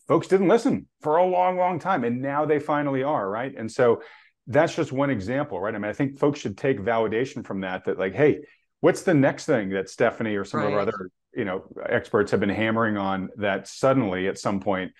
folks 0.07 0.27
didn't 0.27 0.47
listen 0.47 0.87
for 1.01 1.17
a 1.17 1.25
long 1.25 1.57
long 1.57 1.79
time, 1.79 2.03
and 2.03 2.21
now 2.21 2.45
they 2.45 2.59
finally 2.59 3.03
are 3.03 3.29
right, 3.29 3.53
and 3.55 3.71
so 3.71 4.01
that's 4.47 4.75
just 4.75 4.91
one 4.91 5.09
example, 5.09 5.59
right? 5.59 5.75
I 5.75 5.77
mean, 5.77 5.89
I 5.89 5.93
think 5.93 6.17
folks 6.17 6.39
should 6.39 6.57
take 6.57 6.79
validation 6.79 7.45
from 7.45 7.61
that. 7.61 7.85
That 7.85 7.99
like, 7.99 8.15
hey, 8.15 8.39
what's 8.79 9.03
the 9.03 9.13
next 9.13 9.45
thing 9.45 9.69
that 9.69 9.89
Stephanie 9.89 10.35
or 10.35 10.45
some 10.45 10.61
right. 10.61 10.67
of 10.67 10.73
our 10.73 10.79
other 10.79 11.09
you 11.35 11.45
know 11.45 11.65
experts 11.87 12.31
have 12.31 12.39
been 12.39 12.49
hammering 12.49 12.97
on 12.97 13.29
that 13.37 13.67
suddenly 13.67 14.27
at 14.27 14.39
some 14.39 14.59
point 14.59 14.91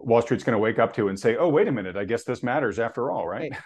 Wall 0.00 0.22
Street's 0.22 0.44
going 0.44 0.54
to 0.54 0.58
wake 0.58 0.78
up 0.78 0.94
to 0.94 1.08
and 1.08 1.18
say, 1.18 1.36
"Oh, 1.36 1.48
wait 1.48 1.68
a 1.68 1.72
minute, 1.72 1.96
I 1.96 2.04
guess 2.04 2.24
this 2.24 2.42
matters 2.42 2.78
after 2.78 3.10
all, 3.10 3.26
right?" 3.26 3.50
right. 3.50 3.60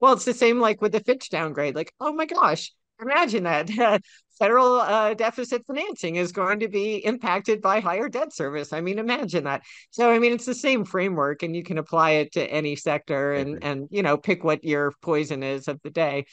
Well, 0.00 0.12
it's 0.12 0.24
the 0.24 0.34
same 0.34 0.60
like 0.60 0.80
with 0.80 0.92
the 0.92 1.00
Fitch 1.00 1.28
downgrade. 1.30 1.74
Like, 1.74 1.92
oh 2.00 2.12
my 2.12 2.26
gosh, 2.26 2.72
imagine 3.00 3.44
that 3.44 3.68
federal 4.38 4.80
uh, 4.80 5.14
deficit 5.14 5.64
financing 5.66 6.16
is 6.16 6.32
going 6.32 6.60
to 6.60 6.68
be 6.68 6.96
impacted 7.04 7.60
by 7.60 7.80
higher 7.80 8.08
debt 8.08 8.32
service. 8.32 8.72
I 8.72 8.80
mean, 8.80 8.98
imagine 8.98 9.44
that. 9.44 9.62
So, 9.90 10.10
I 10.10 10.18
mean, 10.18 10.32
it's 10.32 10.46
the 10.46 10.54
same 10.54 10.84
framework, 10.84 11.42
and 11.42 11.54
you 11.54 11.62
can 11.62 11.78
apply 11.78 12.10
it 12.12 12.32
to 12.32 12.44
any 12.44 12.76
sector, 12.76 13.32
and 13.32 13.62
and 13.62 13.88
you 13.90 14.02
know, 14.02 14.16
pick 14.16 14.44
what 14.44 14.64
your 14.64 14.92
poison 15.02 15.42
is 15.42 15.68
of 15.68 15.80
the 15.82 15.90
day. 15.90 16.26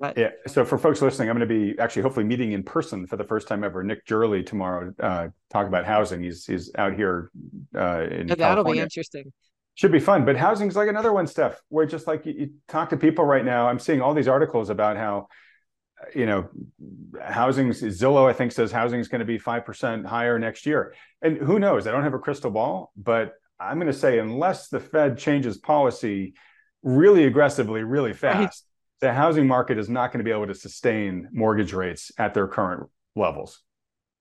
But, 0.00 0.16
yeah. 0.16 0.30
So 0.46 0.64
for 0.64 0.78
folks 0.78 1.02
listening, 1.02 1.28
I'm 1.28 1.36
going 1.36 1.48
to 1.48 1.72
be 1.72 1.76
actually 1.80 2.02
hopefully 2.02 2.24
meeting 2.24 2.52
in 2.52 2.62
person 2.62 3.06
for 3.06 3.16
the 3.16 3.24
first 3.24 3.48
time 3.48 3.64
ever. 3.64 3.82
Nick 3.82 4.06
Gerli 4.06 4.46
tomorrow 4.46 4.94
uh, 5.00 5.28
talk 5.50 5.66
about 5.66 5.86
housing. 5.86 6.22
He's 6.22 6.46
he's 6.46 6.70
out 6.76 6.94
here 6.94 7.30
uh, 7.74 8.06
in 8.08 8.28
that'll 8.28 8.36
California. 8.36 8.80
be 8.80 8.84
interesting. 8.84 9.32
Should 9.74 9.92
be 9.92 10.00
fun, 10.00 10.24
but 10.24 10.36
housing's 10.36 10.76
like 10.76 10.88
another 10.88 11.12
one, 11.12 11.26
Steph. 11.26 11.60
Where 11.68 11.86
just 11.86 12.06
like 12.06 12.26
you, 12.26 12.32
you 12.36 12.50
talk 12.68 12.90
to 12.90 12.96
people 12.96 13.24
right 13.24 13.44
now, 13.44 13.68
I'm 13.68 13.78
seeing 13.78 14.00
all 14.00 14.14
these 14.14 14.28
articles 14.28 14.70
about 14.70 14.96
how 14.96 15.28
you 16.14 16.26
know 16.26 16.48
housing 17.22 17.70
zillow 17.70 18.28
i 18.28 18.32
think 18.32 18.52
says 18.52 18.70
housing 18.70 19.00
is 19.00 19.08
going 19.08 19.18
to 19.18 19.24
be 19.24 19.38
5% 19.38 20.06
higher 20.06 20.38
next 20.38 20.64
year. 20.64 20.94
And 21.22 21.36
who 21.36 21.58
knows? 21.58 21.86
I 21.86 21.90
don't 21.90 22.04
have 22.04 22.14
a 22.14 22.18
crystal 22.18 22.50
ball 22.50 22.92
but 22.96 23.32
i'm 23.60 23.78
going 23.78 23.92
to 23.92 23.98
say 23.98 24.18
unless 24.18 24.68
the 24.68 24.80
fed 24.80 25.18
changes 25.18 25.58
policy 25.58 26.34
really 26.82 27.24
aggressively 27.24 27.82
really 27.82 28.12
fast 28.12 28.64
the 29.00 29.12
housing 29.12 29.46
market 29.46 29.78
is 29.78 29.88
not 29.88 30.12
going 30.12 30.18
to 30.18 30.24
be 30.24 30.30
able 30.30 30.46
to 30.46 30.54
sustain 30.54 31.28
mortgage 31.32 31.72
rates 31.72 32.10
at 32.18 32.34
their 32.34 32.48
current 32.48 32.88
levels. 33.14 33.62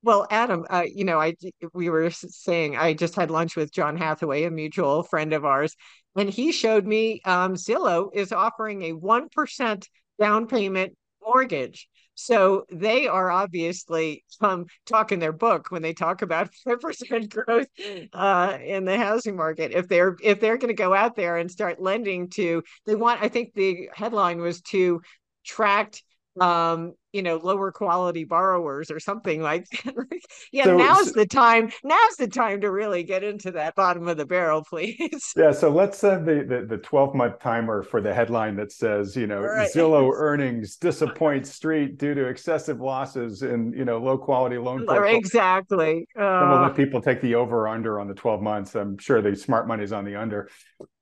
Well, 0.03 0.28
Adam, 0.30 0.65
uh, 0.69 0.84
you 0.86 1.03
know, 1.03 1.19
I 1.19 1.34
we 1.73 1.89
were 1.89 2.09
saying 2.11 2.78
I 2.78 2.93
just 2.93 3.15
had 3.15 3.32
lunch 3.32 3.55
with 3.55 3.73
John 3.73 3.97
Hathaway, 3.97 4.43
a 4.43 4.51
mutual 4.51 5.03
friend 5.03 5.34
of 5.34 5.43
ours, 5.43 5.75
and 6.15 6.30
he 6.30 6.51
showed 6.51 6.86
me 6.86 7.21
um, 7.25 7.55
Zillow 7.55 8.09
is 8.13 8.32
offering 8.32 8.84
a 8.84 8.93
one 8.93 9.28
percent 9.30 9.89
down 10.19 10.47
payment 10.47 10.95
mortgage. 11.28 11.88
So 12.15 12.65
they 12.71 13.07
are 13.07 13.30
obviously 13.30 14.23
um, 14.41 14.65
talking 14.86 15.19
their 15.19 15.34
book 15.34 15.69
when 15.69 15.84
they 15.84 15.93
talk 15.93 16.23
about 16.23 16.53
five 16.65 16.80
percent 16.80 17.30
growth 17.30 17.67
uh, 18.13 18.57
in 18.63 18.86
the 18.86 18.97
housing 18.97 19.36
market. 19.36 19.71
If 19.71 19.88
they're 19.88 20.15
if 20.23 20.39
they're 20.39 20.57
going 20.57 20.69
to 20.69 20.73
go 20.73 20.93
out 20.93 21.15
there 21.15 21.38
and 21.38 21.49
start 21.49 21.82
lending 21.82 22.30
to, 22.32 22.63
they 22.86 22.95
want. 22.95 23.21
I 23.21 23.28
think 23.28 23.53
the 23.53 23.89
headline 23.93 24.39
was 24.39 24.61
to 24.61 25.01
attract 25.45 26.03
um 26.42 26.94
you 27.14 27.24
know 27.24 27.38
lower 27.38 27.72
quality 27.72 28.24
borrowers 28.24 28.92
or 28.92 29.00
something 29.00 29.42
like 29.42 29.66
that. 29.86 30.20
yeah 30.52 30.66
so, 30.66 30.78
now's 30.78 31.08
so, 31.08 31.14
the 31.14 31.26
time 31.26 31.72
now's 31.84 32.16
the 32.20 32.28
time 32.28 32.62
to 32.62 32.70
really 32.70 33.04
get 33.04 33.24
into 33.24 33.52
that 33.52 33.76
bottom 33.76 34.08
of 34.08 34.18
the 34.18 34.26
barrel 34.26 34.64
please 34.70 35.34
yeah 35.36 35.52
so 35.52 35.70
let's 35.70 35.98
set 35.98 36.26
the 36.26 36.46
the, 36.48 36.66
the 36.66 36.78
12 36.78 37.16
month 37.16 37.40
timer 37.40 37.82
for 37.82 38.02
the 38.02 38.14
headline 38.14 38.56
that 38.56 38.72
says 38.72 39.16
you 39.16 39.26
know 39.26 39.42
right. 39.42 39.72
zillow 39.74 40.12
earnings 40.14 40.76
disappoint 40.76 41.48
street 41.48 41.98
due 41.98 42.14
to 42.14 42.26
excessive 42.28 42.80
losses 42.80 43.42
in 43.42 43.74
you 43.74 43.86
know 43.86 43.98
low 43.98 44.18
quality 44.18 44.58
loan 44.58 44.86
portfolio. 44.86 45.18
exactly 45.18 46.08
uh, 46.20 46.22
and 46.22 46.50
we'll 46.52 46.62
let 46.62 46.76
people 46.76 47.02
take 47.02 47.22
the 47.22 47.34
over 47.36 47.62
or 47.62 47.68
under 47.68 48.00
on 48.00 48.08
the 48.08 48.14
12 48.14 48.42
months 48.42 48.76
i'm 48.76 48.98
sure 48.98 49.22
the 49.22 49.36
smart 49.36 49.68
money's 49.68 49.92
on 49.92 50.06
the 50.06 50.16
under 50.16 50.50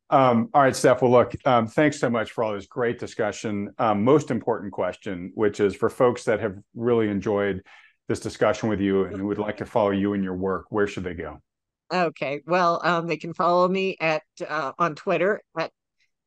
all 0.09 0.47
right, 0.53 0.75
Steph. 0.75 1.01
Well, 1.01 1.11
look, 1.11 1.33
um, 1.45 1.67
thanks 1.67 1.99
so 1.99 2.09
much 2.09 2.31
for 2.31 2.43
all 2.43 2.53
this 2.53 2.67
great 2.67 2.99
discussion. 2.99 3.71
Um, 3.77 4.03
most 4.03 4.31
important 4.31 4.71
question, 4.71 5.31
which 5.33 5.59
is 5.59 5.75
for 5.75 5.89
folks 5.89 6.23
that 6.25 6.39
have 6.39 6.55
really 6.75 7.09
enjoyed 7.09 7.61
this 8.07 8.19
discussion 8.19 8.69
with 8.69 8.79
you 8.79 9.05
and 9.05 9.25
would 9.25 9.39
like 9.39 9.57
to 9.57 9.65
follow 9.65 9.89
you 9.91 10.13
and 10.13 10.23
your 10.23 10.35
work, 10.35 10.65
where 10.69 10.87
should 10.87 11.03
they 11.03 11.15
go? 11.15 11.41
Okay. 11.91 12.41
Well, 12.45 12.79
um, 12.83 13.07
they 13.07 13.17
can 13.17 13.33
follow 13.33 13.67
me 13.67 13.97
at 13.99 14.21
uh, 14.47 14.71
on 14.77 14.93
Twitter 14.95 15.41
at 15.57 15.71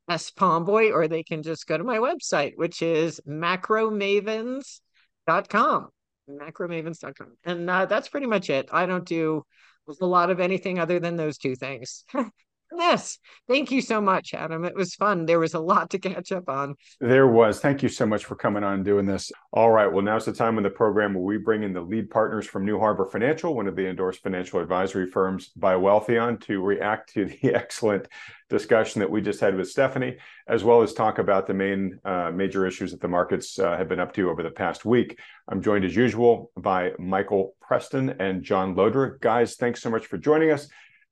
S 0.09 0.31
Pomboy, 0.31 0.93
or 0.93 1.09
they 1.09 1.23
can 1.23 1.43
just 1.43 1.67
go 1.67 1.77
to 1.77 1.85
my 1.85 1.99
website, 1.99 2.53
which 2.57 2.81
is 2.83 3.21
macromavens.com. 3.29 5.89
Macromavens.com. 6.31 7.37
And 7.45 7.71
uh, 7.71 7.87
that's 7.87 8.09
pretty 8.09 8.27
much 8.27 8.51
it. 8.51 8.69
I 8.73 8.87
don't 8.87 9.07
do 9.07 9.45
a 10.01 10.07
lot 10.07 10.31
of 10.31 10.41
anything 10.41 10.79
other 10.79 11.01
than 11.01 11.17
those 11.17 11.39
two 11.39 11.57
things. 11.57 12.05
Yes. 12.77 13.19
Thank 13.49 13.71
you 13.71 13.81
so 13.81 14.01
much, 14.01 14.35
Adam. 14.35 14.65
It 14.65 14.75
was 14.75 14.95
fun. 14.95 15.25
There 15.27 15.39
was 15.39 15.55
a 15.55 15.59
lot 15.59 15.91
to 15.91 15.99
catch 15.99 16.33
up 16.33 16.49
on. 16.49 16.75
There 17.01 17.27
was. 17.27 17.61
Thank 17.61 17.83
you 17.83 17.89
so 17.89 18.05
much 18.05 18.25
for 18.27 18.35
coming 18.35 18.63
on 18.63 18.75
and 18.75 18.85
doing 18.85 19.07
this. 19.07 19.33
All 19.53 19.71
right. 19.71 19.91
Well, 19.91 20.03
now's 20.03 20.27
the 20.27 20.33
time 20.33 20.59
in 20.59 20.65
the 20.65 20.71
program 20.71 21.15
where 21.15 21.23
we 21.23 21.39
bring 21.39 21.63
in 21.63 21.73
the 21.73 21.81
lead 21.81 22.11
partners 22.11 22.47
from 22.47 22.67
New 22.67 22.79
Harbor 22.79 23.07
Financial, 23.07 23.55
one 23.55 23.67
of 23.67 23.77
the 23.77 23.89
endorsed 23.89 24.23
financial 24.23 24.61
advisory 24.61 25.11
firms 25.11 25.49
by 25.57 25.75
Wealthion, 25.75 26.41
to 26.43 26.61
react 26.61 27.15
to 27.15 27.25
the 27.25 27.39
excellent 27.55 28.07
discussion 28.51 29.01
that 29.01 29.11
we 29.11 29.21
just 29.21 29.41
had 29.41 29.57
with 29.57 29.71
Stephanie, 29.71 30.17
as 30.47 30.65
well 30.65 30.83
as 30.83 30.93
talk 30.93 31.19
about 31.19 31.47
the 31.47 31.55
main 31.55 31.99
uh, 32.05 32.31
major 32.33 32.67
issues 32.67 32.91
that 32.91 33.01
the 33.01 33.09
markets 33.09 33.59
uh, 33.59 33.77
have 33.77 33.89
been 33.89 34.01
up 34.01 34.13
to 34.15 34.31
over 34.31 34.43
the 34.43 34.51
past 34.51 34.85
week. 34.85 35.19
I'm 35.49 35.63
joined 35.63 35.85
as 35.85 35.97
usual 35.97 36.51
by 36.57 36.93
Michael 36.99 37.55
Preston 37.61 38.17
and 38.21 38.43
John 38.43 38.75
Llodra. 38.75 39.21
Guys, 39.21 39.57
thanks 39.57 39.83
so 39.83 39.91
much 39.91 40.07
for 40.07 40.19
joining 40.19 40.51
us. 40.51 40.69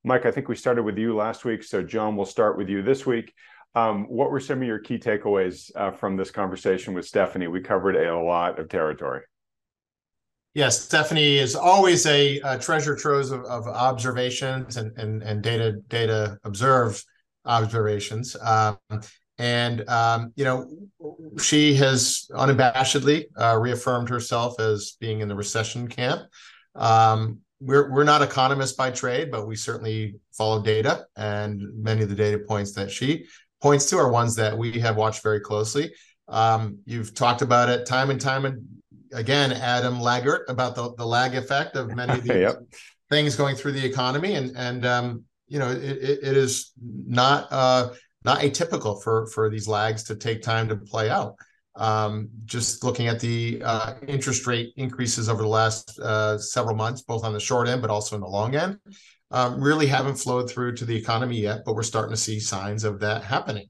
Mike, 0.07 0.25
I 0.25 0.31
think 0.31 0.47
we 0.47 0.55
started 0.55 0.85
with 0.85 0.97
you 0.99 1.17
last 1.17 1.45
week. 1.45 1.65
So, 1.65 1.83
John, 1.83 2.15
we'll 2.15 2.27
start 2.27 2.57
with 2.57 2.69
you 2.69 2.81
this 2.81 3.05
week. 3.05 3.35
Um, 3.75 4.05
what 4.05 4.31
were 4.31 4.39
some 4.39 4.63
of 4.63 4.69
your 4.69 4.79
key 4.79 4.99
takeaways 4.99 5.69
uh, 5.75 5.91
from 5.91 6.17
this 6.17 6.31
conversation 6.31 6.95
with 6.95 7.07
Stephanie? 7.07 7.49
We 7.49 7.61
covered 7.61 7.97
a 7.97 8.17
lot 8.17 8.61
of 8.61 8.69
territory. 8.69 9.23
Yes, 10.55 10.81
Stephanie 10.81 11.39
is 11.39 11.57
always 11.57 12.07
a, 12.07 12.39
a 12.45 12.57
treasure 12.57 12.95
trove 12.95 13.33
of, 13.33 13.45
of, 13.47 13.67
observations 13.67 14.77
and, 14.77 14.97
and, 14.97 15.25
and 15.25 15.43
data 15.43 15.73
data 15.89 16.39
observed 16.45 17.05
observations. 17.45 18.37
Um, 18.41 18.79
and 19.39 19.87
um, 19.89 20.33
you 20.37 20.45
know, 20.45 20.71
she 21.43 21.75
has 21.75 22.29
unabashedly 22.31 23.25
uh, 23.37 23.59
reaffirmed 23.59 24.09
herself 24.09 24.61
as 24.61 24.97
being 25.01 25.21
in 25.21 25.27
the 25.27 25.35
recession 25.35 25.89
camp. 25.89 26.23
Um, 26.77 27.41
we're 27.61 27.91
we're 27.91 28.05
not 28.05 28.23
economists 28.23 28.75
by 28.75 28.91
trade, 28.91 29.31
but 29.31 29.47
we 29.47 29.57
certainly 29.57 30.17
follow 30.33 30.63
data, 30.63 31.07
and 31.17 31.63
many 31.75 32.03
of 32.03 32.09
the 32.09 32.15
data 32.15 32.39
points 32.39 32.73
that 32.73 32.91
she 32.91 33.27
points 33.63 33.89
to 33.91 33.97
are 33.97 34.11
ones 34.11 34.37
that 34.37 34.57
we 34.57 34.79
have 34.81 34.97
watched 34.97 35.23
very 35.23 35.41
closely. 35.41 35.93
Um, 36.29 36.79
you've 36.85 37.15
talked 37.15 37.43
about 37.43 37.69
it 37.69 37.87
time 37.87 38.11
and 38.11 38.21
time 38.21 38.45
and 38.45 38.63
again, 39.13 39.53
Adam 39.53 39.99
Laggert, 39.99 40.49
about 40.49 40.75
the, 40.75 40.95
the 40.95 41.07
lag 41.07 41.35
effect 41.35 41.77
of 41.77 41.95
many 41.95 42.15
of 42.15 42.23
these 42.25 42.37
yep. 42.37 42.63
things 43.11 43.37
going 43.37 43.57
through 43.57 43.73
the 43.73 43.85
economy, 43.85 44.35
and 44.35 44.57
and 44.57 44.87
um, 44.87 45.25
you 45.49 45.59
know 45.59 45.71
it, 45.71 45.81
it 45.83 46.37
is 46.37 46.73
not 46.79 47.49
uh, 47.51 47.91
not 48.25 48.41
atypical 48.41 49.03
for 49.03 49.27
for 49.29 49.49
these 49.51 49.69
lags 49.69 50.05
to 50.05 50.17
take 50.17 50.43
time 50.43 50.69
to 50.69 50.77
play 50.77 51.11
out. 51.11 51.37
Um, 51.77 52.31
just 52.47 52.83
looking 52.83 53.07
at 53.07 53.21
the 53.21 53.61
uh, 53.63 53.95
interest 54.09 54.47
rate 54.47 54.73
increases 54.77 55.29
over 55.29 55.43
the 55.43 55.49
last 55.49 55.99
uh, 55.99 56.39
several 56.39 56.75
months, 56.75 57.03
both 57.03 57.23
on 57.23 57.35
the 57.35 57.41
short 57.41 57.69
end 57.69 57.83
but 57.83 57.91
also 57.91 58.17
in 58.17 58.23
the 58.23 58.29
long 58.29 58.55
end, 58.55 58.79
um, 59.31 59.61
really 59.61 59.87
haven't 59.87 60.17
flowed 60.17 60.49
through 60.49 60.75
to 60.77 60.87
the 60.87 60.97
economy 60.97 61.39
yet, 61.39 61.61
but 61.67 61.75
we're 61.75 61.83
starting 61.83 62.13
to 62.13 62.17
see 62.17 62.41
signs 62.41 62.85
of 62.85 63.01
that 63.01 63.25
happening. 63.25 63.67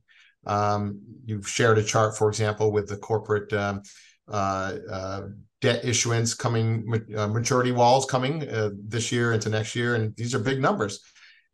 Um, 0.47 1.01
you've 1.25 1.49
shared 1.49 1.79
a 1.79 1.83
chart, 1.83 2.17
for 2.17 2.29
example, 2.29 2.71
with 2.71 2.89
the 2.89 2.97
corporate 2.97 3.53
uh, 3.53 5.23
debt 5.61 5.85
issuance 5.85 6.35
coming, 6.35 6.85
maturity 7.09 7.73
walls 7.73 8.07
coming 8.07 8.47
this 8.89 9.11
year 9.11 9.33
into 9.33 9.49
next 9.49 9.75
year, 9.75 9.97
and 9.97 10.15
these 10.15 10.33
are 10.33 10.39
big 10.39 10.61
numbers. 10.61 11.01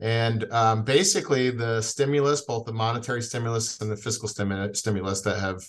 And 0.01 0.45
basically, 0.85 1.49
the 1.51 1.81
stimulus, 1.81 2.43
both 2.43 2.67
the 2.67 2.73
monetary 2.73 3.23
stimulus 3.23 3.81
and 3.81 3.91
the 3.91 3.97
fiscal 3.97 4.29
stimulus 4.29 5.23
that 5.23 5.39
have 5.39 5.63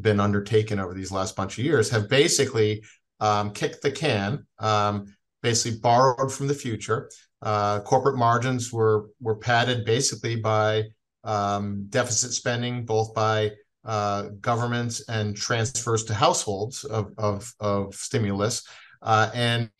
been 0.00 0.20
undertaken 0.20 0.78
over 0.78 0.94
these 0.94 1.12
last 1.12 1.36
bunch 1.36 1.58
of 1.58 1.64
years 1.64 1.90
have 1.90 2.08
basically 2.08 2.82
um, 3.20 3.52
kicked 3.52 3.82
the 3.82 3.90
can, 3.90 4.46
um, 4.58 5.06
basically 5.42 5.78
borrowed 5.78 6.32
from 6.32 6.46
the 6.46 6.54
future. 6.54 7.10
Uh, 7.42 7.80
corporate 7.80 8.16
margins 8.16 8.72
were 8.72 9.08
were 9.20 9.36
padded 9.36 9.84
basically 9.84 10.36
by 10.36 10.84
um, 11.24 11.86
deficit 11.88 12.32
spending, 12.32 12.84
both 12.84 13.14
by 13.14 13.50
uh, 13.84 14.28
governments 14.40 15.08
and 15.08 15.36
transfers 15.36 16.04
to 16.04 16.14
households 16.14 16.84
of 16.84 17.12
of, 17.18 17.52
of 17.60 17.94
stimulus, 17.94 18.66
uh, 19.02 19.30
and 19.34 19.70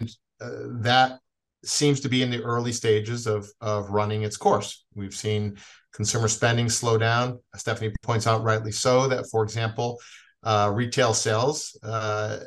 uh, 0.40 0.50
that 0.80 1.18
seems 1.62 2.00
to 2.00 2.08
be 2.08 2.22
in 2.22 2.30
the 2.30 2.42
early 2.42 2.72
stages 2.72 3.26
of 3.26 3.48
of 3.60 3.90
running 3.90 4.22
its 4.22 4.36
course. 4.36 4.84
We've 4.94 5.14
seen 5.14 5.58
consumer 5.92 6.28
spending 6.28 6.68
slow 6.68 6.98
down. 6.98 7.38
Stephanie 7.56 7.92
points 8.02 8.26
out 8.26 8.42
rightly 8.42 8.72
so 8.72 9.08
that, 9.08 9.28
for 9.30 9.42
example, 9.42 9.98
uh, 10.42 10.70
retail 10.72 11.14
sales, 11.14 11.78
uh, 11.82 12.38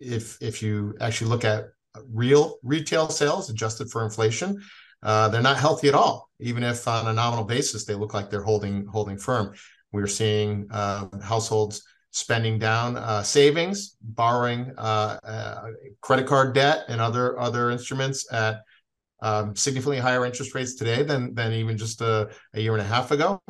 if 0.00 0.36
if 0.42 0.62
you 0.62 0.94
actually 1.00 1.30
look 1.30 1.44
at 1.44 1.66
real 2.12 2.56
retail 2.62 3.08
sales 3.08 3.48
adjusted 3.50 3.90
for 3.90 4.04
inflation, 4.04 4.60
uh, 5.02 5.28
they're 5.28 5.42
not 5.42 5.56
healthy 5.56 5.88
at 5.88 5.94
all. 5.94 6.30
Even 6.40 6.62
if 6.62 6.86
on 6.88 7.06
a 7.06 7.12
nominal 7.12 7.44
basis 7.44 7.84
they 7.84 7.94
look 7.94 8.14
like 8.14 8.30
they're 8.30 8.42
holding 8.42 8.86
holding 8.86 9.16
firm. 9.16 9.54
We're 9.92 10.06
seeing 10.06 10.66
uh, 10.70 11.06
households 11.22 11.82
spending 12.10 12.58
down 12.58 12.96
uh, 12.96 13.22
savings, 13.22 13.96
borrowing 14.02 14.72
uh, 14.76 15.60
credit 16.00 16.26
card 16.26 16.54
debt 16.54 16.84
and 16.88 17.00
other 17.00 17.38
other 17.38 17.70
instruments 17.70 18.30
at 18.32 18.62
um, 19.20 19.56
significantly 19.56 19.98
higher 19.98 20.24
interest 20.24 20.54
rates 20.54 20.74
today 20.74 21.02
than 21.02 21.34
than 21.34 21.52
even 21.52 21.76
just 21.76 22.00
a, 22.00 22.28
a 22.54 22.60
year 22.60 22.72
and 22.72 22.82
a 22.82 22.84
half 22.84 23.10
ago. 23.10 23.40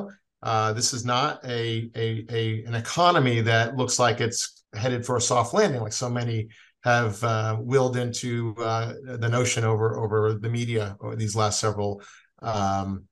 Uh, 0.42 0.72
this 0.72 0.92
is 0.92 1.04
not 1.04 1.44
a, 1.44 1.90
a, 1.96 2.24
a 2.30 2.64
an 2.64 2.74
economy 2.74 3.40
that 3.40 3.76
looks 3.76 3.98
like 3.98 4.20
it's 4.20 4.64
headed 4.74 5.04
for 5.04 5.16
a 5.16 5.20
soft 5.20 5.54
landing, 5.54 5.80
like 5.80 5.92
so 5.92 6.08
many 6.08 6.48
have 6.84 7.22
uh, 7.24 7.56
willed 7.58 7.96
into 7.96 8.54
uh, 8.58 8.92
the 9.18 9.28
notion 9.28 9.64
over 9.64 9.98
over 9.98 10.34
the 10.34 10.48
media 10.48 10.96
over 11.00 11.16
these 11.16 11.34
last 11.34 11.58
several 11.58 12.00
um, 12.42 13.04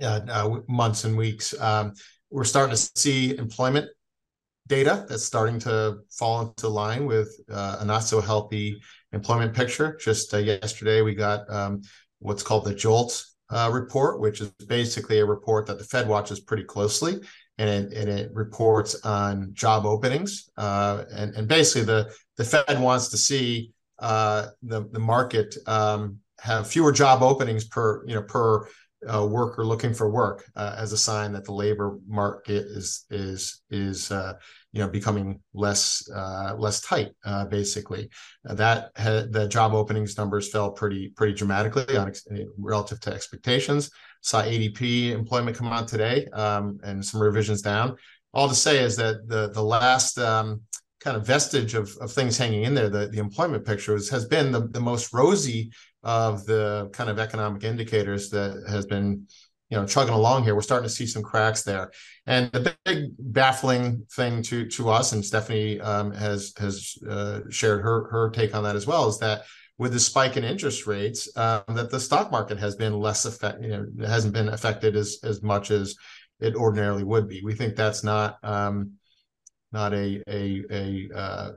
uh, 0.00 0.58
months 0.68 1.04
and 1.04 1.16
weeks. 1.16 1.58
Um, 1.60 1.92
we're 2.30 2.44
starting 2.44 2.76
to 2.76 2.90
see 2.94 3.36
employment 3.36 3.88
data 4.70 5.04
that's 5.08 5.24
starting 5.24 5.58
to 5.58 5.98
fall 6.10 6.40
into 6.40 6.68
line 6.68 7.04
with 7.04 7.28
uh, 7.52 7.78
a 7.80 7.84
not 7.84 8.04
so 8.04 8.20
healthy 8.20 8.80
employment 9.12 9.52
picture. 9.52 9.98
Just 10.00 10.32
uh, 10.32 10.38
yesterday, 10.38 11.02
we 11.02 11.14
got 11.14 11.40
um, 11.52 11.82
what's 12.20 12.44
called 12.44 12.64
the 12.64 12.74
JOLT 12.74 13.22
uh, 13.50 13.68
report, 13.72 14.20
which 14.20 14.40
is 14.40 14.50
basically 14.68 15.18
a 15.18 15.26
report 15.26 15.66
that 15.66 15.78
the 15.78 15.84
Fed 15.84 16.06
watches 16.06 16.38
pretty 16.38 16.62
closely, 16.62 17.18
and 17.58 17.68
it, 17.68 17.92
and 17.92 18.08
it 18.08 18.30
reports 18.32 18.94
on 19.04 19.50
job 19.52 19.84
openings. 19.84 20.48
Uh, 20.56 21.04
and, 21.12 21.34
and 21.34 21.48
basically, 21.48 21.84
the 21.84 22.14
the 22.38 22.44
Fed 22.44 22.80
wants 22.80 23.08
to 23.08 23.18
see 23.18 23.72
uh, 23.98 24.46
the 24.62 24.88
the 24.92 25.00
market 25.00 25.56
um, 25.66 26.18
have 26.38 26.68
fewer 26.68 26.92
job 26.92 27.22
openings 27.22 27.64
per 27.66 28.06
you 28.06 28.14
know 28.14 28.22
per 28.22 28.66
uh, 29.12 29.26
worker 29.26 29.64
looking 29.64 29.94
for 29.94 30.10
work 30.10 30.44
uh, 30.56 30.74
as 30.76 30.92
a 30.92 30.98
sign 30.98 31.32
that 31.32 31.44
the 31.44 31.52
labor 31.52 31.98
market 32.06 32.64
is 32.66 33.06
is 33.10 33.62
is 33.70 34.10
uh, 34.10 34.34
you 34.72 34.80
know 34.80 34.88
becoming 34.88 35.40
less 35.54 36.08
uh, 36.14 36.54
less 36.56 36.80
tight. 36.80 37.10
Uh, 37.24 37.44
basically, 37.46 38.08
that 38.44 38.90
had, 38.96 39.32
the 39.32 39.48
job 39.48 39.74
openings 39.74 40.16
numbers 40.16 40.50
fell 40.50 40.70
pretty 40.70 41.08
pretty 41.16 41.34
dramatically 41.34 41.96
on 41.96 42.12
relative 42.58 43.00
to 43.00 43.12
expectations. 43.12 43.90
Saw 44.22 44.42
ADP 44.42 45.10
employment 45.10 45.56
come 45.56 45.68
out 45.68 45.88
today 45.88 46.26
um, 46.32 46.78
and 46.82 47.04
some 47.04 47.20
revisions 47.22 47.62
down. 47.62 47.96
All 48.32 48.48
to 48.48 48.54
say 48.54 48.78
is 48.82 48.96
that 48.96 49.26
the 49.26 49.50
the 49.50 49.62
last 49.62 50.18
um, 50.18 50.62
kind 51.00 51.16
of 51.16 51.26
vestige 51.26 51.74
of, 51.74 51.96
of 52.00 52.12
things 52.12 52.36
hanging 52.36 52.64
in 52.64 52.74
there, 52.74 52.90
the, 52.90 53.08
the 53.08 53.18
employment 53.18 53.64
picture 53.64 53.94
is, 53.94 54.08
has 54.10 54.26
been 54.26 54.52
the, 54.52 54.68
the 54.68 54.80
most 54.80 55.12
rosy 55.12 55.72
of 56.02 56.44
the 56.46 56.90
kind 56.92 57.10
of 57.10 57.18
economic 57.18 57.64
indicators 57.64 58.30
that 58.30 58.62
has 58.68 58.86
been 58.86 59.26
you 59.70 59.76
know 59.76 59.86
chugging 59.86 60.14
along 60.14 60.44
here. 60.44 60.54
We're 60.54 60.62
starting 60.62 60.88
to 60.88 60.94
see 60.94 61.06
some 61.06 61.22
cracks 61.22 61.62
there. 61.62 61.90
And 62.26 62.50
the 62.52 62.76
big 62.84 63.10
baffling 63.18 64.06
thing 64.12 64.42
to 64.44 64.68
to 64.68 64.90
us 64.90 65.12
and 65.12 65.24
stephanie 65.24 65.80
um, 65.80 66.12
has 66.12 66.52
has 66.58 66.96
uh, 67.08 67.40
shared 67.50 67.82
her 67.82 68.08
her 68.10 68.30
take 68.30 68.54
on 68.54 68.64
that 68.64 68.76
as 68.76 68.86
well 68.86 69.08
is 69.08 69.18
that 69.18 69.44
with 69.78 69.92
the 69.92 70.00
spike 70.00 70.36
in 70.36 70.44
interest 70.44 70.86
rates 70.86 71.34
um, 71.36 71.62
that 71.68 71.90
the 71.90 71.98
stock 72.00 72.30
market 72.30 72.58
has 72.58 72.76
been 72.76 72.98
less 72.98 73.24
affected 73.24 73.64
you 73.64 73.70
know 73.70 74.06
hasn't 74.06 74.34
been 74.34 74.48
affected 74.48 74.96
as 74.96 75.18
as 75.22 75.42
much 75.42 75.70
as 75.70 75.96
it 76.40 76.54
ordinarily 76.54 77.04
would 77.04 77.28
be. 77.28 77.42
We 77.44 77.54
think 77.54 77.76
that's 77.76 78.02
not 78.02 78.38
um, 78.42 78.92
not 79.72 79.92
a 79.94 80.22
a 80.26 80.64
a, 80.70 81.08
uh, 81.14 81.50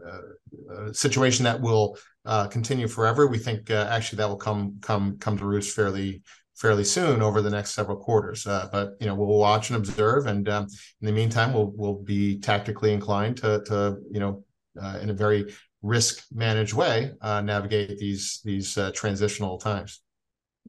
a 0.70 0.94
situation 0.94 1.46
that 1.46 1.60
will 1.60 1.98
uh, 2.26 2.48
continue 2.48 2.88
forever. 2.88 3.28
We 3.28 3.40
think 3.40 3.72
uh, 3.72 3.88
actually 3.90 4.18
that 4.18 4.30
will 4.30 4.38
come 4.38 4.78
come 4.82 5.18
come 5.20 5.38
to 5.38 5.46
roost 5.46 5.76
fairly 5.76 6.22
fairly 6.56 6.84
soon 6.84 7.22
over 7.22 7.42
the 7.42 7.50
next 7.50 7.72
several 7.72 7.98
quarters. 7.98 8.46
Uh, 8.46 8.68
but 8.72 8.94
you 9.00 9.08
know 9.08 9.16
we'll 9.16 9.38
watch 9.38 9.70
and 9.70 9.78
observe, 9.78 10.28
and 10.28 10.48
um, 10.50 10.68
in 11.02 11.06
the 11.08 11.12
meantime 11.12 11.54
we'll 11.54 11.72
we'll 11.76 12.02
be 12.02 12.40
tactically 12.40 12.94
inclined 12.94 13.38
to 13.38 13.64
to 13.66 13.98
you 14.12 14.20
know 14.20 14.44
uh, 14.82 15.00
in 15.02 15.10
a 15.10 15.14
very 15.14 15.54
risk 15.82 16.24
managed 16.32 16.74
way 16.74 17.12
uh, 17.22 17.42
navigate 17.42 17.98
these 17.98 18.42
these 18.44 18.78
transitional 18.94 19.58
times. 19.58 20.02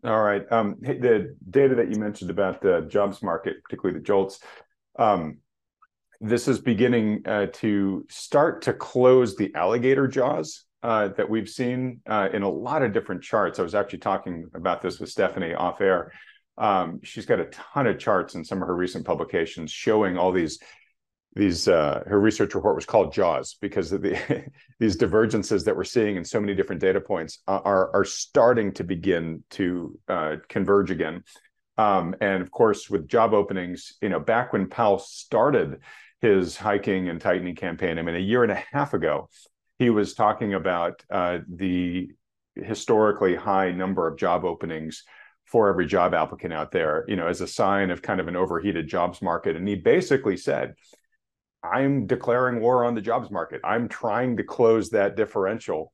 All 0.04 0.20
right. 0.20 0.42
Um, 0.52 0.76
the 0.82 1.34
data 1.48 1.74
that 1.76 1.88
you 1.88 1.98
mentioned 1.98 2.30
about 2.30 2.60
the 2.60 2.86
jobs 2.90 3.22
market, 3.22 3.62
particularly 3.62 3.98
the 3.98 4.04
JOLTS. 4.04 4.38
Um, 4.98 5.38
this 6.20 6.46
is 6.46 6.58
beginning 6.58 7.22
uh, 7.26 7.46
to 7.54 8.04
start 8.08 8.62
to 8.62 8.72
close 8.72 9.36
the 9.36 9.54
alligator 9.54 10.06
jaws 10.06 10.64
uh, 10.84 11.08
that 11.08 11.28
we've 11.28 11.48
seen 11.48 12.00
uh, 12.06 12.28
in 12.32 12.42
a 12.42 12.48
lot 12.48 12.82
of 12.82 12.92
different 12.92 13.22
charts. 13.22 13.58
I 13.58 13.62
was 13.62 13.74
actually 13.74 14.00
talking 14.00 14.50
about 14.54 14.82
this 14.82 15.00
with 15.00 15.08
Stephanie 15.08 15.54
off 15.54 15.80
air. 15.80 16.12
Um, 16.58 17.00
she's 17.02 17.24
got 17.24 17.40
a 17.40 17.46
ton 17.46 17.86
of 17.86 17.98
charts 17.98 18.34
in 18.34 18.44
some 18.44 18.60
of 18.60 18.68
her 18.68 18.76
recent 18.76 19.06
publications 19.06 19.72
showing 19.72 20.18
all 20.18 20.30
these 20.30 20.58
these 21.36 21.66
uh, 21.66 22.00
her 22.06 22.20
research 22.20 22.54
report 22.54 22.76
was 22.76 22.86
called 22.86 23.12
jaws 23.12 23.56
because 23.60 23.90
the, 23.90 24.44
these 24.78 24.94
divergences 24.94 25.64
that 25.64 25.74
we're 25.74 25.82
seeing 25.82 26.16
in 26.16 26.24
so 26.24 26.38
many 26.38 26.54
different 26.54 26.80
data 26.80 27.00
points 27.00 27.40
are 27.48 27.90
are 27.92 28.04
starting 28.04 28.70
to 28.74 28.84
begin 28.84 29.42
to 29.50 29.98
uh, 30.06 30.36
converge 30.48 30.92
again 30.92 31.24
um, 31.76 32.14
and 32.20 32.40
of 32.40 32.52
course 32.52 32.88
with 32.88 33.08
job 33.08 33.34
openings 33.34 33.94
you 34.00 34.10
know 34.10 34.20
back 34.20 34.52
when 34.52 34.68
powell 34.68 35.00
started 35.00 35.80
his 36.24 36.56
hiking 36.56 37.10
and 37.10 37.20
tightening 37.20 37.54
campaign. 37.54 37.98
I 37.98 38.02
mean, 38.02 38.14
a 38.14 38.18
year 38.18 38.42
and 38.42 38.50
a 38.50 38.64
half 38.72 38.94
ago, 38.94 39.28
he 39.84 39.90
was 39.90 40.14
talking 40.14 40.54
about 40.54 41.04
uh, 41.10 41.40
the 41.46 42.08
historically 42.56 43.34
high 43.34 43.70
number 43.70 44.08
of 44.08 44.16
job 44.16 44.42
openings 44.42 45.04
for 45.44 45.68
every 45.68 45.84
job 45.84 46.14
applicant 46.14 46.54
out 46.54 46.70
there, 46.70 47.04
you 47.06 47.16
know, 47.16 47.26
as 47.26 47.42
a 47.42 47.46
sign 47.46 47.90
of 47.90 48.00
kind 48.00 48.18
of 48.18 48.26
an 48.26 48.34
overheated 48.34 48.88
jobs 48.88 49.20
market. 49.20 49.56
And 49.56 49.68
he 49.68 49.74
basically 49.74 50.38
said, 50.38 50.74
I'm 51.62 52.06
declaring 52.06 52.60
war 52.60 52.86
on 52.86 52.94
the 52.94 53.02
jobs 53.02 53.30
market. 53.30 53.60
I'm 53.62 53.86
trying 53.88 54.38
to 54.38 54.42
close 54.42 54.88
that 54.90 55.16
differential 55.16 55.92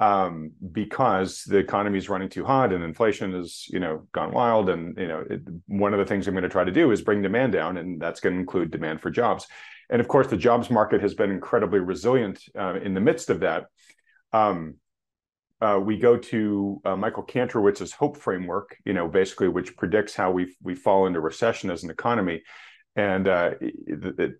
um, 0.00 0.52
because 0.70 1.44
the 1.44 1.56
economy 1.56 1.96
is 1.96 2.10
running 2.10 2.28
too 2.28 2.44
hot 2.44 2.74
and 2.74 2.84
inflation 2.84 3.32
has, 3.32 3.64
you 3.68 3.80
know, 3.80 4.06
gone 4.12 4.32
wild. 4.32 4.68
And 4.68 4.98
you 4.98 5.08
know, 5.08 5.24
it, 5.30 5.40
one 5.66 5.94
of 5.94 5.98
the 5.98 6.04
things 6.04 6.28
I'm 6.28 6.34
going 6.34 6.42
to 6.42 6.50
try 6.50 6.64
to 6.64 6.72
do 6.72 6.90
is 6.90 7.00
bring 7.00 7.22
demand 7.22 7.54
down, 7.54 7.78
and 7.78 7.98
that's 7.98 8.20
going 8.20 8.34
to 8.34 8.40
include 8.40 8.70
demand 8.70 9.00
for 9.00 9.10
jobs. 9.10 9.46
And 9.90 10.00
of 10.00 10.08
course, 10.08 10.28
the 10.28 10.36
jobs 10.36 10.70
market 10.70 11.00
has 11.02 11.14
been 11.14 11.30
incredibly 11.30 11.80
resilient 11.80 12.42
uh, 12.58 12.74
in 12.80 12.94
the 12.94 13.00
midst 13.00 13.28
of 13.28 13.40
that. 13.40 13.66
Um, 14.32 14.76
uh, 15.60 15.78
we 15.82 15.98
go 15.98 16.16
to 16.16 16.80
uh, 16.84 16.96
Michael 16.96 17.26
Kantrowitz's 17.26 17.92
Hope 17.92 18.16
framework, 18.16 18.76
you 18.86 18.94
know, 18.94 19.08
basically 19.08 19.48
which 19.48 19.76
predicts 19.76 20.14
how 20.14 20.30
we 20.30 20.56
we 20.62 20.74
fall 20.74 21.06
into 21.06 21.20
recession 21.20 21.70
as 21.70 21.82
an 21.82 21.90
economy. 21.90 22.42
And 22.96 23.28
uh, 23.28 23.50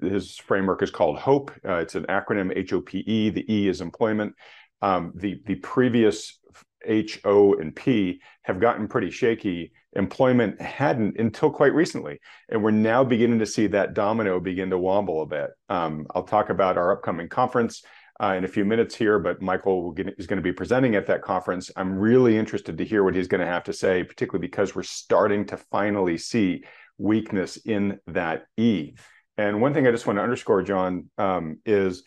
his 0.01 0.37
framework 0.39 0.83
is 0.83 0.91
called 0.91 1.19
HOPE. 1.19 1.51
Uh, 1.69 1.75
it's 1.75 1.95
an 1.95 2.05
acronym 2.05 2.57
H 2.57 2.73
O 2.73 2.81
P 2.81 2.99
E. 2.99 3.31
The 3.31 3.53
E 3.53 3.69
is 3.69 3.81
employment. 3.81 4.35
Um, 4.81 5.13
the 5.15 5.43
the 5.45 5.57
previous 5.57 6.39
H, 6.85 7.21
O, 7.25 7.55
and 7.55 7.77
P 7.77 8.21
have 8.43 8.61
gotten 8.61 8.89
pretty 8.89 9.11
shaky. 9.11 9.73
Employment 9.95 10.61
hadn't 10.61 11.19
until 11.19 11.51
quite 11.51 11.75
recently. 11.75 12.21
And 12.49 12.63
we're 12.63 12.71
now 12.71 13.05
beginning 13.05 13.41
to 13.41 13.47
see 13.47 13.67
that 13.69 13.95
domino 13.95 14.41
begin 14.41 14.71
to 14.71 14.79
wobble 14.79 15.23
a 15.23 15.27
bit. 15.27 15.51
Um, 15.69 16.07
I'll 16.15 16.23
talk 16.23 16.51
about 16.51 16.79
our 16.79 16.93
upcoming 16.93 17.29
conference 17.29 17.83
uh, 18.23 18.35
in 18.37 18.45
a 18.45 18.49
few 18.49 18.65
minutes 18.65 18.95
here, 18.95 19.19
but 19.19 19.41
Michael 19.41 19.93
get, 19.93 20.15
is 20.19 20.27
going 20.27 20.37
to 20.37 20.43
be 20.43 20.53
presenting 20.53 20.95
at 20.95 21.07
that 21.07 21.23
conference. 21.23 21.71
I'm 21.75 21.99
really 21.99 22.37
interested 22.37 22.79
to 22.79 22.85
hear 22.85 23.03
what 23.03 23.15
he's 23.15 23.29
going 23.29 23.41
to 23.41 23.47
have 23.47 23.65
to 23.65 23.73
say, 23.73 24.05
particularly 24.05 24.47
because 24.47 24.75
we're 24.75 24.83
starting 24.83 25.47
to 25.47 25.57
finally 25.57 26.19
see 26.19 26.65
weakness 26.99 27.57
in 27.57 27.99
that 28.09 28.45
E. 28.57 28.95
And 29.39 29.61
one 29.61 29.73
thing 29.73 29.87
I 29.87 29.91
just 29.91 30.07
want 30.07 30.19
to 30.19 30.23
underscore, 30.23 30.63
John, 30.63 31.11
um, 31.17 31.59
is 31.65 32.05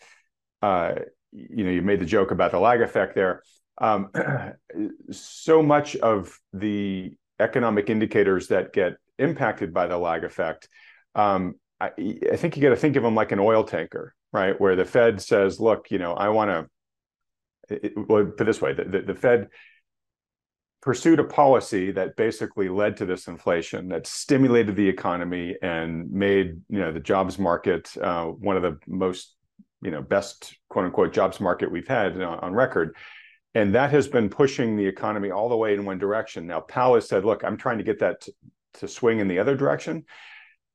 uh, 0.62 0.94
you 1.32 1.64
know, 1.64 1.70
you 1.70 1.82
made 1.82 2.00
the 2.00 2.06
joke 2.06 2.30
about 2.30 2.52
the 2.52 2.60
lag 2.60 2.80
effect 2.80 3.14
there 3.16 3.42
um, 3.78 4.10
so 5.10 5.62
much 5.62 5.96
of 5.96 6.38
the 6.52 7.16
economic 7.40 7.90
indicators 7.90 8.48
that 8.48 8.72
get 8.72 8.94
impacted 9.18 9.72
by 9.72 9.86
the 9.86 9.98
lag 9.98 10.24
effect, 10.24 10.68
um, 11.14 11.54
I, 11.80 11.90
I, 12.32 12.36
think 12.36 12.56
you 12.56 12.62
got 12.62 12.70
to 12.70 12.76
think 12.76 12.96
of 12.96 13.02
them 13.02 13.14
like 13.14 13.32
an 13.32 13.40
oil 13.40 13.64
tanker, 13.64 14.14
right? 14.32 14.58
Where 14.60 14.76
the 14.76 14.84
Fed 14.84 15.20
says, 15.20 15.60
"Look, 15.60 15.90
you 15.90 15.98
know, 15.98 16.12
I 16.14 16.28
want 16.28 16.50
to." 16.50 16.68
Well, 18.08 18.26
put 18.26 18.44
this 18.44 18.60
way: 18.60 18.72
the, 18.72 18.84
the, 18.84 19.00
the 19.00 19.14
Fed 19.14 19.48
pursued 20.84 21.18
a 21.18 21.24
policy 21.24 21.90
that 21.92 22.14
basically 22.14 22.68
led 22.68 22.98
to 22.98 23.06
this 23.06 23.26
inflation 23.26 23.88
that 23.88 24.06
stimulated 24.06 24.76
the 24.76 24.86
economy 24.86 25.56
and 25.62 26.10
made 26.10 26.60
you 26.68 26.78
know 26.78 26.92
the 26.92 27.00
jobs 27.00 27.38
market 27.38 27.90
uh, 28.02 28.26
one 28.26 28.54
of 28.54 28.62
the 28.62 28.78
most 28.86 29.34
you 29.80 29.90
know 29.90 30.02
best 30.02 30.58
quote 30.68 30.84
unquote 30.84 31.10
jobs 31.10 31.40
market 31.40 31.72
we've 31.72 31.88
had 31.88 32.20
on, 32.20 32.38
on 32.40 32.52
record 32.52 32.94
and 33.54 33.74
that 33.74 33.90
has 33.90 34.08
been 34.08 34.28
pushing 34.28 34.76
the 34.76 34.86
economy 34.86 35.30
all 35.30 35.48
the 35.48 35.56
way 35.56 35.74
in 35.74 35.84
one 35.84 35.98
direction. 35.98 36.46
Now, 36.46 36.60
Powell 36.60 36.96
has 36.96 37.08
said, 37.08 37.24
look, 37.24 37.44
I'm 37.44 37.56
trying 37.56 37.78
to 37.78 37.84
get 37.84 38.00
that 38.00 38.20
to, 38.22 38.32
to 38.74 38.88
swing 38.88 39.20
in 39.20 39.28
the 39.28 39.38
other 39.38 39.56
direction. 39.56 40.04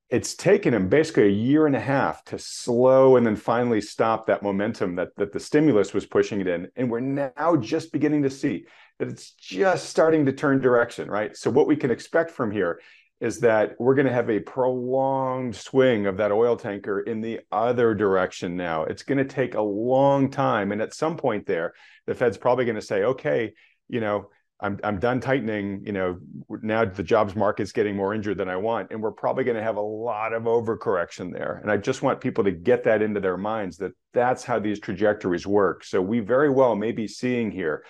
It's 0.08 0.34
taken 0.34 0.74
him 0.74 0.88
basically 0.88 1.24
a 1.24 1.28
year 1.28 1.66
and 1.66 1.76
a 1.76 1.80
half 1.80 2.24
to 2.24 2.38
slow 2.38 3.16
and 3.16 3.24
then 3.24 3.36
finally 3.36 3.80
stop 3.80 4.26
that 4.26 4.42
momentum 4.42 4.96
that, 4.96 5.10
that 5.16 5.32
the 5.32 5.38
stimulus 5.38 5.92
was 5.92 6.06
pushing 6.06 6.40
it 6.40 6.48
in. 6.48 6.68
And 6.74 6.90
we're 6.90 7.00
now 7.00 7.56
just 7.60 7.92
beginning 7.92 8.22
to 8.24 8.30
see 8.30 8.64
that 8.98 9.08
it's 9.08 9.32
just 9.32 9.88
starting 9.88 10.26
to 10.26 10.32
turn 10.32 10.60
direction, 10.60 11.08
right? 11.08 11.36
So, 11.36 11.50
what 11.50 11.68
we 11.68 11.76
can 11.76 11.90
expect 11.92 12.32
from 12.32 12.50
here 12.50 12.80
is 13.20 13.40
that 13.40 13.78
we're 13.78 13.94
going 13.94 14.06
to 14.06 14.12
have 14.12 14.30
a 14.30 14.40
prolonged 14.40 15.54
swing 15.54 16.06
of 16.06 16.16
that 16.16 16.32
oil 16.32 16.56
tanker 16.56 17.00
in 17.00 17.20
the 17.20 17.40
other 17.52 17.94
direction 17.94 18.56
now. 18.56 18.84
It's 18.84 19.02
going 19.02 19.18
to 19.18 19.24
take 19.24 19.54
a 19.54 19.60
long 19.60 20.30
time. 20.30 20.72
And 20.72 20.80
at 20.80 20.94
some 20.94 21.16
point 21.16 21.46
there, 21.46 21.74
the 22.06 22.14
Fed's 22.14 22.38
probably 22.38 22.64
going 22.64 22.76
to 22.76 22.82
say, 22.82 23.02
okay, 23.04 23.52
you 23.88 24.00
know, 24.00 24.30
I'm, 24.62 24.78
I'm 24.82 24.98
done 24.98 25.20
tightening. 25.20 25.82
You 25.84 25.92
know, 25.92 26.18
now 26.62 26.86
the 26.86 27.02
jobs 27.02 27.36
market's 27.36 27.72
getting 27.72 27.94
more 27.94 28.14
injured 28.14 28.38
than 28.38 28.48
I 28.48 28.56
want. 28.56 28.90
And 28.90 29.02
we're 29.02 29.12
probably 29.12 29.44
going 29.44 29.56
to 29.56 29.62
have 29.62 29.76
a 29.76 29.82
lot 29.82 30.32
of 30.32 30.44
overcorrection 30.44 31.32
there. 31.32 31.60
And 31.62 31.70
I 31.70 31.76
just 31.76 32.02
want 32.02 32.20
people 32.20 32.44
to 32.44 32.52
get 32.52 32.84
that 32.84 33.02
into 33.02 33.20
their 33.20 33.36
minds 33.36 33.76
that 33.78 33.92
that's 34.14 34.44
how 34.44 34.58
these 34.58 34.80
trajectories 34.80 35.46
work. 35.46 35.84
So 35.84 36.00
we 36.00 36.20
very 36.20 36.50
well 36.50 36.74
may 36.74 36.92
be 36.92 37.06
seeing 37.06 37.50
here 37.50 37.84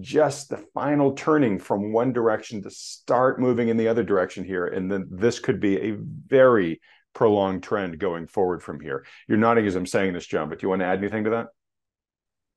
just 0.00 0.48
the 0.48 0.58
final 0.74 1.12
turning 1.12 1.58
from 1.58 1.92
one 1.92 2.12
direction 2.12 2.62
to 2.62 2.70
start 2.70 3.40
moving 3.40 3.68
in 3.68 3.76
the 3.76 3.88
other 3.88 4.02
direction 4.02 4.44
here. 4.44 4.66
And 4.66 4.90
then 4.90 5.08
this 5.10 5.38
could 5.38 5.60
be 5.60 5.78
a 5.78 5.96
very 6.26 6.80
prolonged 7.14 7.62
trend 7.62 7.98
going 7.98 8.26
forward 8.26 8.62
from 8.62 8.80
here. 8.80 9.06
You're 9.26 9.38
nodding 9.38 9.66
as 9.66 9.74
I'm 9.74 9.86
saying 9.86 10.12
this, 10.12 10.26
John, 10.26 10.48
but 10.48 10.58
do 10.58 10.64
you 10.64 10.68
want 10.68 10.80
to 10.80 10.86
add 10.86 10.98
anything 10.98 11.24
to 11.24 11.30
that? 11.30 11.46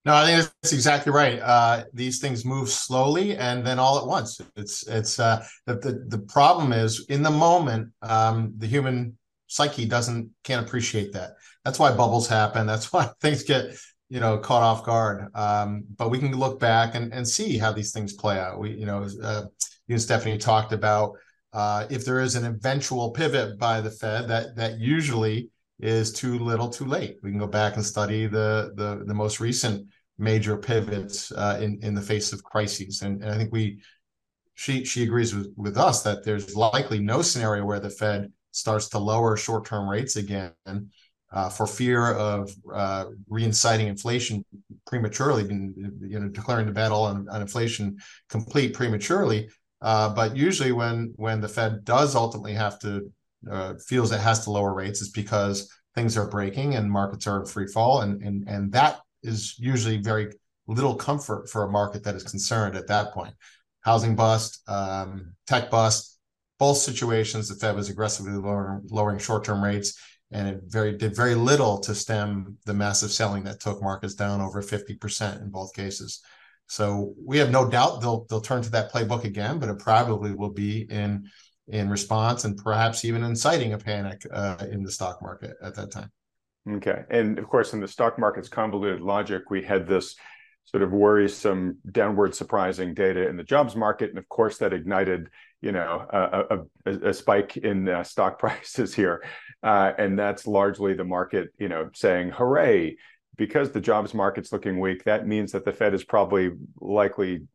No, 0.05 0.15
I 0.15 0.25
think 0.25 0.49
that's 0.61 0.73
exactly 0.73 1.11
right. 1.11 1.39
Uh, 1.39 1.83
these 1.93 2.19
things 2.19 2.45
move 2.45 2.69
slowly 2.69 3.35
and 3.35 3.65
then 3.65 3.79
all 3.79 3.99
at 3.99 4.07
once. 4.07 4.39
It's 4.55 4.87
it's 4.87 5.19
uh, 5.19 5.45
the, 5.65 5.75
the 5.75 6.05
the 6.07 6.19
problem 6.19 6.71
is 6.71 7.05
in 7.09 7.21
the 7.21 7.29
moment, 7.29 7.89
um, 8.01 8.53
the 8.57 8.67
human 8.67 9.17
psyche 9.47 9.85
doesn't 9.85 10.29
can't 10.43 10.65
appreciate 10.65 11.11
that. 11.13 11.33
That's 11.65 11.79
why 11.79 11.91
bubbles 11.91 12.27
happen. 12.27 12.65
That's 12.65 12.93
why 12.93 13.11
things 13.21 13.43
get 13.43 13.75
you 14.09 14.19
know 14.19 14.37
caught 14.37 14.63
off 14.63 14.83
guard 14.83 15.27
um, 15.35 15.83
but 15.97 16.09
we 16.09 16.19
can 16.19 16.35
look 16.35 16.59
back 16.59 16.95
and, 16.95 17.13
and 17.13 17.27
see 17.27 17.57
how 17.57 17.71
these 17.71 17.91
things 17.91 18.13
play 18.13 18.39
out 18.39 18.59
we 18.59 18.71
you 18.71 18.85
know 18.85 19.07
uh, 19.23 19.43
you 19.87 19.93
and 19.93 20.01
stephanie 20.01 20.37
talked 20.37 20.73
about 20.73 21.13
uh, 21.53 21.87
if 21.89 22.05
there 22.05 22.19
is 22.19 22.35
an 22.35 22.45
eventual 22.45 23.11
pivot 23.11 23.57
by 23.57 23.81
the 23.81 23.89
Fed, 23.89 24.27
that 24.27 24.55
that 24.55 24.79
usually 24.79 25.49
is 25.79 26.11
too 26.11 26.37
little, 26.39 26.69
too 26.69 26.85
late. 26.85 27.17
We 27.23 27.31
can 27.31 27.39
go 27.39 27.47
back 27.47 27.75
and 27.75 27.85
study 27.85 28.27
the 28.27 28.73
the, 28.75 29.03
the 29.05 29.13
most 29.13 29.39
recent 29.39 29.87
major 30.17 30.57
pivots 30.57 31.31
uh, 31.31 31.59
in 31.61 31.79
in 31.81 31.95
the 31.95 32.01
face 32.01 32.33
of 32.33 32.43
crises, 32.43 33.01
and, 33.01 33.23
and 33.23 33.31
I 33.31 33.37
think 33.37 33.51
we 33.51 33.81
she 34.53 34.85
she 34.85 35.03
agrees 35.03 35.33
with 35.33 35.51
with 35.57 35.77
us 35.77 36.03
that 36.03 36.23
there's 36.23 36.55
likely 36.55 36.99
no 36.99 37.21
scenario 37.21 37.65
where 37.65 37.79
the 37.79 37.89
Fed 37.89 38.31
starts 38.51 38.89
to 38.89 38.99
lower 38.99 39.35
short 39.35 39.65
term 39.65 39.89
rates 39.89 40.17
again. 40.17 40.53
Uh, 41.31 41.47
for 41.47 41.67
fear 41.67 42.13
of 42.13 42.51
uh, 42.73 43.05
reinciting 43.29 43.85
inflation 43.85 44.43
prematurely, 44.87 45.43
you 45.43 46.19
know, 46.19 46.27
declaring 46.29 46.65
the 46.65 46.71
battle 46.71 47.03
on, 47.03 47.29
on 47.29 47.39
inflation 47.39 47.95
complete 48.29 48.73
prematurely, 48.73 49.47
uh, 49.81 50.13
but 50.13 50.35
usually, 50.35 50.71
when 50.71 51.13
when 51.15 51.39
the 51.39 51.47
Fed 51.47 51.85
does 51.85 52.15
ultimately 52.15 52.53
have 52.53 52.79
to 52.79 53.11
uh, 53.49 53.75
feels 53.87 54.11
it 54.11 54.19
has 54.19 54.43
to 54.43 54.51
lower 54.51 54.73
rates, 54.73 55.01
is 55.01 55.09
because 55.09 55.71
things 55.95 56.17
are 56.17 56.27
breaking 56.27 56.75
and 56.75 56.91
markets 56.91 57.27
are 57.27 57.39
in 57.39 57.45
free 57.45 57.67
fall, 57.67 58.01
and 58.01 58.21
and 58.21 58.47
and 58.47 58.71
that 58.73 58.99
is 59.23 59.57
usually 59.57 59.97
very 59.97 60.33
little 60.67 60.95
comfort 60.95 61.49
for 61.49 61.63
a 61.63 61.71
market 61.71 62.03
that 62.03 62.15
is 62.15 62.23
concerned 62.23 62.75
at 62.75 62.87
that 62.87 63.13
point. 63.13 63.33
Housing 63.81 64.15
bust, 64.15 64.61
um, 64.67 65.33
tech 65.47 65.71
bust, 65.71 66.19
both 66.59 66.77
situations, 66.77 67.47
the 67.47 67.55
Fed 67.55 67.75
was 67.75 67.89
aggressively 67.89 68.33
lowering, 68.33 68.81
lowering 68.91 69.17
short-term 69.17 69.63
rates, 69.63 69.97
and 70.31 70.47
it 70.47 70.61
very 70.65 70.95
did 70.95 71.15
very 71.15 71.35
little 71.35 71.79
to 71.79 71.95
stem 71.95 72.57
the 72.65 72.73
massive 72.73 73.11
selling 73.11 73.43
that 73.43 73.59
took 73.59 73.81
markets 73.81 74.13
down 74.13 74.41
over 74.41 74.61
50% 74.61 75.41
in 75.41 75.49
both 75.49 75.73
cases. 75.73 76.21
So 76.67 77.13
we 77.25 77.39
have 77.39 77.49
no 77.49 77.67
doubt 77.67 77.99
they'll 77.99 78.25
they'll 78.29 78.41
turn 78.41 78.61
to 78.61 78.71
that 78.71 78.91
playbook 78.91 79.23
again, 79.23 79.57
but 79.59 79.69
it 79.69 79.79
probably 79.79 80.33
will 80.33 80.51
be 80.51 80.81
in 80.89 81.27
in 81.67 81.89
response 81.89 82.45
and 82.45 82.57
perhaps 82.57 83.05
even 83.05 83.23
inciting 83.23 83.73
a 83.73 83.77
panic 83.77 84.21
uh, 84.31 84.65
in 84.71 84.83
the 84.83 84.91
stock 84.91 85.21
market 85.21 85.55
at 85.63 85.75
that 85.75 85.91
time. 85.91 86.11
Okay, 86.69 87.03
and 87.09 87.39
of 87.39 87.47
course, 87.47 87.73
in 87.73 87.79
the 87.79 87.87
stock 87.87 88.19
market's 88.19 88.49
convoluted 88.49 89.01
logic, 89.01 89.49
we 89.49 89.63
had 89.63 89.87
this 89.87 90.15
sort 90.65 90.83
of 90.83 90.91
worrisome 90.91 91.77
downward 91.91 92.35
surprising 92.35 92.93
data 92.93 93.27
in 93.27 93.37
the 93.37 93.43
jobs 93.43 93.75
market, 93.75 94.09
and 94.09 94.19
of 94.19 94.29
course, 94.29 94.57
that 94.57 94.73
ignited 94.73 95.29
you 95.61 95.71
know 95.71 96.05
a, 96.11 96.57
a, 96.85 97.09
a 97.09 97.13
spike 97.13 97.57
in 97.57 97.89
uh, 97.89 98.03
stock 98.03 98.37
prices 98.39 98.93
here, 98.93 99.23
uh, 99.63 99.91
and 99.97 100.17
that's 100.17 100.47
largely 100.47 100.93
the 100.93 101.03
market 101.03 101.49
you 101.57 101.69
know 101.69 101.89
saying 101.93 102.29
hooray 102.29 102.95
because 103.39 103.71
the 103.71 103.81
jobs 103.81 104.13
market's 104.13 104.51
looking 104.51 104.79
weak, 104.79 105.05
that 105.05 105.25
means 105.25 105.53
that 105.53 105.63
the 105.63 105.71
Fed 105.71 105.95
is 105.95 106.03
probably 106.03 106.51
likely 106.79 107.47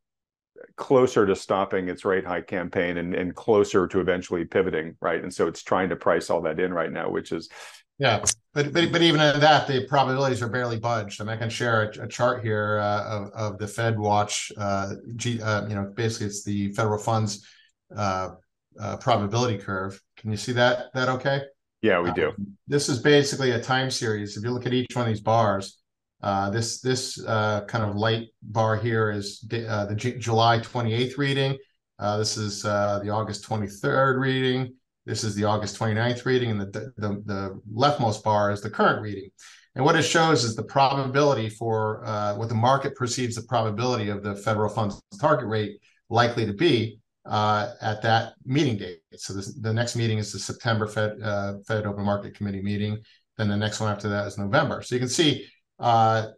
closer 0.77 1.27
to 1.27 1.37
stopping 1.37 1.89
its 1.89 2.07
rate 2.07 2.25
hike 2.25 2.47
campaign 2.47 2.97
and, 2.97 3.15
and 3.15 3.35
closer 3.35 3.87
to 3.87 4.01
eventually 4.01 4.47
pivoting, 4.47 4.97
right? 5.01 5.23
And 5.23 5.33
so 5.33 5.47
it's 5.47 5.63
trying 5.63 5.91
to 5.91 5.97
price 5.97 6.31
all 6.31 6.41
that 6.43 6.59
in 6.59 6.73
right 6.73 6.91
now, 6.91 7.11
which 7.11 7.31
is 7.31 7.51
yeah. 7.99 8.25
But 8.55 8.73
but 8.73 8.91
but 8.91 9.03
even 9.03 9.21
in 9.21 9.41
that, 9.41 9.69
the 9.69 9.87
probabilities 9.87 10.43
are 10.43 10.49
barely 10.49 10.81
budged. 10.81 11.21
Mean, 11.21 11.29
I 11.29 11.37
can 11.37 11.51
share 11.51 11.83
a, 11.83 12.05
a 12.05 12.09
chart 12.09 12.43
here 12.43 12.81
uh, 12.81 13.05
of 13.05 13.31
of 13.33 13.59
the 13.59 13.69
Fed 13.69 13.99
Watch. 13.99 14.51
Uh, 14.57 14.95
G, 15.17 15.41
uh, 15.41 15.69
you 15.69 15.75
know, 15.75 15.93
basically 15.95 16.27
it's 16.29 16.43
the 16.43 16.73
federal 16.73 16.99
funds 16.99 17.47
uh, 17.95 18.31
uh, 18.81 18.97
probability 18.97 19.59
curve. 19.59 20.01
Can 20.17 20.31
you 20.31 20.37
see 20.37 20.53
that? 20.53 20.87
That 20.95 21.09
okay? 21.11 21.43
Yeah, 21.85 22.01
we 22.01 22.13
do. 22.13 22.29
Um, 22.31 22.57
this 22.67 22.89
is 22.89 22.99
basically 23.01 23.51
a 23.51 23.61
time 23.61 23.91
series. 23.91 24.39
If 24.39 24.43
you 24.43 24.53
look 24.53 24.65
at 24.65 24.73
each 24.73 24.97
one 24.97 25.03
of 25.03 25.09
these 25.09 25.21
bars, 25.21 25.83
uh, 26.23 26.49
this 26.49 26.81
this 26.81 27.23
uh, 27.23 27.67
kind 27.67 27.85
of 27.85 27.95
light 27.95 28.29
bar 28.43 28.75
here 28.75 29.11
is 29.11 29.47
uh, 29.53 29.85
the 29.85 29.95
J- 29.95 30.17
July 30.17 30.61
28th 30.61 31.19
reading. 31.19 31.59
Uh, 31.99 32.17
this 32.17 32.39
is 32.39 32.65
uh, 32.65 33.01
the 33.05 33.11
August 33.11 33.47
23rd 33.47 34.19
reading. 34.19 34.73
This 35.05 35.25
is 35.25 35.35
the 35.35 35.45
August 35.45 35.79
29th 35.79 36.25
reading, 36.25 36.53
and 36.53 36.59
the, 36.59 36.91
the, 36.97 37.23
the 37.27 37.61
leftmost 37.71 38.23
bar 38.23 38.51
is 38.51 38.63
the 38.63 38.71
current 38.71 39.03
reading. 39.03 39.29
And 39.75 39.85
what 39.85 39.95
it 39.95 40.05
shows 40.05 40.43
is 40.43 40.57
the 40.57 40.63
probability 40.63 41.51
for 41.51 42.03
uh, 42.07 42.35
what 42.37 42.49
the 42.49 42.55
market 42.55 42.97
perceives 42.97 43.37
the 43.37 43.43
probability 43.43 44.09
of 44.09 44.23
the 44.23 44.35
federal 44.37 44.71
funds 44.71 45.03
target 45.21 45.49
rate 45.49 45.83
likely 46.09 46.47
to 46.47 46.55
be 46.55 46.99
uh, 47.27 47.73
at 47.81 48.03
that 48.03 48.35
meeting 48.45 48.77
date. 48.77 48.99
So 49.17 49.33
this, 49.33 49.55
the 49.55 49.73
next 49.73 49.97
meeting 49.97 50.19
is 50.19 50.33
the 50.33 50.39
September 50.39 50.87
Fed 50.87 51.21
uh, 51.23 51.55
Fed 51.67 51.87
Open 51.87 52.05
Market 52.05 52.37
Committee 52.37 52.63
meeting. 52.63 53.03
Then 53.37 53.49
the 53.49 53.57
next 53.57 53.81
one 53.81 53.91
after 53.91 54.09
that 54.11 54.27
is 54.27 54.39
November. 54.39 54.83
So 54.83 54.95
you 54.95 55.01
can 55.01 55.09
see 55.09 55.47
uh, 55.79 56.29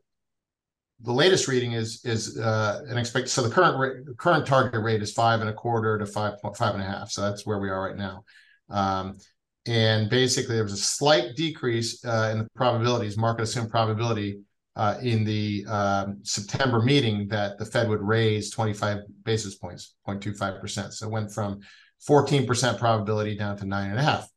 the 1.00 1.12
latest 1.12 1.48
reading 1.48 1.72
is 1.72 2.04
is 2.04 2.38
uh, 2.38 2.82
an 2.88 2.96
expect. 2.96 3.28
So 3.28 3.42
the 3.42 3.50
current 3.50 3.78
rate, 3.78 4.16
current 4.16 4.46
target 4.46 4.82
rate 4.82 5.02
is 5.02 5.12
five 5.12 5.40
and 5.40 5.50
a 5.50 5.52
quarter 5.52 5.98
to 5.98 6.06
five 6.06 6.40
point 6.40 6.56
five 6.56 6.74
and 6.74 6.82
a 6.82 6.86
half. 6.86 7.10
So 7.10 7.22
that's 7.22 7.44
where 7.44 7.58
we 7.58 7.68
are 7.68 7.82
right 7.82 7.96
now. 7.96 8.24
Um, 8.70 9.18
and 9.66 10.08
basically, 10.08 10.54
there 10.54 10.64
was 10.64 10.72
a 10.72 10.76
slight 10.76 11.34
decrease 11.34 12.04
uh, 12.04 12.30
in 12.32 12.38
the 12.38 12.48
probabilities, 12.54 13.16
market 13.16 13.42
assumed 13.42 13.70
probability 13.70 14.40
uh, 14.76 14.98
in 15.02 15.24
the 15.24 15.64
um, 15.68 16.18
September 16.22 16.82
meeting 16.82 17.26
that 17.28 17.58
the 17.58 17.64
Fed 17.64 17.88
would 17.88 18.02
raise 18.02 18.50
25 18.50 18.98
basis 19.24 19.54
points, 19.54 19.94
0.25%. 20.06 20.92
So 20.92 21.06
it 21.06 21.12
went 21.12 21.32
from 21.32 21.60
14% 22.06 22.78
probability 22.78 23.36
down 23.36 23.56
to 23.56 23.64
nine 23.64 23.90
and 23.90 23.98
a 23.98 24.02
half. 24.02 24.28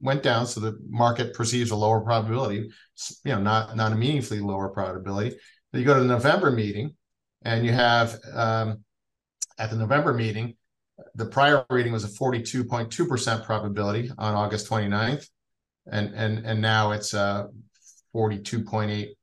Went 0.00 0.22
down, 0.22 0.46
so 0.46 0.60
the 0.60 0.78
market 0.88 1.34
perceives 1.34 1.70
a 1.70 1.76
lower 1.76 2.00
probability, 2.00 2.70
you 3.24 3.32
know, 3.32 3.40
not 3.40 3.76
not 3.76 3.92
a 3.92 3.94
meaningfully 3.94 4.40
lower 4.40 4.68
probability. 4.68 5.36
But 5.72 5.78
you 5.78 5.86
go 5.86 5.94
to 5.94 6.00
the 6.00 6.06
November 6.06 6.50
meeting, 6.50 6.94
and 7.42 7.64
you 7.64 7.72
have 7.72 8.18
um, 8.34 8.84
at 9.58 9.70
the 9.70 9.76
November 9.76 10.12
meeting, 10.12 10.54
the 11.14 11.24
prior 11.24 11.64
reading 11.70 11.92
was 11.92 12.04
a 12.04 12.08
42.2% 12.08 13.44
probability 13.46 14.10
on 14.18 14.34
August 14.34 14.68
29th, 14.68 15.28
and 15.90 16.14
and 16.14 16.44
and 16.44 16.60
now 16.60 16.92
it's 16.92 17.14
uh 17.14 17.46
42.8 18.14 19.15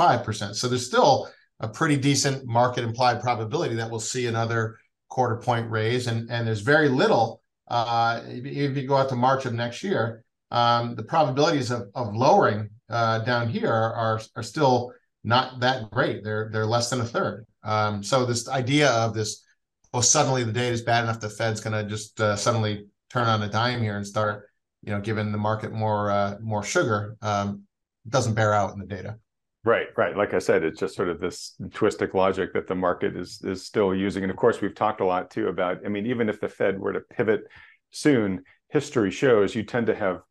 5%. 0.00 0.54
So 0.54 0.68
there's 0.68 0.86
still 0.86 1.30
a 1.60 1.68
pretty 1.68 1.96
decent 1.96 2.46
market 2.46 2.84
implied 2.84 3.20
probability 3.20 3.74
that 3.74 3.90
we'll 3.90 4.00
see 4.00 4.26
another 4.26 4.78
quarter 5.10 5.36
point 5.36 5.70
raise. 5.70 6.06
And, 6.06 6.30
and 6.30 6.46
there's 6.46 6.62
very 6.62 6.88
little, 6.88 7.42
uh, 7.68 8.22
if 8.26 8.76
you 8.76 8.86
go 8.86 8.96
out 8.96 9.10
to 9.10 9.16
March 9.16 9.44
of 9.44 9.52
next 9.52 9.82
year, 9.82 10.24
um, 10.50 10.94
the 10.94 11.02
probabilities 11.02 11.70
of, 11.70 11.88
of 11.94 12.14
lowering 12.14 12.70
uh, 12.88 13.18
down 13.20 13.48
here 13.48 13.72
are, 13.72 14.20
are 14.34 14.42
still 14.42 14.92
not 15.22 15.60
that 15.60 15.90
great. 15.90 16.24
They're, 16.24 16.48
they're 16.50 16.66
less 16.66 16.88
than 16.88 17.02
a 17.02 17.04
third. 17.04 17.46
Um, 17.62 18.02
so 18.02 18.24
this 18.24 18.48
idea 18.48 18.90
of 18.90 19.12
this, 19.12 19.44
oh, 19.92 20.00
suddenly 20.00 20.44
the 20.44 20.52
data 20.52 20.72
is 20.72 20.82
bad 20.82 21.04
enough, 21.04 21.20
the 21.20 21.28
Fed's 21.28 21.60
going 21.60 21.74
to 21.74 21.88
just 21.88 22.20
uh, 22.20 22.36
suddenly 22.36 22.86
turn 23.10 23.26
on 23.26 23.42
a 23.42 23.48
dime 23.48 23.82
here 23.82 23.96
and 23.96 24.06
start, 24.06 24.48
you 24.82 24.92
know, 24.92 25.00
giving 25.00 25.30
the 25.30 25.38
market 25.38 25.72
more 25.72 26.10
uh, 26.10 26.36
more 26.40 26.62
sugar 26.62 27.16
um, 27.20 27.64
doesn't 28.08 28.34
bear 28.34 28.54
out 28.54 28.72
in 28.72 28.78
the 28.78 28.86
data. 28.86 29.18
Right, 29.62 29.88
right. 29.94 30.16
Like 30.16 30.32
I 30.32 30.38
said, 30.38 30.64
it's 30.64 30.80
just 30.80 30.94
sort 30.94 31.10
of 31.10 31.20
this 31.20 31.54
twistic 31.68 32.14
logic 32.14 32.54
that 32.54 32.66
the 32.66 32.74
market 32.74 33.14
is 33.14 33.42
is 33.44 33.64
still 33.64 33.94
using. 33.94 34.22
And 34.22 34.30
of 34.30 34.36
course, 34.38 34.60
we've 34.60 34.74
talked 34.74 35.02
a 35.02 35.04
lot 35.04 35.30
too 35.30 35.48
about. 35.48 35.84
I 35.84 35.88
mean, 35.88 36.06
even 36.06 36.30
if 36.30 36.40
the 36.40 36.48
Fed 36.48 36.78
were 36.78 36.94
to 36.94 37.00
pivot 37.00 37.42
soon, 37.90 38.44
history 38.68 39.10
shows 39.10 39.54
you 39.54 39.62
tend 39.62 39.88
to 39.88 39.94
have 39.94 40.22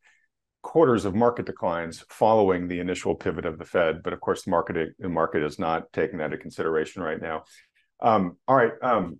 quarters 0.63 1.05
of 1.05 1.13
market 1.13 1.45
declines 1.45 2.03
following 2.09 2.67
the 2.67 2.79
initial 2.79 3.13
pivot 3.13 3.45
of 3.45 3.59
the 3.59 3.65
Fed. 3.65 4.01
But 4.01 4.13
of 4.13 4.19
course, 4.19 4.43
the 4.43 4.51
market 4.51 4.95
the 4.97 5.09
market 5.09 5.43
is 5.43 5.59
not 5.59 5.93
taking 5.93 6.17
that 6.17 6.25
into 6.25 6.37
consideration 6.37 7.03
right 7.03 7.21
now. 7.21 7.43
Um, 8.01 8.37
all 8.47 8.55
right. 8.55 8.73
Um, 8.81 9.19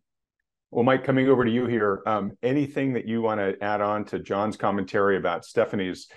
well, 0.71 0.83
Mike, 0.83 1.03
coming 1.03 1.29
over 1.29 1.45
to 1.45 1.51
you 1.51 1.67
here. 1.67 2.01
Um, 2.07 2.31
anything 2.41 2.93
that 2.93 3.07
you 3.07 3.21
want 3.21 3.39
to 3.41 3.63
add 3.63 3.81
on 3.81 4.05
to 4.05 4.17
John's 4.17 4.57
commentary 4.57 5.17
about 5.17 5.45
Stephanie's 5.45 6.07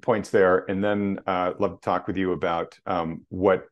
points 0.00 0.30
there, 0.30 0.68
and 0.68 0.82
then 0.82 1.20
uh, 1.26 1.52
love 1.58 1.80
to 1.80 1.84
talk 1.84 2.06
with 2.06 2.16
you 2.16 2.32
about 2.32 2.78
um, 2.86 3.22
what 3.28 3.66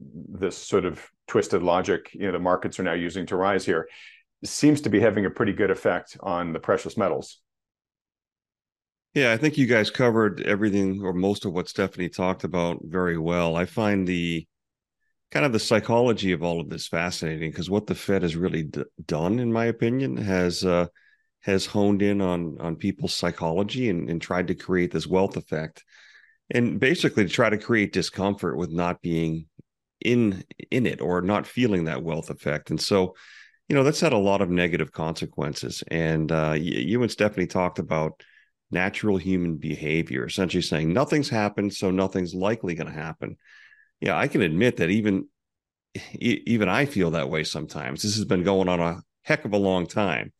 this 0.00 0.56
sort 0.56 0.84
of 0.84 1.00
twisted 1.28 1.62
logic 1.62 2.10
you 2.12 2.26
know 2.26 2.32
the 2.32 2.38
markets 2.38 2.80
are 2.80 2.82
now 2.82 2.92
using 2.92 3.24
to 3.24 3.36
rise 3.36 3.64
here 3.64 3.88
seems 4.44 4.80
to 4.80 4.90
be 4.90 5.00
having 5.00 5.24
a 5.24 5.30
pretty 5.30 5.52
good 5.52 5.70
effect 5.70 6.16
on 6.20 6.52
the 6.52 6.58
precious 6.58 6.96
metals. 6.96 7.38
Yeah, 9.14 9.32
I 9.32 9.36
think 9.36 9.58
you 9.58 9.66
guys 9.66 9.90
covered 9.90 10.40
everything 10.42 11.02
or 11.02 11.12
most 11.12 11.44
of 11.44 11.52
what 11.52 11.68
Stephanie 11.68 12.08
talked 12.08 12.44
about 12.44 12.80
very 12.82 13.18
well. 13.18 13.56
I 13.56 13.66
find 13.66 14.08
the 14.08 14.46
kind 15.30 15.44
of 15.46 15.52
the 15.52 15.58
psychology 15.58 16.32
of 16.32 16.42
all 16.42 16.60
of 16.60 16.70
this 16.70 16.88
fascinating 16.88 17.50
because 17.50 17.70
what 17.70 17.86
the 17.86 17.94
Fed 17.94 18.22
has 18.22 18.36
really 18.36 18.64
d- 18.64 18.84
done, 19.06 19.38
in 19.38 19.52
my 19.52 19.66
opinion, 19.66 20.16
has 20.16 20.64
uh, 20.64 20.86
has 21.42 21.66
honed 21.66 22.02
in 22.02 22.20
on 22.20 22.56
on 22.60 22.76
people's 22.76 23.14
psychology 23.14 23.88
and, 23.88 24.08
and 24.08 24.22
tried 24.22 24.48
to 24.48 24.54
create 24.54 24.90
this 24.92 25.06
wealth 25.06 25.36
effect. 25.36 25.84
And 26.50 26.78
basically 26.78 27.24
to 27.24 27.30
try 27.30 27.50
to 27.50 27.58
create 27.58 27.92
discomfort 27.92 28.56
with 28.56 28.70
not 28.70 29.00
being 29.02 29.46
in 30.00 30.44
in 30.70 30.86
it 30.86 31.00
or 31.00 31.20
not 31.20 31.46
feeling 31.46 31.84
that 31.84 32.02
wealth 32.02 32.30
effect. 32.30 32.70
And 32.70 32.80
so 32.80 33.14
you 33.68 33.76
know 33.76 33.82
that's 33.84 34.00
had 34.00 34.12
a 34.12 34.18
lot 34.18 34.40
of 34.40 34.50
negative 34.50 34.92
consequences. 34.92 35.82
And 35.88 36.30
uh, 36.30 36.54
you 36.58 37.02
and 37.02 37.10
stephanie 37.10 37.46
talked 37.46 37.78
about 37.78 38.22
natural 38.70 39.18
human 39.18 39.56
behavior 39.56 40.24
essentially 40.24 40.62
saying 40.62 40.90
nothing's 40.90 41.28
happened 41.28 41.74
so 41.74 41.90
nothing's 41.90 42.34
likely 42.34 42.74
going 42.74 42.86
to 42.86 42.92
happen. 42.92 43.36
Yeah 44.00 44.16
i 44.16 44.28
can 44.28 44.42
admit 44.42 44.76
that 44.76 44.90
even 44.90 45.26
even 46.14 46.68
i 46.68 46.86
feel 46.86 47.10
that 47.12 47.30
way 47.30 47.42
sometimes. 47.44 48.02
This 48.02 48.16
has 48.16 48.24
been 48.24 48.44
going 48.44 48.68
on 48.68 48.80
a 48.80 49.02
heck 49.22 49.44
of 49.44 49.52
a 49.52 49.58
long 49.58 49.86
time 49.86 50.32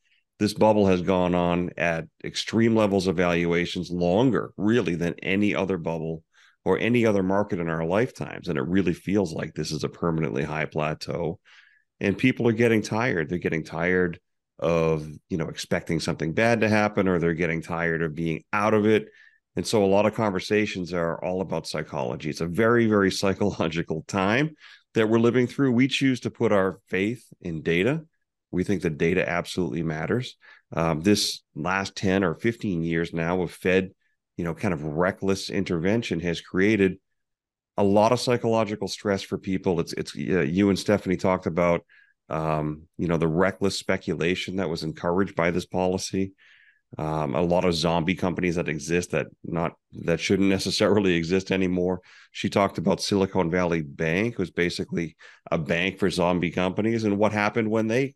this 0.43 0.55
bubble 0.55 0.88
has 0.88 1.03
gone 1.03 1.36
on 1.36 1.70
at 1.76 2.05
extreme 2.24 2.74
levels 2.74 3.07
of 3.07 3.16
valuations 3.16 3.93
longer, 3.93 4.53
really, 4.57 4.97
than 4.97 5.14
any 5.22 5.55
other 5.55 5.78
bubble 5.78 6.24
or 6.64 6.78
any 6.78 7.07
other 7.07 7.22
market 7.22 7.61
in 7.61 7.68
our 7.68 7.84
lifetimes. 7.84 8.49
And 8.49 8.59
it 8.59 8.66
really 8.66 8.93
feels 8.93 9.32
like 9.32 9.55
this 9.55 9.70
is 9.70 9.84
a 9.84 9.88
permanently 9.88 10.43
high 10.43 10.64
plateau. 10.64 11.38
And 12.01 12.18
people 12.18 12.49
are 12.49 12.53
getting 12.53 12.82
tired. 12.82 13.28
They're 13.28 13.38
getting 13.38 13.62
tired 13.62 14.18
of, 14.59 15.09
you 15.28 15.36
know, 15.36 15.49
expecting 15.49 16.01
something 16.01 16.32
bad 16.32 16.62
to 16.62 16.68
happen, 16.68 17.07
or 17.07 17.20
they're 17.20 17.34
getting 17.34 17.62
tired 17.62 18.03
of 18.03 18.16
being 18.16 18.43
out 18.53 18.74
of 18.74 18.84
it. 18.84 19.07
And 19.55 19.64
so 19.64 19.84
a 19.84 19.86
lot 19.86 20.07
of 20.07 20.14
conversations 20.14 20.93
are 20.93 21.22
all 21.24 21.40
about 21.40 21.68
psychology. 21.68 22.30
It's 22.30 22.40
a 22.40 22.47
very, 22.47 22.86
very 22.86 23.11
psychological 23.22 24.03
time 24.09 24.57
that 24.95 25.09
we're 25.09 25.20
living 25.20 25.47
through. 25.47 25.70
We 25.70 25.86
choose 25.86 26.18
to 26.20 26.30
put 26.30 26.51
our 26.51 26.80
faith 26.88 27.24
in 27.40 27.62
data. 27.62 28.07
We 28.53 28.65
think 28.65 28.83
the 28.83 28.91
data 28.91 29.29
absolutely 29.29 29.83
matters. 29.83 30.37
Um, 30.75 31.01
this 31.01 31.43
last 31.55 31.97
10 31.97 32.23
or 32.23 32.35
15 32.35 32.85
years 32.85 33.13
now 33.13 33.43
of 33.43 33.51
Fed 33.51 33.93
you 34.37 34.45
know, 34.45 34.55
kind 34.55 34.75
of 34.75 34.83
reckless 34.83 35.51
intervention 35.51 36.21
has 36.21 36.41
created 36.41 36.99
a 37.77 37.85
lot 37.85 38.13
of 38.13 38.21
psychological 38.21 38.89
stress 38.89 39.23
for 39.23 39.39
people. 39.39 39.81
It's 39.81 39.93
it's 39.93 40.17
uh, 40.17 40.41
you 40.41 40.69
and 40.69 40.79
Stephanie 40.79 41.17
talked 41.17 41.47
about 41.47 41.85
um, 42.29 42.83
you 42.99 43.09
know 43.09 43.19
the 43.19 43.29
reckless 43.29 43.79
speculation 43.79 44.57
that 44.57 44.69
was 44.69 44.83
encouraged 44.83 45.37
by 45.37 45.51
this 45.51 45.67
policy. 45.67 46.33
Um, 46.99 47.35
a 47.35 47.41
lot 47.41 47.65
of 47.65 47.75
zombie 47.75 48.15
companies 48.15 48.57
that 48.57 48.69
exist 48.69 49.13
that 49.13 49.29
not 49.45 49.73
that 50.05 50.21
shouldn't 50.21 50.49
necessarily 50.59 51.15
exist 51.15 51.51
anymore. 51.51 52.01
She 52.31 52.51
talked 52.51 52.79
about 52.79 53.01
Silicon 53.01 53.51
Valley 53.51 53.83
Bank 53.83 54.39
was 54.39 54.51
basically 54.51 55.17
a 55.51 55.59
bank 55.59 55.99
for 55.99 56.11
zombie 56.11 56.51
companies, 56.51 57.05
and 57.05 57.19
what 57.19 57.33
happened 57.33 57.71
when 57.71 57.87
they 57.87 58.15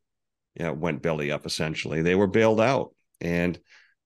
know, 0.64 0.72
went 0.72 1.02
belly 1.02 1.30
up? 1.30 1.46
Essentially, 1.46 2.02
they 2.02 2.14
were 2.14 2.26
bailed 2.26 2.60
out, 2.60 2.94
and 3.20 3.58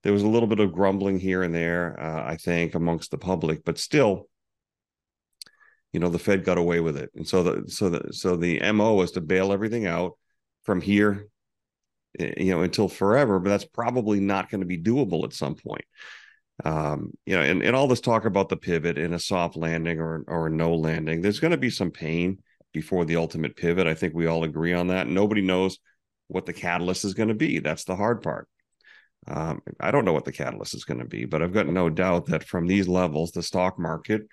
there 0.03 0.13
was 0.13 0.23
a 0.23 0.27
little 0.27 0.47
bit 0.47 0.59
of 0.59 0.73
grumbling 0.73 1.19
here 1.19 1.43
and 1.43 1.53
there, 1.53 1.99
uh, 1.99 2.23
I 2.25 2.37
think, 2.37 2.75
amongst 2.75 3.11
the 3.11 3.17
public, 3.17 3.63
but 3.63 3.77
still, 3.77 4.27
you 5.93 5.99
know, 5.99 6.09
the 6.09 6.19
Fed 6.19 6.43
got 6.43 6.57
away 6.57 6.79
with 6.79 6.97
it, 6.97 7.11
and 7.15 7.27
so 7.27 7.43
the 7.43 7.69
so 7.69 7.89
the 7.89 8.13
so 8.13 8.35
the 8.35 8.59
mo 8.71 8.93
was 8.95 9.11
to 9.11 9.21
bail 9.21 9.51
everything 9.51 9.85
out 9.85 10.17
from 10.63 10.81
here, 10.81 11.27
eh, 12.19 12.33
you 12.37 12.51
know, 12.51 12.61
until 12.61 12.87
forever. 12.87 13.39
But 13.39 13.49
that's 13.49 13.65
probably 13.65 14.19
not 14.19 14.49
going 14.49 14.61
to 14.61 14.67
be 14.67 14.81
doable 14.81 15.23
at 15.25 15.33
some 15.33 15.55
point. 15.55 15.85
Um, 16.63 17.11
you 17.25 17.35
know, 17.35 17.41
and, 17.41 17.63
and 17.63 17.75
all 17.75 17.87
this 17.87 18.01
talk 18.01 18.25
about 18.25 18.49
the 18.49 18.57
pivot 18.57 18.97
in 18.97 19.13
a 19.13 19.19
soft 19.19 19.57
landing 19.57 19.99
or 19.99 20.23
or 20.27 20.49
no 20.49 20.75
landing, 20.75 21.21
there's 21.21 21.39
going 21.39 21.51
to 21.51 21.57
be 21.57 21.69
some 21.69 21.91
pain 21.91 22.39
before 22.73 23.05
the 23.05 23.17
ultimate 23.17 23.55
pivot. 23.55 23.87
I 23.87 23.93
think 23.93 24.13
we 24.13 24.27
all 24.27 24.43
agree 24.43 24.73
on 24.73 24.87
that. 24.87 25.07
Nobody 25.07 25.41
knows 25.41 25.77
what 26.31 26.45
the 26.45 26.53
catalyst 26.53 27.05
is 27.05 27.13
going 27.13 27.29
to 27.29 27.35
be. 27.35 27.59
That's 27.59 27.83
the 27.83 27.95
hard 27.95 28.21
part. 28.21 28.47
Um, 29.27 29.61
I 29.79 29.91
don't 29.91 30.05
know 30.05 30.13
what 30.13 30.25
the 30.25 30.31
catalyst 30.31 30.73
is 30.73 30.85
going 30.85 30.99
to 30.99 31.05
be, 31.05 31.25
but 31.25 31.41
I've 31.41 31.53
got 31.53 31.67
no 31.67 31.89
doubt 31.89 32.27
that 32.27 32.43
from 32.43 32.65
these 32.65 32.87
levels, 32.87 33.31
the 33.31 33.43
stock 33.43 33.77
market 33.77 34.23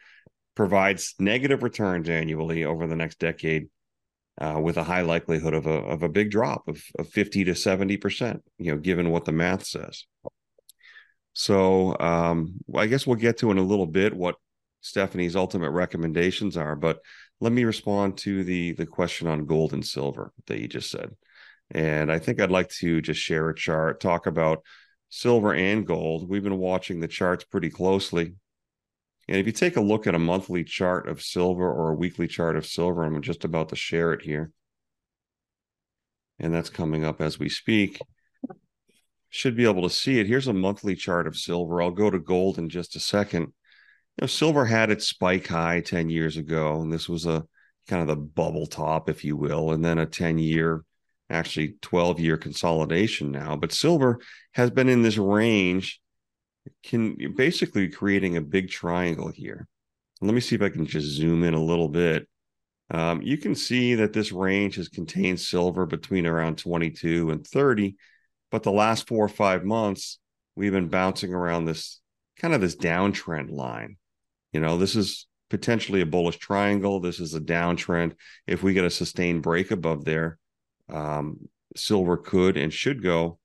provides 0.54 1.14
negative 1.18 1.62
returns 1.62 2.08
annually 2.08 2.64
over 2.64 2.86
the 2.86 2.96
next 2.96 3.18
decade, 3.18 3.68
uh, 4.40 4.58
with 4.62 4.76
a 4.76 4.84
high 4.84 5.02
likelihood 5.02 5.54
of 5.54 5.66
a 5.66 5.78
of 5.94 6.02
a 6.02 6.08
big 6.08 6.30
drop 6.30 6.68
of, 6.68 6.82
of 6.98 7.08
fifty 7.08 7.44
to 7.44 7.54
seventy 7.54 7.96
percent. 7.96 8.42
You 8.58 8.72
know, 8.72 8.78
given 8.78 9.10
what 9.10 9.24
the 9.24 9.32
math 9.32 9.66
says. 9.66 10.06
So 11.34 11.96
um, 12.00 12.54
I 12.74 12.86
guess 12.86 13.06
we'll 13.06 13.16
get 13.16 13.38
to 13.38 13.50
in 13.50 13.58
a 13.58 13.62
little 13.62 13.86
bit 13.86 14.14
what 14.14 14.36
Stephanie's 14.80 15.36
ultimate 15.36 15.70
recommendations 15.70 16.56
are, 16.56 16.76
but 16.76 16.98
let 17.40 17.52
me 17.52 17.64
respond 17.64 18.16
to 18.18 18.42
the 18.42 18.72
the 18.72 18.86
question 18.86 19.28
on 19.28 19.46
gold 19.46 19.72
and 19.72 19.86
silver 19.86 20.32
that 20.46 20.60
you 20.60 20.66
just 20.66 20.90
said. 20.90 21.10
And 21.70 22.10
I 22.10 22.18
think 22.18 22.40
I'd 22.40 22.50
like 22.50 22.70
to 22.70 23.00
just 23.00 23.20
share 23.20 23.48
a 23.48 23.54
chart, 23.54 24.00
talk 24.00 24.26
about 24.26 24.62
silver 25.10 25.54
and 25.54 25.86
gold. 25.86 26.28
We've 26.28 26.42
been 26.42 26.58
watching 26.58 27.00
the 27.00 27.08
charts 27.08 27.44
pretty 27.44 27.70
closely. 27.70 28.34
And 29.28 29.36
if 29.36 29.46
you 29.46 29.52
take 29.52 29.76
a 29.76 29.82
look 29.82 30.06
at 30.06 30.14
a 30.14 30.18
monthly 30.18 30.64
chart 30.64 31.08
of 31.08 31.22
silver 31.22 31.70
or 31.70 31.90
a 31.90 31.94
weekly 31.94 32.26
chart 32.26 32.56
of 32.56 32.66
silver, 32.66 33.04
I'm 33.04 33.20
just 33.20 33.44
about 33.44 33.68
to 33.70 33.76
share 33.76 34.12
it 34.14 34.22
here. 34.22 34.50
And 36.38 36.54
that's 36.54 36.70
coming 36.70 37.04
up 37.04 37.20
as 37.20 37.38
we 37.38 37.48
speak. 37.50 38.00
Should 39.28 39.56
be 39.56 39.66
able 39.66 39.82
to 39.82 39.90
see 39.90 40.18
it. 40.18 40.26
Here's 40.26 40.48
a 40.48 40.54
monthly 40.54 40.96
chart 40.96 41.26
of 41.26 41.36
silver. 41.36 41.82
I'll 41.82 41.90
go 41.90 42.08
to 42.08 42.18
gold 42.18 42.58
in 42.58 42.70
just 42.70 42.96
a 42.96 43.00
second. 43.00 43.42
You 43.42 44.22
know, 44.22 44.26
silver 44.26 44.64
had 44.64 44.90
its 44.90 45.06
spike 45.06 45.48
high 45.48 45.80
10 45.80 46.08
years 46.08 46.38
ago, 46.38 46.80
and 46.80 46.90
this 46.90 47.08
was 47.08 47.26
a 47.26 47.44
kind 47.88 48.00
of 48.00 48.08
the 48.08 48.16
bubble 48.16 48.66
top, 48.66 49.10
if 49.10 49.24
you 49.24 49.36
will, 49.36 49.72
and 49.72 49.84
then 49.84 49.98
a 49.98 50.06
10 50.06 50.38
year 50.38 50.84
actually 51.30 51.76
12 51.82 52.20
year 52.20 52.36
consolidation 52.36 53.30
now, 53.30 53.56
but 53.56 53.72
silver 53.72 54.20
has 54.52 54.70
been 54.70 54.88
in 54.88 55.02
this 55.02 55.18
range, 55.18 56.00
can 56.82 57.16
basically 57.36 57.88
creating 57.88 58.36
a 58.36 58.42
big 58.42 58.70
triangle 58.70 59.30
here. 59.30 59.66
Let 60.20 60.34
me 60.34 60.40
see 60.40 60.56
if 60.56 60.62
I 60.62 60.68
can 60.68 60.86
just 60.86 61.06
zoom 61.06 61.44
in 61.44 61.54
a 61.54 61.62
little 61.62 61.88
bit. 61.88 62.26
Um, 62.90 63.20
you 63.22 63.36
can 63.36 63.54
see 63.54 63.96
that 63.96 64.12
this 64.12 64.32
range 64.32 64.76
has 64.76 64.88
contained 64.88 65.40
silver 65.40 65.84
between 65.86 66.26
around 66.26 66.58
22 66.58 67.30
and 67.30 67.46
30, 67.46 67.96
but 68.50 68.62
the 68.62 68.72
last 68.72 69.06
four 69.06 69.24
or 69.24 69.28
five 69.28 69.64
months, 69.64 70.18
we've 70.56 70.72
been 70.72 70.88
bouncing 70.88 71.34
around 71.34 71.66
this 71.66 72.00
kind 72.38 72.54
of 72.54 72.60
this 72.60 72.76
downtrend 72.76 73.50
line. 73.50 73.96
You 74.52 74.60
know, 74.60 74.78
this 74.78 74.96
is 74.96 75.26
potentially 75.50 76.00
a 76.00 76.06
bullish 76.06 76.38
triangle. 76.38 77.00
This 77.00 77.20
is 77.20 77.34
a 77.34 77.40
downtrend. 77.40 78.14
If 78.46 78.62
we 78.62 78.72
get 78.72 78.84
a 78.84 78.90
sustained 78.90 79.42
break 79.42 79.70
above 79.70 80.04
there, 80.04 80.38
um, 80.88 81.48
silver 81.76 82.16
could 82.16 82.56
and 82.56 82.72
should 82.72 83.02
go 83.02 83.38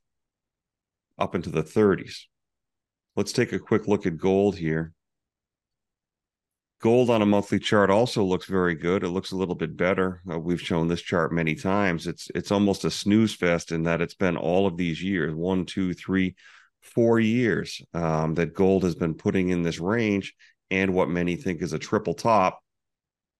up 1.17 1.35
into 1.35 1.49
the 1.49 1.63
30s. 1.63 2.21
Let's 3.15 3.33
take 3.33 3.53
a 3.53 3.59
quick 3.59 3.87
look 3.87 4.05
at 4.05 4.17
gold 4.17 4.57
here. 4.57 4.93
Gold 6.81 7.09
on 7.09 7.21
a 7.21 7.25
monthly 7.25 7.59
chart 7.59 7.89
also 7.89 8.23
looks 8.23 8.45
very 8.45 8.75
good. 8.75 9.03
It 9.03 9.09
looks 9.09 9.31
a 9.31 9.37
little 9.37 9.55
bit 9.55 9.77
better. 9.77 10.21
Uh, 10.29 10.37
we've 10.37 10.61
shown 10.61 10.87
this 10.87 11.01
chart 11.01 11.31
many 11.31 11.55
times. 11.55 12.07
It's 12.07 12.29
it's 12.35 12.51
almost 12.51 12.83
a 12.83 12.91
snooze 12.91 13.33
fest 13.33 13.71
in 13.71 13.83
that 13.83 14.01
it's 14.01 14.15
been 14.15 14.35
all 14.35 14.67
of 14.67 14.75
these 14.75 15.01
years 15.01 15.33
one, 15.33 15.65
two, 15.65 15.93
three, 15.93 16.35
four 16.81 17.21
years 17.21 17.81
um, 17.93 18.33
that 18.33 18.53
gold 18.53 18.83
has 18.83 18.95
been 18.95 19.13
putting 19.13 19.49
in 19.49 19.63
this 19.63 19.79
range 19.79 20.33
and 20.71 20.93
what 20.93 21.07
many 21.07 21.37
think 21.37 21.61
is 21.61 21.71
a 21.71 21.79
triple 21.79 22.15
top. 22.15 22.59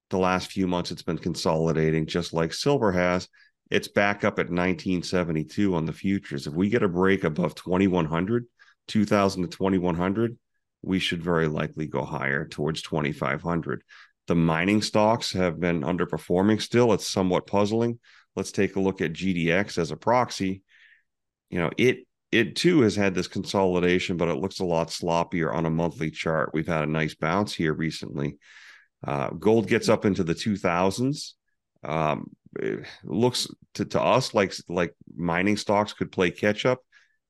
The 0.09 0.19
last 0.19 0.51
few 0.51 0.67
months, 0.67 0.91
it's 0.91 1.01
been 1.01 1.17
consolidating 1.17 2.05
just 2.05 2.31
like 2.31 2.53
silver 2.53 2.93
has 2.93 3.27
it's 3.73 3.87
back 3.87 4.23
up 4.23 4.33
at 4.33 4.51
1972 4.51 5.73
on 5.73 5.85
the 5.87 5.93
futures. 5.93 6.45
If 6.45 6.53
we 6.53 6.69
get 6.69 6.83
a 6.83 6.87
break 6.87 7.23
above 7.23 7.55
2100, 7.55 8.45
2000 8.87 9.41
to 9.41 9.47
2100, 9.47 10.37
we 10.83 10.99
should 10.99 11.23
very 11.23 11.47
likely 11.47 11.87
go 11.87 12.05
higher 12.05 12.47
towards 12.47 12.83
2500. 12.83 13.81
The 14.27 14.35
mining 14.35 14.83
stocks 14.83 15.33
have 15.33 15.59
been 15.59 15.81
underperforming 15.81 16.61
still. 16.61 16.93
It's 16.93 17.09
somewhat 17.09 17.47
puzzling. 17.47 17.99
Let's 18.35 18.51
take 18.51 18.75
a 18.75 18.79
look 18.79 19.01
at 19.01 19.13
GDX 19.13 19.79
as 19.79 19.89
a 19.89 19.97
proxy. 19.97 20.61
You 21.49 21.57
know, 21.57 21.71
it 21.75 22.05
it 22.31 22.55
too 22.55 22.81
has 22.81 22.95
had 22.95 23.15
this 23.15 23.27
consolidation, 23.27 24.17
but 24.17 24.27
it 24.27 24.35
looks 24.37 24.59
a 24.59 24.65
lot 24.65 24.89
sloppier 24.89 25.51
on 25.51 25.65
a 25.65 25.71
monthly 25.71 26.11
chart. 26.11 26.51
We've 26.53 26.67
had 26.67 26.83
a 26.83 26.91
nice 26.91 27.15
bounce 27.15 27.55
here 27.55 27.73
recently. 27.73 28.37
Uh, 29.03 29.29
gold 29.31 29.67
gets 29.67 29.89
up 29.89 30.05
into 30.05 30.23
the 30.23 30.35
2000s. 30.35 31.33
Um, 31.83 32.31
looks 33.03 33.47
to, 33.75 33.85
to 33.85 34.01
us 34.01 34.33
like 34.33 34.53
like 34.69 34.93
mining 35.15 35.57
stocks 35.57 35.93
could 35.93 36.11
play 36.11 36.31
catch 36.31 36.65
up 36.65 36.79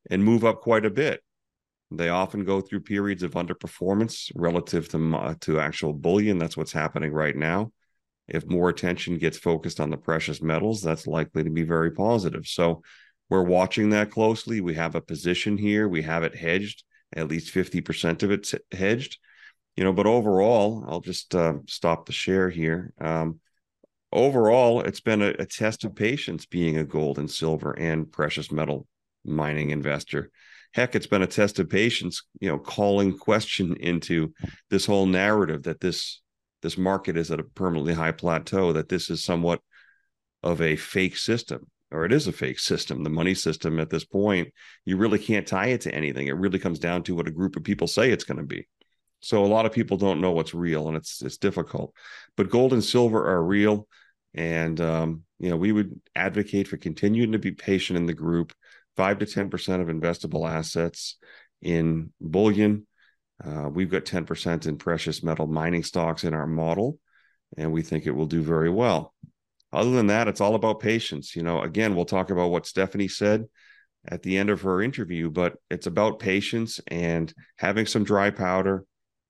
and 0.09 0.23
move 0.23 0.43
up 0.43 0.61
quite 0.61 0.85
a 0.85 0.89
bit. 0.89 1.21
They 1.91 2.09
often 2.09 2.43
go 2.43 2.59
through 2.59 2.81
periods 2.81 3.23
of 3.23 3.33
underperformance 3.33 4.31
relative 4.35 4.89
to 4.89 5.37
to 5.41 5.59
actual 5.59 5.93
bullion. 5.93 6.37
That's 6.37 6.57
what's 6.57 6.73
happening 6.73 7.13
right 7.13 7.35
now. 7.35 7.71
If 8.27 8.47
more 8.47 8.69
attention 8.69 9.17
gets 9.17 9.37
focused 9.37 9.79
on 9.79 9.89
the 9.89 9.97
precious 9.97 10.41
metals, 10.41 10.81
that's 10.81 11.07
likely 11.07 11.43
to 11.43 11.49
be 11.49 11.63
very 11.63 11.91
positive. 11.91 12.47
So 12.47 12.81
we're 13.29 13.43
watching 13.43 13.89
that 13.89 14.11
closely. 14.11 14.61
We 14.61 14.75
have 14.75 14.95
a 14.95 15.01
position 15.01 15.57
here. 15.57 15.87
We 15.87 16.01
have 16.03 16.23
it 16.23 16.35
hedged. 16.35 16.83
At 17.15 17.27
least 17.27 17.53
50% 17.53 18.23
of 18.23 18.31
it's 18.31 18.55
hedged. 18.71 19.17
You 19.75 19.83
know, 19.83 19.93
but 19.93 20.05
overall, 20.05 20.85
I'll 20.87 21.01
just 21.01 21.33
uh, 21.35 21.55
stop 21.67 22.05
the 22.05 22.11
share 22.11 22.49
here. 22.49 22.93
Um, 22.99 23.39
overall, 24.13 24.81
it's 24.81 25.01
been 25.01 25.21
a, 25.21 25.29
a 25.39 25.45
test 25.45 25.83
of 25.83 25.95
patience 25.95 26.45
being 26.45 26.77
a 26.77 26.83
gold 26.83 27.19
and 27.19 27.29
silver 27.29 27.71
and 27.71 28.11
precious 28.11 28.51
metal 28.51 28.87
mining 29.25 29.71
investor. 29.71 30.31
Heck, 30.73 30.95
it's 30.95 31.07
been 31.07 31.21
a 31.21 31.27
test 31.27 31.59
of 31.59 31.69
patience, 31.69 32.23
you 32.39 32.49
know, 32.49 32.57
calling 32.57 33.17
question 33.17 33.75
into 33.79 34.33
this 34.69 34.85
whole 34.85 35.05
narrative 35.05 35.63
that 35.63 35.79
this 35.79 36.21
this 36.61 36.77
market 36.77 37.17
is 37.17 37.29
at 37.29 37.41
a 37.41 37.43
permanently 37.43 37.93
high 37.93 38.13
plateau, 38.13 38.71
that 38.71 38.87
this 38.87 39.09
is 39.09 39.23
somewhat 39.23 39.59
of 40.41 40.61
a 40.61 40.77
fake 40.77 41.17
system, 41.17 41.67
or 41.91 42.05
it 42.05 42.13
is 42.13 42.25
a 42.27 42.31
fake 42.31 42.57
system. 42.57 43.03
The 43.03 43.09
money 43.09 43.35
system 43.35 43.79
at 43.79 43.89
this 43.89 44.05
point, 44.05 44.49
you 44.85 44.95
really 44.95 45.19
can't 45.19 45.45
tie 45.45 45.67
it 45.67 45.81
to 45.81 45.93
anything. 45.93 46.27
It 46.27 46.37
really 46.37 46.59
comes 46.59 46.79
down 46.79 47.03
to 47.03 47.15
what 47.15 47.27
a 47.27 47.31
group 47.31 47.57
of 47.57 47.63
people 47.63 47.87
say 47.87 48.11
it's 48.11 48.23
going 48.23 48.37
to 48.37 48.45
be. 48.45 48.65
So 49.19 49.45
a 49.45 49.47
lot 49.47 49.65
of 49.65 49.71
people 49.71 49.97
don't 49.97 50.21
know 50.21 50.31
what's 50.31 50.53
real, 50.53 50.87
and 50.87 50.97
it's 50.97 51.21
it's 51.21 51.37
difficult. 51.37 51.93
But 52.35 52.49
gold 52.49 52.73
and 52.73 52.83
silver 52.83 53.29
are 53.29 53.43
real. 53.43 53.87
And 54.33 54.79
um, 54.81 55.23
you 55.39 55.49
know, 55.49 55.57
we 55.57 55.71
would 55.71 55.99
advocate 56.15 56.67
for 56.67 56.77
continuing 56.77 57.33
to 57.33 57.39
be 57.39 57.51
patient 57.51 57.97
in 57.97 58.05
the 58.05 58.13
group. 58.13 58.53
five 58.95 59.19
to 59.19 59.25
ten 59.25 59.49
percent 59.49 59.81
of 59.81 59.87
investable 59.87 60.49
assets 60.49 61.17
in 61.61 62.11
bullion. 62.19 62.85
Uh, 63.43 63.69
we've 63.69 63.91
got 63.91 64.05
ten 64.05 64.25
percent 64.25 64.65
in 64.65 64.77
precious 64.77 65.23
metal 65.23 65.47
mining 65.47 65.83
stocks 65.83 66.23
in 66.23 66.33
our 66.33 66.47
model, 66.47 66.99
and 67.57 67.71
we 67.71 67.81
think 67.81 68.05
it 68.05 68.15
will 68.15 68.27
do 68.27 68.41
very 68.41 68.69
well. 68.69 69.13
Other 69.71 69.91
than 69.91 70.07
that, 70.07 70.27
it's 70.27 70.41
all 70.41 70.55
about 70.55 70.79
patience. 70.79 71.35
You 71.35 71.43
know, 71.43 71.61
again, 71.61 71.95
we'll 71.95 72.05
talk 72.05 72.29
about 72.29 72.51
what 72.51 72.67
Stephanie 72.67 73.07
said 73.07 73.45
at 74.05 74.21
the 74.21 74.37
end 74.37 74.49
of 74.49 74.61
her 74.61 74.81
interview, 74.81 75.31
but 75.31 75.55
it's 75.69 75.87
about 75.87 76.19
patience 76.19 76.79
and 76.87 77.33
having 77.57 77.85
some 77.85 78.03
dry 78.03 78.29
powder 78.31 78.85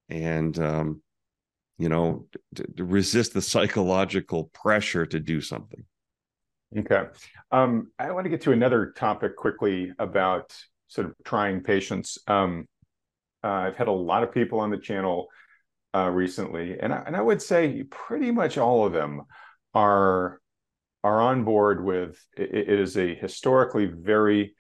and, 0.10 0.58
um, 0.60 1.03
you 1.78 1.90
know, 1.90 2.28
to, 2.56 2.64
to 2.78 2.84
resist 2.84 3.34
the 3.34 3.42
psychological 3.42 4.46
pressure 4.54 5.06
to 5.06 5.20
do 5.20 5.42
something. 5.42 5.84
Okay. 6.78 7.04
Um, 7.52 7.92
I 8.00 8.12
want 8.12 8.26
to 8.26 8.30
get 8.30 8.42
to 8.42 8.52
another 8.52 8.94
topic 8.96 9.36
quickly 9.36 9.92
about 10.00 10.56
sort 10.88 11.08
of 11.08 11.14
trying 11.24 11.62
patience. 11.62 12.18
Um, 12.28 12.68
uh, 13.44 13.48
I've 13.48 13.76
had 13.76 13.88
a 13.88 13.92
lot 13.92 14.24
of 14.24 14.32
people 14.32 14.60
on 14.60 14.72
the 14.72 14.78
channel 14.78 15.28
uh, 15.96 16.10
recently, 16.10 16.80
and 16.80 16.94
I, 16.94 17.04
and 17.06 17.16
I 17.16 17.22
would 17.22 17.42
say 17.42 17.84
pretty 17.84 18.32
much 18.32 18.58
all 18.58 18.86
of 18.86 18.94
them 18.94 19.24
are 19.74 20.40
are 21.04 21.22
on 21.22 21.44
board 21.44 21.84
with 21.84 22.26
it, 22.38 22.70
it 22.70 22.80
is 22.80 22.98
a 22.98 23.14
historically 23.14 23.86
very 23.86 24.56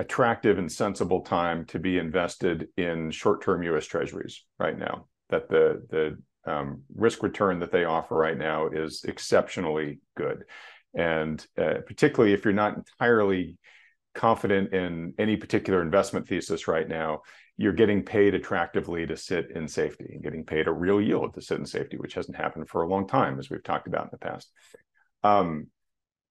attractive 0.00 0.58
and 0.58 0.70
sensible 0.70 1.20
time 1.20 1.64
to 1.66 1.78
be 1.78 1.98
invested 1.98 2.66
in 2.76 3.10
short-term 3.12 3.62
U.S. 3.62 3.86
Treasuries 3.86 4.44
right 4.58 4.76
now. 4.76 5.06
That 5.30 5.48
the 5.48 5.86
the 5.88 6.18
um, 6.46 6.82
risk 6.94 7.22
return 7.22 7.60
that 7.60 7.72
they 7.72 7.84
offer 7.84 8.14
right 8.14 8.36
now 8.36 8.68
is 8.68 9.04
exceptionally 9.04 10.00
good, 10.16 10.44
and 10.94 11.44
uh, 11.58 11.74
particularly 11.86 12.34
if 12.34 12.44
you're 12.44 12.54
not 12.54 12.76
entirely 12.76 13.58
confident 14.14 14.72
in 14.72 15.12
any 15.18 15.36
particular 15.36 15.82
investment 15.82 16.28
thesis 16.28 16.68
right 16.68 16.88
now, 16.88 17.22
you're 17.56 17.72
getting 17.72 18.02
paid 18.02 18.34
attractively 18.34 19.06
to 19.06 19.16
sit 19.16 19.50
in 19.50 19.68
safety 19.68 20.10
and 20.12 20.22
getting 20.22 20.44
paid 20.44 20.66
a 20.66 20.72
real 20.72 21.00
yield 21.00 21.34
to 21.34 21.40
sit 21.40 21.58
in 21.58 21.66
safety, 21.66 21.96
which 21.96 22.14
hasn't 22.14 22.36
happened 22.36 22.68
for 22.68 22.82
a 22.82 22.88
long 22.88 23.06
time, 23.06 23.38
as 23.38 23.50
we've 23.50 23.62
talked 23.62 23.86
about 23.86 24.04
in 24.04 24.08
the 24.12 24.18
past. 24.18 24.50
Um, 25.22 25.68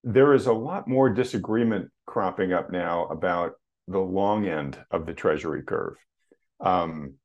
there 0.03 0.33
is 0.33 0.47
a 0.47 0.53
lot 0.53 0.87
more 0.87 1.09
disagreement 1.09 1.89
cropping 2.05 2.51
up 2.51 2.71
now 2.71 3.05
about 3.05 3.53
the 3.87 3.99
long 3.99 4.45
end 4.47 4.77
of 4.91 5.05
the 5.05 5.13
treasury 5.13 5.63
curve. 5.63 5.95
Um, 6.59 7.15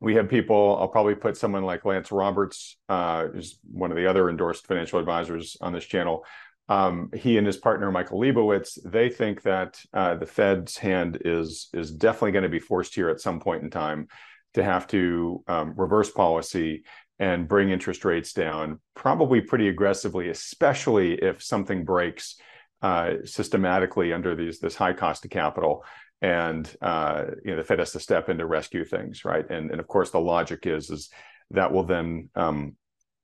we 0.00 0.14
have 0.14 0.28
people, 0.28 0.76
I'll 0.80 0.88
probably 0.88 1.14
put 1.14 1.36
someone 1.36 1.64
like 1.64 1.84
Lance 1.84 2.12
Roberts, 2.12 2.76
uh, 2.88 3.26
who's 3.28 3.58
one 3.70 3.90
of 3.90 3.96
the 3.96 4.08
other 4.08 4.28
endorsed 4.28 4.66
financial 4.66 4.98
advisors 4.98 5.56
on 5.60 5.72
this 5.72 5.84
channel. 5.84 6.24
Um, 6.68 7.10
he 7.14 7.36
and 7.36 7.46
his 7.46 7.56
partner 7.56 7.90
Michael 7.90 8.20
Lebowitz, 8.20 8.78
they 8.84 9.08
think 9.08 9.42
that 9.42 9.80
uh, 9.92 10.14
the 10.14 10.26
Fed's 10.26 10.78
hand 10.78 11.18
is 11.24 11.68
is 11.72 11.90
definitely 11.90 12.30
going 12.30 12.44
to 12.44 12.48
be 12.48 12.60
forced 12.60 12.94
here 12.94 13.08
at 13.08 13.20
some 13.20 13.40
point 13.40 13.64
in 13.64 13.70
time 13.70 14.06
to 14.54 14.62
have 14.62 14.86
to 14.88 15.42
um, 15.48 15.74
reverse 15.76 16.10
policy 16.10 16.84
and 17.18 17.48
bring 17.48 17.70
interest 17.70 18.04
rates 18.04 18.32
down, 18.32 18.80
probably 18.94 19.40
pretty 19.40 19.68
aggressively, 19.68 20.28
especially 20.30 21.14
if 21.14 21.42
something 21.42 21.84
breaks 21.84 22.36
uh, 22.82 23.14
systematically 23.24 24.12
under 24.12 24.34
these 24.34 24.60
this 24.60 24.74
high 24.74 24.92
cost 24.92 25.24
of 25.24 25.30
capital, 25.30 25.84
and 26.22 26.70
uh, 26.82 27.24
you 27.44 27.52
know 27.52 27.56
the 27.56 27.64
Fed 27.64 27.78
has 27.78 27.92
to 27.92 28.00
step 28.00 28.28
in 28.28 28.38
to 28.38 28.46
rescue 28.46 28.84
things, 28.84 29.24
right? 29.24 29.48
And 29.48 29.70
and 29.70 29.80
of 29.80 29.86
course 29.86 30.10
the 30.10 30.20
logic 30.20 30.66
is 30.66 30.90
is 30.90 31.10
that 31.50 31.72
will 31.72 31.84
then 31.84 32.28
um, 32.34 32.76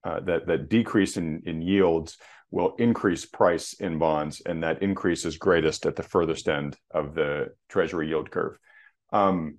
uh, 0.05 0.20
that 0.20 0.47
that 0.47 0.68
decrease 0.68 1.16
in 1.16 1.42
in 1.47 1.62
yields 1.62 2.18
will 2.51 2.74
increase 2.78 3.26
price 3.26 3.74
in 3.74 3.99
bonds, 3.99 4.40
and 4.47 4.62
that 4.62 4.82
increase 4.82 5.24
is 5.24 5.36
greatest 5.36 5.84
at 5.84 5.97
the 5.97 6.03
furthest 6.03 6.49
end 6.49 6.76
of 6.92 7.14
the 7.14 7.49
Treasury 7.68 8.09
yield 8.09 8.30
curve. 8.30 8.59
Um, 9.12 9.59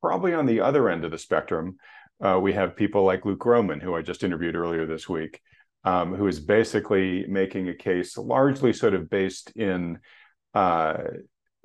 probably 0.00 0.32
on 0.32 0.46
the 0.46 0.60
other 0.60 0.88
end 0.88 1.04
of 1.04 1.10
the 1.10 1.18
spectrum, 1.18 1.76
uh, 2.24 2.38
we 2.40 2.52
have 2.52 2.76
people 2.76 3.04
like 3.04 3.24
Luke 3.24 3.40
Gromen, 3.40 3.80
who 3.80 3.94
I 3.94 4.02
just 4.02 4.22
interviewed 4.22 4.54
earlier 4.54 4.86
this 4.86 5.08
week, 5.08 5.40
um, 5.84 6.14
who 6.14 6.26
is 6.26 6.40
basically 6.40 7.26
making 7.28 7.68
a 7.68 7.74
case 7.74 8.16
largely 8.16 8.72
sort 8.72 8.94
of 8.94 9.10
based 9.10 9.50
in 9.56 9.98
uh, 10.54 10.98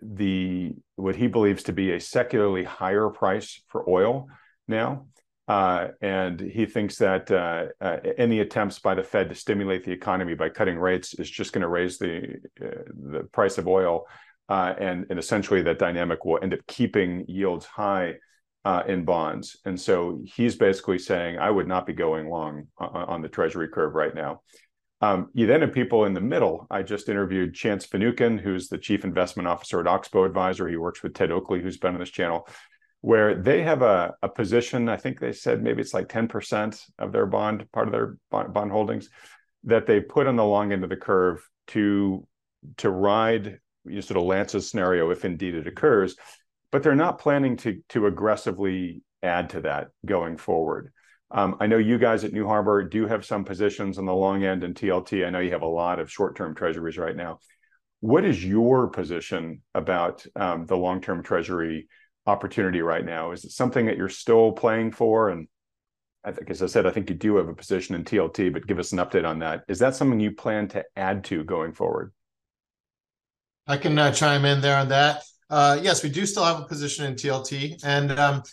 the 0.01 0.73
what 0.95 1.15
he 1.15 1.27
believes 1.27 1.63
to 1.63 1.73
be 1.73 1.91
a 1.91 1.99
secularly 1.99 2.63
higher 2.63 3.09
price 3.09 3.61
for 3.67 3.87
oil 3.89 4.27
now. 4.67 5.05
Uh, 5.47 5.89
and 6.01 6.39
he 6.39 6.65
thinks 6.65 6.97
that 6.97 7.29
uh, 7.29 7.65
uh, 7.81 7.97
any 8.17 8.39
attempts 8.39 8.79
by 8.79 8.93
the 8.95 9.03
Fed 9.03 9.27
to 9.29 9.35
stimulate 9.35 9.83
the 9.83 9.91
economy 9.91 10.33
by 10.33 10.47
cutting 10.47 10.77
rates 10.77 11.13
is 11.15 11.29
just 11.29 11.51
going 11.51 11.61
to 11.61 11.67
raise 11.67 11.97
the 11.97 12.35
uh, 12.63 12.83
the 13.11 13.27
price 13.31 13.57
of 13.57 13.67
oil, 13.67 14.05
and 14.47 15.05
and 15.09 15.19
essentially 15.19 15.61
that 15.61 15.79
dynamic 15.79 16.23
will 16.25 16.39
end 16.41 16.53
up 16.53 16.59
keeping 16.67 17.25
yields 17.27 17.65
high 17.65 18.15
uh, 18.63 18.83
in 18.87 19.05
bonds. 19.05 19.57
And 19.65 19.79
so 19.79 20.21
he's 20.23 20.55
basically 20.55 20.99
saying, 20.99 21.39
I 21.39 21.49
would 21.49 21.67
not 21.67 21.85
be 21.85 21.93
going 21.93 22.29
long 22.29 22.67
on, 22.77 22.89
on 22.89 23.21
the 23.21 23.29
Treasury 23.29 23.67
curve 23.69 23.95
right 23.95 24.13
now. 24.13 24.41
Um, 25.01 25.29
you 25.33 25.47
then 25.47 25.61
have 25.61 25.73
people 25.73 26.05
in 26.05 26.13
the 26.13 26.21
middle. 26.21 26.67
I 26.69 26.83
just 26.83 27.09
interviewed 27.09 27.55
Chance 27.55 27.85
Finucane, 27.85 28.37
who's 28.37 28.67
the 28.67 28.77
chief 28.77 29.03
investment 29.03 29.47
officer 29.47 29.79
at 29.79 29.87
Oxbow 29.87 30.25
Advisor. 30.25 30.67
He 30.67 30.77
works 30.77 31.01
with 31.01 31.13
Ted 31.13 31.31
Oakley, 31.31 31.61
who's 31.61 31.77
been 31.77 31.95
on 31.95 31.99
this 31.99 32.11
channel, 32.11 32.47
where 33.01 33.35
they 33.35 33.63
have 33.63 33.81
a, 33.81 34.13
a 34.21 34.29
position. 34.29 34.89
I 34.89 34.97
think 34.97 35.19
they 35.19 35.33
said 35.33 35.63
maybe 35.63 35.81
it's 35.81 35.93
like 35.93 36.07
10% 36.07 36.79
of 36.99 37.11
their 37.11 37.25
bond, 37.25 37.65
part 37.71 37.87
of 37.87 37.91
their 37.91 38.17
bond, 38.29 38.71
holdings, 38.71 39.09
that 39.63 39.87
they 39.87 40.01
put 40.01 40.27
on 40.27 40.35
the 40.35 40.45
long 40.45 40.71
end 40.71 40.83
of 40.83 40.89
the 40.89 40.97
curve 40.97 41.47
to 41.67 42.27
to 42.77 42.91
ride 42.91 43.59
you 43.85 43.95
know, 43.95 44.01
sort 44.01 44.19
of 44.19 44.23
Lance's 44.23 44.69
scenario 44.69 45.09
if 45.09 45.25
indeed 45.25 45.55
it 45.55 45.65
occurs 45.65 46.15
but 46.71 46.83
they're 46.83 46.95
not 46.95 47.19
planning 47.19 47.57
to 47.57 47.81
to 47.89 48.07
aggressively 48.07 49.03
add 49.21 49.49
to 49.51 49.61
that 49.61 49.89
going 50.05 50.37
forward. 50.37 50.91
Um, 51.33 51.55
I 51.61 51.67
know 51.67 51.77
you 51.77 51.97
guys 51.97 52.23
at 52.23 52.33
New 52.33 52.45
Harbor 52.45 52.83
do 52.83 53.07
have 53.07 53.25
some 53.25 53.45
positions 53.45 53.97
on 53.97 54.05
the 54.05 54.13
long 54.13 54.43
end 54.43 54.63
in 54.63 54.73
TLT. 54.73 55.25
I 55.25 55.29
know 55.29 55.39
you 55.39 55.51
have 55.51 55.61
a 55.61 55.67
lot 55.67 55.99
of 55.99 56.11
short-term 56.11 56.55
treasuries 56.55 56.97
right 56.97 57.15
now. 57.15 57.39
What 58.01 58.25
is 58.25 58.43
your 58.43 58.87
position 58.87 59.61
about 59.73 60.25
um, 60.35 60.65
the 60.65 60.75
long-term 60.75 61.23
treasury 61.23 61.87
opportunity 62.25 62.81
right 62.81 63.05
now? 63.05 63.31
Is 63.31 63.45
it 63.45 63.51
something 63.51 63.85
that 63.85 63.95
you're 63.95 64.09
still 64.09 64.51
playing 64.51 64.91
for? 64.91 65.29
And 65.29 65.47
I 66.23 66.31
think, 66.31 66.49
as 66.49 66.61
I 66.61 66.65
said, 66.65 66.85
I 66.85 66.91
think 66.91 67.09
you 67.09 67.15
do 67.15 67.37
have 67.37 67.47
a 67.47 67.53
position 67.53 67.95
in 67.95 68.03
TLT, 68.03 68.51
but 68.51 68.67
give 68.67 68.79
us 68.79 68.91
an 68.91 68.99
update 68.99 69.25
on 69.25 69.39
that. 69.39 69.63
Is 69.69 69.79
that 69.79 69.95
something 69.95 70.19
you 70.19 70.31
plan 70.31 70.67
to 70.69 70.83
add 70.97 71.23
to 71.25 71.43
going 71.45 71.73
forward? 71.73 72.11
I 73.67 73.77
can 73.77 73.97
uh, 73.97 74.11
chime 74.11 74.43
in 74.43 74.59
there 74.59 74.77
on 74.77 74.89
that. 74.89 75.23
Uh, 75.49 75.79
yes, 75.81 76.03
we 76.03 76.09
do 76.09 76.25
still 76.25 76.43
have 76.43 76.59
a 76.59 76.65
position 76.65 77.05
in 77.05 77.15
TLT, 77.15 77.83
and 77.83 78.11
um, 78.19 78.43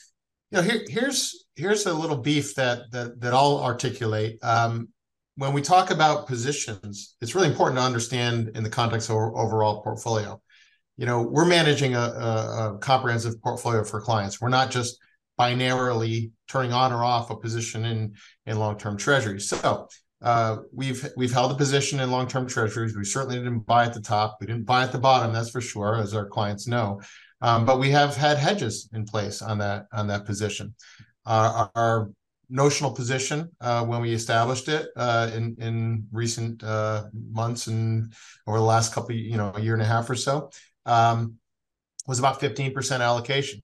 you 0.50 0.58
know, 0.58 0.62
here, 0.62 0.82
here's 0.88 1.46
here's 1.58 1.84
a 1.86 1.92
little 1.92 2.16
beef 2.16 2.54
that 2.54 2.90
that 2.92 3.20
that 3.20 3.34
I'll 3.34 3.58
articulate. 3.58 4.38
Um, 4.42 4.88
when 5.36 5.52
we 5.52 5.60
talk 5.60 5.90
about 5.90 6.26
positions, 6.26 7.16
it's 7.20 7.34
really 7.34 7.48
important 7.48 7.78
to 7.78 7.84
understand 7.84 8.52
in 8.54 8.62
the 8.62 8.70
context 8.70 9.10
of 9.10 9.16
our 9.16 9.36
overall 9.36 9.82
portfolio. 9.82 10.40
You 10.96 11.06
know, 11.06 11.22
we're 11.22 11.44
managing 11.44 11.94
a, 11.94 12.00
a, 12.00 12.74
a 12.74 12.78
comprehensive 12.78 13.40
portfolio 13.40 13.84
for 13.84 14.00
clients. 14.00 14.40
We're 14.40 14.48
not 14.48 14.70
just 14.70 14.98
binarily 15.38 16.32
turning 16.48 16.72
on 16.72 16.92
or 16.92 17.04
off 17.04 17.30
a 17.30 17.36
position 17.36 17.84
in 17.84 18.14
in 18.46 18.58
long-term 18.58 18.96
treasuries. 18.96 19.48
So 19.48 19.88
uh, 20.22 20.56
we've 20.72 21.08
we've 21.16 21.32
held 21.32 21.52
a 21.52 21.56
position 21.56 22.00
in 22.00 22.10
long-term 22.10 22.48
treasuries. 22.48 22.96
We 22.96 23.04
certainly 23.04 23.36
didn't 23.36 23.66
buy 23.66 23.84
at 23.84 23.94
the 23.94 24.00
top. 24.00 24.38
We 24.40 24.46
didn't 24.46 24.64
buy 24.64 24.82
at 24.84 24.92
the 24.92 24.98
bottom, 24.98 25.32
that's 25.32 25.50
for 25.50 25.60
sure, 25.60 25.96
as 25.96 26.14
our 26.14 26.26
clients 26.26 26.66
know. 26.66 27.00
Um, 27.40 27.64
but 27.64 27.78
we 27.78 27.90
have 27.90 28.16
had 28.16 28.36
hedges 28.36 28.88
in 28.92 29.04
place 29.04 29.42
on 29.42 29.58
that 29.58 29.86
on 29.92 30.08
that 30.08 30.24
position. 30.24 30.74
Uh, 31.28 31.68
our 31.74 32.10
notional 32.50 32.90
position 32.90 33.50
uh, 33.60 33.84
when 33.84 34.00
we 34.00 34.12
established 34.12 34.68
it 34.68 34.88
uh, 34.96 35.30
in 35.34 35.54
in 35.58 36.06
recent 36.10 36.64
uh, 36.64 37.04
months 37.12 37.66
and 37.66 38.12
over 38.46 38.58
the 38.58 38.64
last 38.64 38.94
couple, 38.94 39.14
you 39.14 39.36
know, 39.36 39.52
a 39.54 39.60
year 39.60 39.74
and 39.74 39.82
a 39.82 39.84
half 39.84 40.08
or 40.08 40.14
so, 40.14 40.50
um, 40.86 41.34
was 42.06 42.18
about 42.18 42.40
15% 42.40 43.00
allocation. 43.00 43.62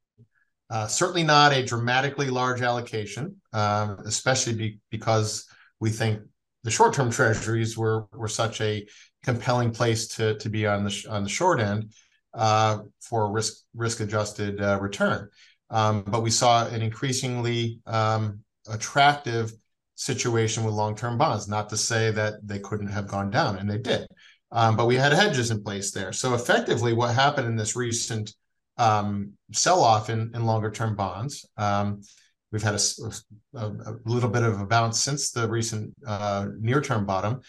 Uh, 0.69 0.87
certainly 0.87 1.23
not 1.23 1.53
a 1.53 1.65
dramatically 1.65 2.29
large 2.29 2.61
allocation, 2.61 3.41
um, 3.53 3.99
especially 4.05 4.55
be, 4.55 4.79
because 4.91 5.47
we 5.81 5.89
think 5.91 6.21
the 6.65 6.71
short-term 6.71 7.11
treasuries 7.11 7.77
were 7.79 8.07
were 8.13 8.29
such 8.29 8.61
a 8.61 8.87
compelling 9.23 9.71
place 9.71 10.09
to 10.09 10.37
to 10.39 10.51
be 10.51 10.67
on 10.67 10.85
the 10.85 11.07
on 11.09 11.23
the 11.23 11.29
short 11.29 11.61
end 11.61 11.93
uh, 12.35 12.79
for 13.01 13.31
risk 13.31 13.63
risk 13.75 14.01
adjusted 14.01 14.61
uh, 14.61 14.79
return. 14.81 15.31
Um, 15.71 16.05
but 16.07 16.23
we 16.23 16.31
saw 16.31 16.67
an 16.69 16.83
increasingly 16.83 17.81
um, 17.87 18.41
attractive 18.69 19.53
situation 19.95 20.65
with 20.65 20.75
long-term 20.75 21.19
bonds. 21.19 21.49
Not 21.49 21.69
to 21.71 21.77
say 21.77 22.11
that 22.13 22.47
they 22.47 22.59
couldn't 22.59 22.89
have 22.89 23.09
gone 23.09 23.31
down, 23.31 23.57
and 23.59 23.69
they 23.69 23.79
did. 23.79 24.07
Um, 24.53 24.77
but 24.77 24.87
we 24.87 24.97
had 24.97 25.13
hedges 25.13 25.51
in 25.51 25.63
place 25.63 25.91
there. 25.91 26.13
So 26.13 26.35
effectively, 26.35 26.93
what 26.93 27.15
happened 27.15 27.49
in 27.49 27.57
this 27.57 27.75
recent 27.75 28.33
um, 28.77 29.33
sell-off 29.53 30.11
in, 30.11 30.33
in 30.35 30.45
longer-term 30.47 30.97
bonds 30.97 31.49
um, 31.57 32.03
We've 32.55 32.63
had 32.63 32.77
a, 32.77 33.59
a, 33.59 33.67
a, 33.67 33.95
little 34.05 34.31
bit 34.31 34.45
of 34.45 34.61
a 34.61 34.65
bounce 34.65 35.03
since 35.03 35.33
the 35.33 35.49
recent 35.49 35.93
uh, 36.07 36.47
near 36.61 36.81
term 36.81 37.05
bottom. 37.05 37.41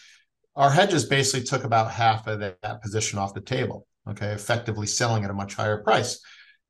Our 0.55 0.71
hedges 0.71 1.05
basically 1.05 1.45
took 1.45 1.63
about 1.63 1.91
half 1.91 2.25
of 2.25 2.39
that, 2.39 2.59
that 2.63 2.81
position 2.81 3.19
off 3.19 3.35
the 3.35 3.41
table. 3.41 3.85
okay, 4.09 4.29
effectively 4.29 4.87
selling 4.87 5.23
at 5.23 5.29
a 5.29 5.33
much 5.33 5.53
higher 5.53 5.83
price. 5.83 6.19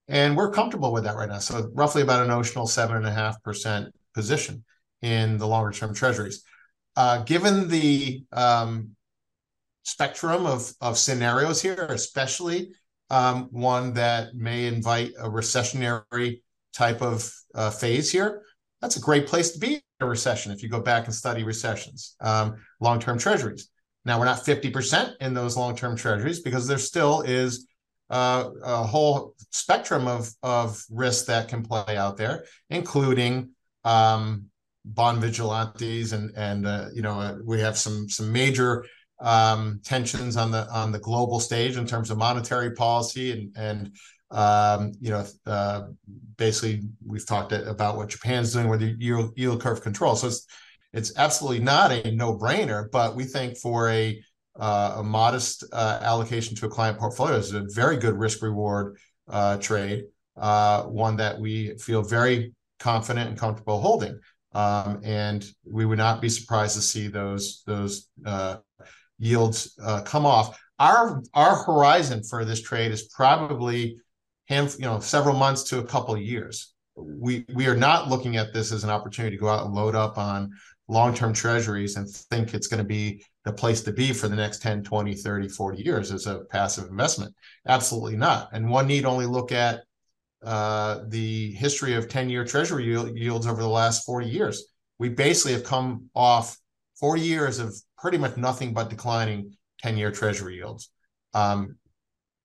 And 0.07 0.37
we're 0.37 0.51
comfortable 0.51 0.93
with 0.93 1.03
that 1.05 1.15
right 1.15 1.29
now. 1.29 1.39
So 1.39 1.69
roughly 1.73 2.01
about 2.01 2.23
a 2.23 2.27
notional 2.27 2.67
seven 2.67 2.97
and 2.97 3.05
a 3.05 3.11
half 3.11 3.41
percent 3.43 3.93
position 4.13 4.63
in 5.01 5.37
the 5.37 5.47
longer 5.47 5.71
term 5.71 5.93
treasuries. 5.93 6.43
Uh, 6.95 7.23
given 7.23 7.67
the 7.67 8.23
um, 8.31 8.91
spectrum 9.83 10.45
of, 10.45 10.71
of 10.81 10.97
scenarios 10.97 11.61
here, 11.61 11.87
especially 11.89 12.71
um, 13.09 13.49
one 13.51 13.93
that 13.93 14.35
may 14.35 14.67
invite 14.67 15.11
a 15.19 15.29
recessionary 15.29 16.41
type 16.73 17.01
of 17.01 17.31
uh, 17.53 17.69
phase 17.69 18.11
here, 18.11 18.43
that's 18.81 18.97
a 18.97 19.01
great 19.01 19.27
place 19.27 19.51
to 19.51 19.59
be 19.59 19.75
in 19.75 19.81
a 20.01 20.05
recession 20.05 20.51
if 20.51 20.61
you 20.61 20.69
go 20.69 20.79
back 20.79 21.05
and 21.05 21.13
study 21.13 21.43
recessions, 21.43 22.15
um, 22.21 22.55
long 22.79 22.99
term 22.99 23.17
treasuries. 23.17 23.69
Now, 24.05 24.19
we're 24.19 24.25
not 24.25 24.45
50% 24.45 25.15
in 25.19 25.33
those 25.33 25.57
long 25.57 25.75
term 25.75 25.95
treasuries 25.95 26.41
because 26.41 26.67
there 26.67 26.77
still 26.77 27.21
is 27.21 27.67
uh, 28.09 28.49
a 28.63 28.83
whole 28.83 29.35
spectrum 29.51 30.07
of, 30.07 30.29
of 30.43 30.83
risks 30.89 31.27
that 31.27 31.47
can 31.47 31.63
play 31.63 31.97
out 31.97 32.17
there, 32.17 32.45
including 32.69 33.51
um, 33.83 34.45
bond 34.85 35.19
vigilantes 35.19 36.13
and 36.13 36.31
and 36.35 36.67
uh, 36.67 36.87
you 36.93 37.01
know 37.01 37.19
uh, 37.19 37.35
we 37.43 37.59
have 37.59 37.77
some 37.77 38.07
some 38.07 38.31
major 38.31 38.85
um, 39.19 39.79
tensions 39.83 40.37
on 40.37 40.51
the 40.51 40.69
on 40.71 40.91
the 40.91 40.99
global 40.99 41.39
stage 41.39 41.77
in 41.77 41.85
terms 41.87 42.11
of 42.11 42.17
monetary 42.17 42.71
policy 42.71 43.31
and 43.31 43.55
and 43.57 43.95
um, 44.31 44.91
you 44.99 45.09
know 45.09 45.25
uh, 45.45 45.83
basically 46.37 46.81
we've 47.05 47.25
talked 47.25 47.51
about 47.51 47.97
what 47.97 48.09
Japan's 48.09 48.53
doing 48.53 48.67
with 48.67 48.81
the 48.81 48.95
yield, 48.99 49.33
yield 49.35 49.61
curve 49.61 49.81
control. 49.81 50.15
So 50.15 50.27
it's 50.27 50.45
it's 50.93 51.17
absolutely 51.17 51.63
not 51.63 51.91
a 51.91 52.11
no 52.11 52.37
brainer, 52.37 52.89
but 52.91 53.15
we 53.15 53.25
think 53.25 53.57
for 53.57 53.89
a 53.89 54.21
uh, 54.57 54.95
a 54.97 55.03
modest 55.03 55.63
uh, 55.71 55.99
allocation 56.01 56.55
to 56.55 56.65
a 56.65 56.69
client 56.69 56.97
portfolio 56.97 57.35
is 57.35 57.53
a 57.53 57.65
very 57.73 57.97
good 57.97 58.17
risk 58.17 58.41
reward 58.41 58.97
uh, 59.27 59.57
trade, 59.57 60.05
uh, 60.37 60.83
one 60.83 61.17
that 61.17 61.39
we 61.39 61.77
feel 61.77 62.01
very 62.01 62.53
confident 62.79 63.29
and 63.29 63.37
comfortable 63.37 63.81
holding. 63.81 64.19
Um, 64.53 65.01
and 65.03 65.45
we 65.69 65.85
would 65.85 65.97
not 65.97 66.21
be 66.21 66.29
surprised 66.29 66.75
to 66.75 66.81
see 66.81 67.07
those 67.07 67.63
those 67.65 68.09
uh, 68.25 68.57
yields 69.19 69.77
uh, 69.83 70.01
come 70.03 70.25
off. 70.25 70.57
Our 70.79 71.21
our 71.33 71.63
horizon 71.63 72.23
for 72.23 72.45
this 72.45 72.61
trade 72.61 72.91
is 72.91 73.03
probably 73.03 73.97
him, 74.45 74.69
you 74.77 74.85
know, 74.85 74.99
several 74.99 75.35
months 75.35 75.63
to 75.63 75.79
a 75.79 75.83
couple 75.83 76.17
years. 76.17 76.73
We 76.95 77.45
we 77.53 77.67
are 77.67 77.75
not 77.75 78.07
looking 78.07 78.37
at 78.37 78.53
this 78.53 78.71
as 78.71 78.85
an 78.85 78.89
opportunity 78.89 79.35
to 79.35 79.41
go 79.41 79.49
out 79.49 79.65
and 79.65 79.75
load 79.75 79.95
up 79.95 80.17
on 80.17 80.51
long-term 80.87 81.33
treasuries 81.33 81.95
and 81.95 82.07
think 82.09 82.53
it's 82.53 82.67
going 82.67 82.77
to 82.77 82.87
be 82.87 83.23
the 83.43 83.51
place 83.51 83.81
to 83.81 83.91
be 83.91 84.13
for 84.13 84.27
the 84.27 84.35
next 84.35 84.61
10 84.61 84.83
20 84.83 85.15
30 85.15 85.47
40 85.49 85.81
years 85.81 86.11
as 86.11 86.27
a 86.27 86.41
passive 86.51 86.89
investment 86.89 87.33
absolutely 87.67 88.15
not 88.15 88.49
and 88.53 88.69
one 88.69 88.85
need 88.85 89.05
only 89.05 89.25
look 89.25 89.51
at 89.51 89.81
uh, 90.45 90.99
the 91.07 91.51
history 91.53 91.95
of 91.95 92.07
10 92.07 92.29
year 92.29 92.45
treasury 92.45 92.85
yields 92.85 93.47
over 93.47 93.61
the 93.61 93.67
last 93.67 94.05
40 94.05 94.27
years. 94.27 94.65
We 94.99 95.09
basically 95.09 95.53
have 95.53 95.63
come 95.63 96.09
off 96.13 96.55
40 96.99 97.21
years 97.21 97.59
of 97.59 97.75
pretty 97.97 98.19
much 98.19 98.37
nothing 98.37 98.71
but 98.71 98.91
declining 98.91 99.57
10 99.81 99.97
year 99.97 100.11
treasury 100.11 100.57
yields. 100.57 100.91
Um, 101.33 101.77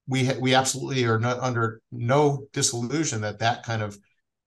we, 0.08 0.24
ha- 0.24 0.38
we 0.40 0.54
absolutely 0.54 1.04
are 1.04 1.18
not 1.18 1.40
under 1.40 1.82
no 1.92 2.46
disillusion 2.54 3.20
that 3.20 3.40
that 3.40 3.64
kind 3.64 3.82
of 3.82 3.98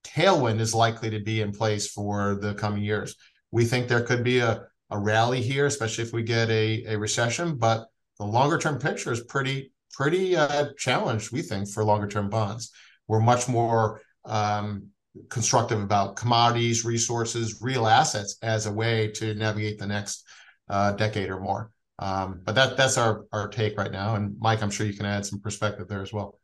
tailwind 0.04 0.60
is 0.60 0.74
likely 0.74 1.12
to 1.12 1.20
be 1.20 1.42
in 1.42 1.52
place 1.52 1.88
for 1.88 2.36
the 2.36 2.56
coming 2.56 2.84
years. 2.84 3.16
We 3.54 3.66
think 3.66 3.88
there 3.88 4.02
could 4.02 4.24
be 4.24 4.40
a, 4.40 4.64
a 4.90 4.98
rally 4.98 5.40
here, 5.40 5.68
especially 5.68 6.04
if 6.04 6.12
we 6.12 6.24
get 6.24 6.50
a, 6.50 6.86
a 6.88 6.98
recession, 6.98 7.56
but 7.56 7.86
the 8.18 8.26
longer 8.26 8.58
term 8.58 8.80
picture 8.80 9.12
is 9.12 9.22
pretty 9.22 9.72
pretty 9.94 10.36
uh, 10.36 10.70
challenged, 10.76 11.32
we 11.32 11.44
think, 11.44 11.70
for 11.70 11.84
longer 11.84 12.08
term 12.08 12.32
bonds. 12.32 12.72
We're 13.08 13.20
much 13.20 13.48
more 13.48 14.02
um, 14.26 14.88
constructive 15.30 15.80
about 15.80 16.16
commodities, 16.16 16.84
resources, 16.84 17.62
real 17.62 17.86
assets 17.86 18.38
as 18.42 18.66
a 18.66 18.74
way 18.74 19.12
to 19.12 19.36
navigate 19.36 19.78
the 19.78 19.86
next 19.86 20.26
uh, 20.68 20.94
decade 20.94 21.30
or 21.30 21.40
more. 21.40 21.70
Um, 22.00 22.42
but 22.44 22.56
that 22.56 22.76
that's 22.76 22.98
our 22.98 23.26
our 23.32 23.50
take 23.50 23.78
right 23.78 23.92
now. 23.92 24.16
And 24.16 24.36
Mike, 24.40 24.64
I'm 24.64 24.72
sure 24.72 24.88
you 24.88 24.98
can 24.98 25.06
add 25.06 25.28
some 25.28 25.40
perspective 25.40 25.88
there 25.88 26.02
as 26.02 26.12
well. 26.12 26.40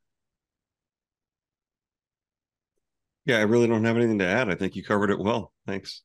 Yeah, 3.26 3.38
I 3.38 3.42
really 3.42 3.68
don't 3.68 3.84
have 3.84 3.98
anything 3.98 4.20
to 4.20 4.28
add. 4.28 4.48
I 4.48 4.54
think 4.54 4.76
you 4.76 4.84
covered 4.84 5.10
it 5.10 5.18
well. 5.18 5.52
Thanks. 5.66 6.04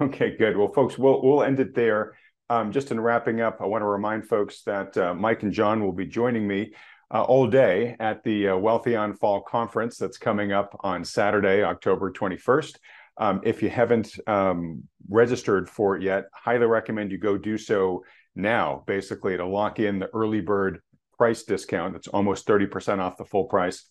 Okay, 0.00 0.34
good. 0.34 0.56
Well, 0.56 0.72
folks, 0.72 0.96
we'll 0.96 1.20
we'll 1.22 1.42
end 1.42 1.60
it 1.60 1.74
there. 1.74 2.16
Um, 2.48 2.72
just 2.72 2.90
in 2.90 2.98
wrapping 2.98 3.42
up, 3.42 3.58
I 3.60 3.66
want 3.66 3.82
to 3.82 3.86
remind 3.86 4.26
folks 4.26 4.62
that 4.62 4.96
uh, 4.96 5.14
Mike 5.14 5.42
and 5.42 5.52
John 5.52 5.84
will 5.84 5.92
be 5.92 6.06
joining 6.06 6.48
me 6.48 6.72
uh, 7.12 7.22
all 7.22 7.46
day 7.46 7.96
at 8.00 8.24
the 8.24 8.48
uh, 8.48 8.54
Wealthion 8.54 9.14
Fall 9.18 9.42
Conference 9.42 9.98
that's 9.98 10.16
coming 10.16 10.52
up 10.52 10.74
on 10.80 11.04
Saturday, 11.04 11.62
October 11.62 12.10
21st. 12.10 12.76
Um, 13.18 13.40
if 13.44 13.62
you 13.62 13.68
haven't 13.68 14.18
um, 14.26 14.84
registered 15.10 15.68
for 15.68 15.96
it 15.96 16.02
yet, 16.02 16.24
highly 16.32 16.66
recommend 16.66 17.12
you 17.12 17.18
go 17.18 17.36
do 17.36 17.58
so 17.58 18.02
now, 18.34 18.82
basically 18.86 19.36
to 19.36 19.44
lock 19.44 19.80
in 19.80 19.98
the 19.98 20.08
early 20.14 20.40
bird 20.40 20.80
price 21.18 21.42
discount. 21.42 21.92
That's 21.92 22.08
almost 22.08 22.46
30% 22.46 23.00
off 23.00 23.18
the 23.18 23.26
full 23.26 23.44
price. 23.44 23.84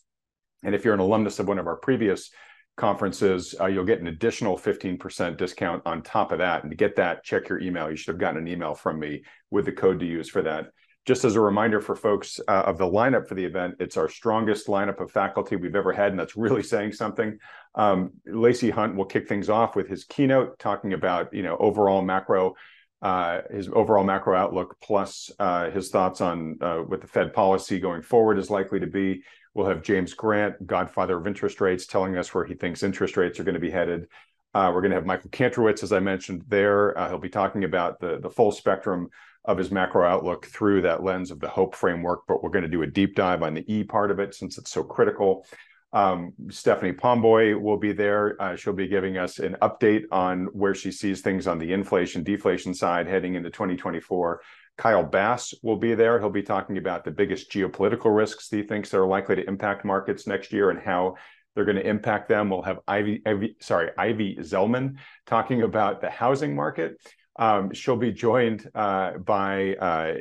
And 0.64 0.74
if 0.74 0.84
you're 0.84 0.95
an 0.95 0.99
alumnus 0.99 1.38
of 1.38 1.47
one 1.47 1.60
of 1.60 1.68
our 1.68 1.78
previous 1.78 2.32
conferences, 2.80 3.53
uh, 3.59 3.67
you'll 3.67 3.84
get 3.84 3.99
an 3.99 4.07
additional 4.07 4.57
15% 4.57 5.38
discount 5.38 5.84
on 5.86 6.01
top 6.01 6.32
of 6.32 6.39
that. 6.39 6.63
And 6.63 6.71
to 6.71 6.77
get 6.77 6.95
that, 6.95 7.23
check 7.23 7.49
your 7.49 7.59
email. 7.59 7.89
You 7.91 7.97
should 7.97 8.13
have 8.13 8.19
gotten 8.19 8.39
an 8.39 8.47
email 8.47 8.73
from 8.73 8.99
me 8.99 9.23
with 9.51 9.65
the 9.65 9.71
code 9.71 9.99
to 9.99 10.05
use 10.05 10.30
for 10.30 10.41
that. 10.43 10.71
Just 11.05 11.25
as 11.25 11.36
a 11.36 11.41
reminder 11.41 11.82
for 11.82 11.95
folks 11.95 12.39
uh, 12.47 12.63
of 12.65 12.77
the 12.77 12.86
lineup 12.86 13.27
for 13.27 13.36
the 13.36 13.43
event, 13.43 13.75
it's 13.80 13.97
our 13.97 14.09
strongest 14.09 14.67
lineup 14.67 14.99
of 14.99 15.11
faculty 15.11 15.55
we've 15.55 15.75
ever 15.75 15.91
had, 15.91 16.11
and 16.11 16.19
that's 16.19 16.38
really 16.38 16.63
saying 16.63 16.93
something. 16.93 17.38
Um, 17.75 18.11
Lacey 18.25 18.69
Hunt 18.69 18.95
will 18.95 19.05
kick 19.05 19.27
things 19.27 19.49
off 19.49 19.75
with 19.75 19.88
his 19.88 20.03
keynote, 20.03 20.59
talking 20.59 20.93
about 20.93 21.34
you 21.34 21.41
know 21.41 21.57
overall 21.57 22.01
macro, 22.01 22.55
uh, 23.01 23.41
his 23.49 23.69
overall 23.69 24.03
macro 24.03 24.38
outlook, 24.38 24.77
plus 24.82 25.32
uh, 25.39 25.71
his 25.71 25.89
thoughts 25.89 26.21
on 26.21 26.57
uh, 26.61 26.77
what 26.77 27.01
the 27.01 27.07
Fed 27.07 27.34
policy 27.34 27.80
going 27.80 28.01
forward 28.01 28.38
is 28.38 28.49
likely 28.49 28.80
to 28.80 28.88
be. 28.88 29.23
We'll 29.54 29.68
have 29.68 29.82
James 29.82 30.14
Grant, 30.14 30.66
godfather 30.66 31.18
of 31.18 31.28
interest 31.28 31.60
rates, 31.60 31.86
telling 31.88 32.18
us 32.18 32.34
where 32.34 32.45
he 32.45 32.54
thinks 32.54 32.84
interest 32.84 33.18
rates 33.18 33.39
are 33.39 33.43
going 33.43 33.56
to 33.56 33.60
be 33.60 33.72
headed. 33.72 34.08
Uh, 34.54 34.72
we're 34.74 34.82
going 34.82 34.91
to 34.91 34.97
have 34.97 35.06
Michael 35.06 35.30
Kantrowitz, 35.30 35.84
as 35.84 35.91
I 35.91 36.00
mentioned 36.00 36.43
there. 36.47 36.97
Uh, 36.97 37.10
he'll 37.10 37.20
be 37.20 37.30
talking 37.30 37.64
about 37.64 38.00
the 38.00 38.20
the 38.20 38.30
full 38.30 38.52
spectrum 38.52 39.10
of 39.45 39.58
his 39.58 39.72
macro 39.72 40.08
outlook 40.08 40.45
through 40.47 40.82
that 40.82 41.04
lens 41.04 41.32
of 41.32 41.39
the 41.39 41.47
hope 41.47 41.76
framework, 41.76 42.22
but 42.28 42.43
we're 42.43 42.50
going 42.50 42.64
to 42.64 42.70
do 42.70 42.82
a 42.82 42.88
deep 42.88 43.16
dive 43.16 43.41
on 43.41 43.54
the 43.54 43.74
E 43.74 43.84
part 43.84 44.12
of 44.12 44.20
it 44.20 44.36
since 44.36 44.58
it's 44.58 44.72
so 44.72 44.84
critical. 44.84 45.45
Um, 45.91 46.34
Stephanie 46.50 46.93
Pomboy 46.93 47.60
will 47.60 47.78
be 47.78 47.93
there. 47.93 48.39
Uh, 48.39 48.56
she'll 48.56 48.74
be 48.74 48.88
giving 48.88 49.18
us 49.18 49.39
an 49.39 49.56
update 49.62 50.04
on 50.12 50.45
where 50.54 50.76
she 50.76 50.91
sees 50.91 51.22
things 51.22 51.47
on 51.47 51.58
the 51.58 51.74
inflation 51.74 52.24
deflation 52.24 52.74
side 52.74 53.08
heading 53.08 53.36
into 53.36 53.50
2024. 53.50 54.41
Kyle 54.80 55.03
Bass 55.03 55.53
will 55.61 55.75
be 55.75 55.93
there. 55.93 56.19
He'll 56.19 56.30
be 56.30 56.41
talking 56.41 56.77
about 56.77 57.03
the 57.03 57.11
biggest 57.11 57.51
geopolitical 57.51 58.15
risks 58.15 58.49
he 58.49 58.63
thinks 58.63 58.93
are 58.93 59.05
likely 59.05 59.36
to 59.36 59.45
impact 59.45 59.84
markets 59.84 60.25
next 60.25 60.53
year 60.53 60.69
and 60.69 60.80
how 60.80 61.15
they're 61.53 61.65
going 61.65 61.75
to 61.75 61.86
impact 61.86 62.30
them. 62.30 62.49
We'll 62.49 62.61
have 62.61 62.80
Ivy, 62.88 63.21
Ivy 63.25 63.57
sorry, 63.59 63.89
Ivy 63.97 64.38
Zelman 64.38 64.95
talking 65.27 65.63
about 65.63 65.99
the 65.99 66.09
housing 66.09 66.55
market. 66.55 66.95
Um, 67.36 67.73
she'll 67.73 67.97
be 67.97 68.13
joined 68.13 68.69
uh, 68.73 69.17
by 69.17 69.75
uh, 69.75 70.13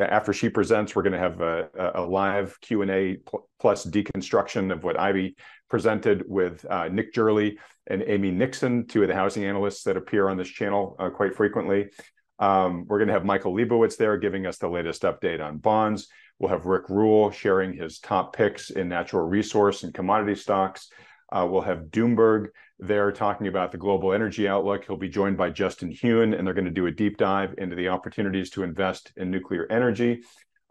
after 0.00 0.32
she 0.32 0.48
presents. 0.48 0.96
We're 0.96 1.02
going 1.02 1.12
to 1.12 1.18
have 1.20 1.40
a, 1.40 1.68
a 1.94 2.02
live 2.02 2.60
Q 2.60 2.82
and 2.82 2.90
A 2.90 3.18
plus 3.60 3.86
deconstruction 3.86 4.72
of 4.72 4.82
what 4.82 4.98
Ivy 4.98 5.36
presented 5.70 6.24
with 6.26 6.66
uh, 6.68 6.88
Nick 6.88 7.14
Gerli 7.14 7.58
and 7.86 8.02
Amy 8.06 8.32
Nixon, 8.32 8.88
two 8.88 9.02
of 9.02 9.08
the 9.08 9.14
housing 9.14 9.44
analysts 9.44 9.84
that 9.84 9.96
appear 9.96 10.28
on 10.28 10.36
this 10.36 10.48
channel 10.48 10.96
uh, 10.98 11.10
quite 11.10 11.36
frequently. 11.36 11.90
Um, 12.38 12.84
we're 12.86 12.98
going 12.98 13.08
to 13.08 13.14
have 13.14 13.24
Michael 13.24 13.54
Lebowitz 13.54 13.96
there 13.96 14.16
giving 14.16 14.46
us 14.46 14.58
the 14.58 14.68
latest 14.68 15.02
update 15.02 15.44
on 15.44 15.58
bonds. 15.58 16.08
We'll 16.38 16.50
have 16.50 16.66
Rick 16.66 16.88
Rule 16.88 17.30
sharing 17.30 17.72
his 17.72 17.98
top 17.98 18.36
picks 18.36 18.70
in 18.70 18.88
natural 18.88 19.26
resource 19.26 19.82
and 19.82 19.92
commodity 19.92 20.36
stocks. 20.36 20.88
Uh, 21.30 21.46
we'll 21.50 21.62
have 21.62 21.90
Doomberg 21.90 22.46
there 22.78 23.10
talking 23.10 23.48
about 23.48 23.72
the 23.72 23.78
global 23.78 24.12
energy 24.12 24.48
outlook. 24.48 24.84
He'll 24.84 24.96
be 24.96 25.08
joined 25.08 25.36
by 25.36 25.50
Justin 25.50 25.90
Huhn, 25.92 26.32
and 26.32 26.46
they're 26.46 26.54
going 26.54 26.64
to 26.64 26.70
do 26.70 26.86
a 26.86 26.92
deep 26.92 27.16
dive 27.16 27.54
into 27.58 27.76
the 27.76 27.88
opportunities 27.88 28.50
to 28.50 28.62
invest 28.62 29.12
in 29.16 29.30
nuclear 29.30 29.66
energy. 29.70 30.22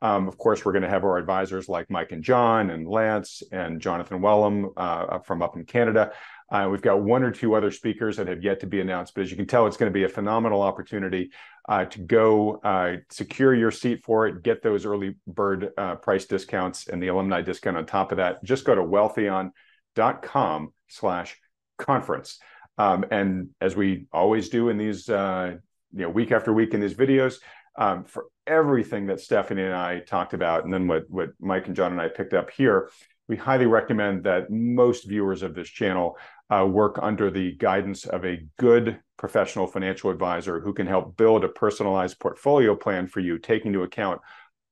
Um, 0.01 0.27
of 0.27 0.37
course, 0.37 0.63
we're 0.63 0.73
going 0.73 0.83
to 0.83 0.89
have 0.89 1.03
our 1.03 1.17
advisors 1.17 1.67
like 1.67 1.89
Mike 1.89 2.11
and 2.11 2.23
John 2.23 2.69
and 2.69 2.87
Lance 2.87 3.41
and 3.51 3.81
Jonathan 3.81 4.21
Wellum 4.21 4.71
uh, 4.77 5.19
from 5.19 5.41
up 5.41 5.55
in 5.55 5.65
Canada. 5.65 6.11
Uh, 6.49 6.67
we've 6.71 6.81
got 6.81 7.01
one 7.01 7.23
or 7.23 7.31
two 7.31 7.55
other 7.55 7.71
speakers 7.71 8.17
that 8.17 8.27
have 8.27 8.41
yet 8.41 8.59
to 8.61 8.67
be 8.67 8.79
announced, 8.79 9.13
but 9.13 9.21
as 9.21 9.31
you 9.31 9.35
can 9.35 9.45
tell, 9.45 9.67
it's 9.67 9.77
going 9.77 9.91
to 9.91 9.93
be 9.93 10.05
a 10.05 10.09
phenomenal 10.09 10.61
opportunity 10.61 11.29
uh, 11.67 11.83
to 11.85 11.99
go 11.99 12.61
uh, 12.63 12.95
secure 13.09 13.53
your 13.53 13.71
seat 13.71 14.03
for 14.03 14.27
it, 14.27 14.43
get 14.43 14.61
those 14.61 14.85
early 14.85 15.15
bird 15.27 15.71
uh, 15.77 15.95
price 15.95 16.25
discounts 16.25 16.87
and 16.87 17.03
the 17.03 17.09
alumni 17.09 17.41
discount 17.41 17.75
on 17.75 17.85
top 17.85 18.11
of 18.11 18.17
that. 18.17 18.41
Just 18.43 18.63
go 18.63 18.73
to 18.73 18.81
wealthion.com 18.81 20.73
slash 20.87 21.35
conference. 21.77 22.39
Um, 22.77 23.05
and 23.11 23.49
as 23.59 23.75
we 23.75 24.07
always 24.13 24.49
do 24.49 24.69
in 24.69 24.77
these, 24.77 25.09
uh, 25.09 25.55
you 25.93 26.01
know, 26.03 26.09
week 26.09 26.31
after 26.31 26.53
week 26.53 26.73
in 26.73 26.79
these 26.79 26.93
videos, 26.93 27.39
um, 27.77 28.05
for 28.05 28.25
everything 28.45 29.07
that 29.07 29.19
Stephanie 29.19 29.63
and 29.63 29.73
I 29.73 29.99
talked 29.99 30.33
about, 30.33 30.63
and 30.63 30.73
then 30.73 30.87
what 30.87 31.09
what 31.09 31.29
Mike 31.39 31.67
and 31.67 31.75
John 31.75 31.91
and 31.91 32.01
I 32.01 32.07
picked 32.07 32.33
up 32.33 32.49
here, 32.49 32.89
we 33.27 33.35
highly 33.35 33.65
recommend 33.65 34.23
that 34.23 34.49
most 34.49 35.07
viewers 35.07 35.43
of 35.43 35.53
this 35.53 35.69
channel 35.69 36.17
uh, 36.49 36.65
work 36.65 36.99
under 37.01 37.29
the 37.29 37.53
guidance 37.53 38.05
of 38.05 38.25
a 38.25 38.41
good 38.57 38.99
professional 39.17 39.67
financial 39.67 40.11
advisor 40.11 40.59
who 40.59 40.73
can 40.73 40.87
help 40.87 41.17
build 41.17 41.43
a 41.43 41.49
personalized 41.49 42.19
portfolio 42.19 42.75
plan 42.75 43.07
for 43.07 43.19
you, 43.19 43.37
taking 43.37 43.67
into 43.67 43.83
account 43.83 44.21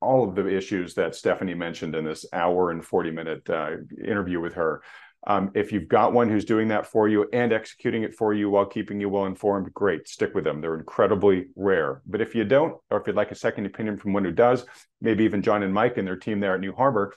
all 0.00 0.28
of 0.28 0.34
the 0.34 0.46
issues 0.46 0.94
that 0.94 1.14
Stephanie 1.14 1.54
mentioned 1.54 1.94
in 1.94 2.04
this 2.04 2.24
hour 2.32 2.70
and 2.70 2.84
40 2.84 3.10
minute 3.10 3.50
uh, 3.50 3.72
interview 4.02 4.40
with 4.40 4.54
her. 4.54 4.82
Um, 5.26 5.50
if 5.54 5.72
you've 5.72 5.88
got 5.88 6.12
one 6.12 6.28
who's 6.28 6.44
doing 6.44 6.68
that 6.68 6.86
for 6.86 7.08
you 7.08 7.28
and 7.32 7.52
executing 7.52 8.04
it 8.04 8.14
for 8.14 8.32
you 8.32 8.48
while 8.48 8.66
keeping 8.66 9.00
you 9.00 9.08
well 9.08 9.26
informed, 9.26 9.74
great, 9.74 10.06
stick 10.06 10.34
with 10.34 10.44
them. 10.44 10.60
They're 10.60 10.76
incredibly 10.76 11.46
rare. 11.56 12.02
But 12.06 12.20
if 12.20 12.34
you 12.36 12.44
don't, 12.44 12.76
or 12.90 13.00
if 13.00 13.06
you'd 13.08 13.16
like 13.16 13.32
a 13.32 13.36
second 13.36 13.66
opinion 13.66 13.96
from 13.96 14.12
one 14.12 14.24
who 14.24 14.30
does, 14.30 14.64
maybe 15.00 15.24
even 15.24 15.42
John 15.42 15.64
and 15.64 15.74
Mike 15.74 15.96
and 15.96 16.06
their 16.06 16.16
team 16.16 16.38
there 16.38 16.54
at 16.54 16.60
New 16.60 16.72
Harbor, 16.72 17.12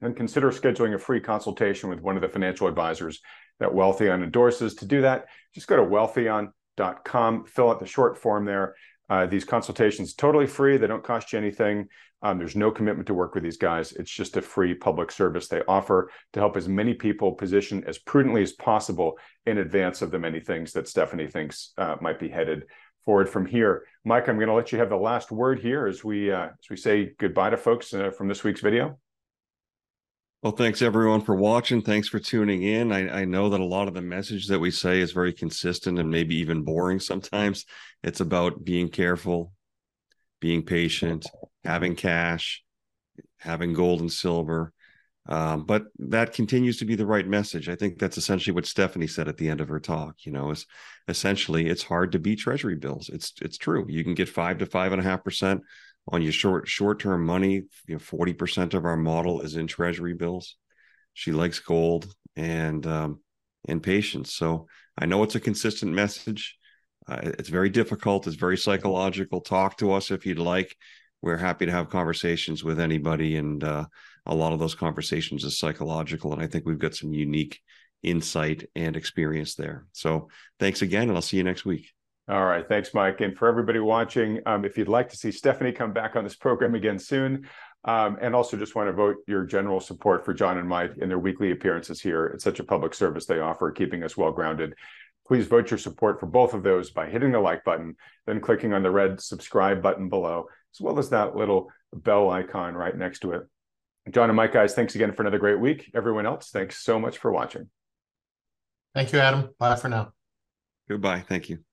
then 0.00 0.14
consider 0.14 0.52
scheduling 0.52 0.94
a 0.94 0.98
free 0.98 1.20
consultation 1.20 1.88
with 1.88 2.00
one 2.00 2.14
of 2.14 2.22
the 2.22 2.28
financial 2.28 2.68
advisors 2.68 3.20
that 3.60 3.70
Wealthion 3.70 4.22
endorses. 4.22 4.74
To 4.76 4.86
do 4.86 5.02
that, 5.02 5.26
just 5.54 5.66
go 5.66 5.76
to 5.76 5.82
wealthion.com, 5.82 7.44
fill 7.44 7.70
out 7.70 7.80
the 7.80 7.86
short 7.86 8.18
form 8.18 8.44
there. 8.44 8.74
Uh, 9.08 9.26
these 9.26 9.44
consultations 9.44 10.14
totally 10.14 10.46
free. 10.46 10.76
They 10.76 10.86
don't 10.86 11.04
cost 11.04 11.32
you 11.32 11.38
anything. 11.38 11.88
Um, 12.22 12.38
there's 12.38 12.56
no 12.56 12.70
commitment 12.70 13.06
to 13.08 13.14
work 13.14 13.34
with 13.34 13.42
these 13.42 13.56
guys. 13.56 13.92
It's 13.92 14.10
just 14.10 14.36
a 14.36 14.42
free 14.42 14.74
public 14.74 15.10
service 15.10 15.48
they 15.48 15.62
offer 15.66 16.10
to 16.32 16.40
help 16.40 16.56
as 16.56 16.68
many 16.68 16.94
people 16.94 17.32
position 17.32 17.82
as 17.86 17.98
prudently 17.98 18.42
as 18.42 18.52
possible 18.52 19.18
in 19.44 19.58
advance 19.58 20.02
of 20.02 20.12
the 20.12 20.20
many 20.20 20.38
things 20.38 20.72
that 20.72 20.88
Stephanie 20.88 21.26
thinks 21.26 21.72
uh, 21.78 21.96
might 22.00 22.20
be 22.20 22.28
headed 22.28 22.64
forward 23.04 23.28
from 23.28 23.44
here. 23.44 23.84
Mike, 24.04 24.28
I'm 24.28 24.36
going 24.36 24.48
to 24.48 24.54
let 24.54 24.70
you 24.70 24.78
have 24.78 24.88
the 24.88 24.96
last 24.96 25.32
word 25.32 25.58
here 25.58 25.86
as 25.86 26.04
we 26.04 26.30
uh, 26.30 26.44
as 26.46 26.70
we 26.70 26.76
say 26.76 27.12
goodbye 27.18 27.50
to 27.50 27.56
folks 27.56 27.92
uh, 27.92 28.10
from 28.10 28.28
this 28.28 28.44
week's 28.44 28.60
video. 28.60 29.01
Well, 30.42 30.52
thanks 30.52 30.82
everyone 30.82 31.20
for 31.20 31.36
watching. 31.36 31.82
Thanks 31.82 32.08
for 32.08 32.18
tuning 32.18 32.64
in. 32.64 32.90
I, 32.90 33.20
I, 33.20 33.24
know 33.24 33.48
that 33.50 33.60
a 33.60 33.64
lot 33.64 33.86
of 33.86 33.94
the 33.94 34.02
message 34.02 34.48
that 34.48 34.58
we 34.58 34.72
say 34.72 34.98
is 34.98 35.12
very 35.12 35.32
consistent 35.32 36.00
and 36.00 36.10
maybe 36.10 36.34
even 36.34 36.64
boring 36.64 36.98
sometimes. 36.98 37.64
It's 38.02 38.18
about 38.18 38.64
being 38.64 38.88
careful, 38.88 39.52
being 40.40 40.64
patient, 40.64 41.26
having 41.62 41.94
cash, 41.94 42.64
having 43.38 43.72
gold 43.72 44.00
and 44.00 44.10
silver. 44.10 44.72
Um, 45.26 45.64
but 45.64 45.84
that 46.00 46.32
continues 46.32 46.78
to 46.78 46.86
be 46.86 46.96
the 46.96 47.06
right 47.06 47.28
message. 47.28 47.68
I 47.68 47.76
think 47.76 48.00
that's 48.00 48.18
essentially 48.18 48.52
what 48.52 48.66
Stephanie 48.66 49.06
said 49.06 49.28
at 49.28 49.36
the 49.36 49.48
end 49.48 49.60
of 49.60 49.68
her 49.68 49.78
talk. 49.78 50.26
You 50.26 50.32
know, 50.32 50.50
is 50.50 50.66
essentially 51.06 51.68
it's 51.68 51.84
hard 51.84 52.10
to 52.10 52.18
beat 52.18 52.40
Treasury 52.40 52.74
bills. 52.74 53.10
It's 53.10 53.32
it's 53.40 53.58
true. 53.58 53.86
You 53.88 54.02
can 54.02 54.14
get 54.14 54.28
five 54.28 54.58
to 54.58 54.66
five 54.66 54.90
and 54.90 55.00
a 55.00 55.04
half 55.04 55.22
percent 55.22 55.62
on 56.08 56.22
your 56.22 56.32
short 56.32 56.68
short 56.68 57.00
term 57.00 57.24
money. 57.24 57.62
You 57.86 57.94
know, 57.94 57.98
forty 57.98 58.32
percent 58.32 58.74
of 58.74 58.84
our 58.84 58.96
model 58.96 59.40
is 59.40 59.56
in 59.56 59.66
treasury 59.66 60.14
bills. 60.14 60.56
She 61.14 61.32
likes 61.32 61.58
gold 61.58 62.12
and 62.36 62.86
um, 62.86 63.20
and 63.68 63.82
patience. 63.82 64.34
So 64.34 64.66
I 64.98 65.06
know 65.06 65.22
it's 65.22 65.34
a 65.34 65.40
consistent 65.40 65.92
message. 65.92 66.56
Uh, 67.08 67.32
it's 67.38 67.48
very 67.48 67.70
difficult. 67.70 68.26
It's 68.26 68.36
very 68.36 68.56
psychological. 68.56 69.40
Talk 69.40 69.76
to 69.78 69.92
us 69.92 70.10
if 70.10 70.24
you'd 70.24 70.38
like. 70.38 70.76
We're 71.20 71.36
happy 71.36 71.66
to 71.66 71.72
have 71.72 71.88
conversations 71.88 72.64
with 72.64 72.80
anybody, 72.80 73.36
and 73.36 73.62
uh, 73.62 73.86
a 74.26 74.34
lot 74.34 74.52
of 74.52 74.58
those 74.58 74.74
conversations 74.74 75.44
is 75.44 75.58
psychological. 75.58 76.32
And 76.32 76.42
I 76.42 76.46
think 76.46 76.64
we've 76.66 76.78
got 76.78 76.94
some 76.94 77.12
unique 77.12 77.60
insight 78.02 78.68
and 78.74 78.96
experience 78.96 79.54
there. 79.54 79.86
So 79.92 80.28
thanks 80.58 80.82
again, 80.82 81.08
and 81.08 81.12
I'll 81.12 81.22
see 81.22 81.36
you 81.36 81.44
next 81.44 81.64
week. 81.64 81.92
All 82.28 82.44
right. 82.44 82.66
Thanks, 82.66 82.94
Mike. 82.94 83.20
And 83.20 83.36
for 83.36 83.48
everybody 83.48 83.80
watching, 83.80 84.40
um, 84.46 84.64
if 84.64 84.78
you'd 84.78 84.88
like 84.88 85.08
to 85.10 85.16
see 85.16 85.32
Stephanie 85.32 85.72
come 85.72 85.92
back 85.92 86.14
on 86.14 86.22
this 86.22 86.36
program 86.36 86.74
again 86.74 86.98
soon, 86.98 87.48
um, 87.84 88.16
and 88.20 88.34
also 88.34 88.56
just 88.56 88.76
want 88.76 88.88
to 88.88 88.92
vote 88.92 89.16
your 89.26 89.44
general 89.44 89.80
support 89.80 90.24
for 90.24 90.32
John 90.32 90.58
and 90.58 90.68
Mike 90.68 90.92
in 90.98 91.08
their 91.08 91.18
weekly 91.18 91.50
appearances 91.50 92.00
here. 92.00 92.26
It's 92.26 92.44
such 92.44 92.60
a 92.60 92.64
public 92.64 92.94
service 92.94 93.26
they 93.26 93.40
offer, 93.40 93.72
keeping 93.72 94.04
us 94.04 94.16
well 94.16 94.30
grounded. 94.30 94.74
Please 95.26 95.46
vote 95.46 95.70
your 95.70 95.78
support 95.78 96.20
for 96.20 96.26
both 96.26 96.54
of 96.54 96.62
those 96.62 96.90
by 96.90 97.08
hitting 97.08 97.32
the 97.32 97.40
like 97.40 97.64
button, 97.64 97.96
then 98.26 98.40
clicking 98.40 98.72
on 98.72 98.82
the 98.82 98.90
red 98.90 99.20
subscribe 99.20 99.82
button 99.82 100.08
below, 100.08 100.46
as 100.74 100.80
well 100.80 100.98
as 100.98 101.10
that 101.10 101.34
little 101.34 101.70
bell 101.92 102.30
icon 102.30 102.74
right 102.74 102.96
next 102.96 103.20
to 103.20 103.32
it. 103.32 103.42
John 104.10 104.30
and 104.30 104.36
Mike, 104.36 104.52
guys, 104.52 104.74
thanks 104.74 104.94
again 104.94 105.12
for 105.12 105.22
another 105.22 105.38
great 105.38 105.60
week. 105.60 105.90
Everyone 105.94 106.26
else, 106.26 106.50
thanks 106.50 106.78
so 106.78 106.98
much 106.98 107.18
for 107.18 107.32
watching. 107.32 107.68
Thank 108.94 109.12
you, 109.12 109.20
Adam. 109.20 109.50
Bye 109.58 109.76
for 109.76 109.88
now. 109.88 110.12
Goodbye. 110.88 111.24
Thank 111.28 111.48
you. 111.48 111.64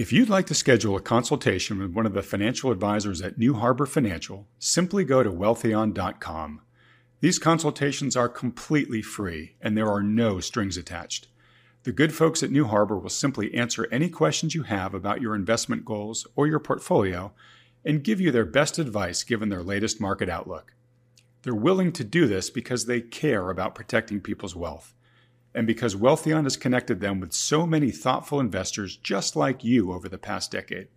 If 0.00 0.14
you'd 0.14 0.30
like 0.30 0.46
to 0.46 0.54
schedule 0.54 0.96
a 0.96 1.02
consultation 1.02 1.78
with 1.78 1.92
one 1.92 2.06
of 2.06 2.14
the 2.14 2.22
financial 2.22 2.70
advisors 2.70 3.20
at 3.20 3.36
New 3.36 3.52
Harbor 3.52 3.84
Financial, 3.84 4.48
simply 4.58 5.04
go 5.04 5.22
to 5.22 5.30
wealthion.com. 5.30 6.62
These 7.20 7.38
consultations 7.38 8.16
are 8.16 8.30
completely 8.30 9.02
free 9.02 9.56
and 9.60 9.76
there 9.76 9.90
are 9.90 10.02
no 10.02 10.40
strings 10.40 10.78
attached. 10.78 11.28
The 11.82 11.92
good 11.92 12.14
folks 12.14 12.42
at 12.42 12.50
New 12.50 12.64
Harbor 12.64 12.98
will 12.98 13.10
simply 13.10 13.52
answer 13.52 13.88
any 13.92 14.08
questions 14.08 14.54
you 14.54 14.62
have 14.62 14.94
about 14.94 15.20
your 15.20 15.34
investment 15.34 15.84
goals 15.84 16.26
or 16.34 16.46
your 16.46 16.60
portfolio 16.60 17.34
and 17.84 18.02
give 18.02 18.22
you 18.22 18.30
their 18.30 18.46
best 18.46 18.78
advice 18.78 19.22
given 19.22 19.50
their 19.50 19.62
latest 19.62 20.00
market 20.00 20.30
outlook. 20.30 20.72
They're 21.42 21.54
willing 21.54 21.92
to 21.92 22.04
do 22.04 22.26
this 22.26 22.48
because 22.48 22.86
they 22.86 23.02
care 23.02 23.50
about 23.50 23.74
protecting 23.74 24.22
people's 24.22 24.56
wealth 24.56 24.94
and 25.54 25.66
because 25.66 25.96
Wealthion 25.96 26.44
has 26.44 26.56
connected 26.56 27.00
them 27.00 27.20
with 27.20 27.32
so 27.32 27.66
many 27.66 27.90
thoughtful 27.90 28.40
investors 28.40 28.96
just 28.96 29.34
like 29.34 29.64
you 29.64 29.92
over 29.92 30.08
the 30.08 30.18
past 30.18 30.50
decade. 30.50 30.88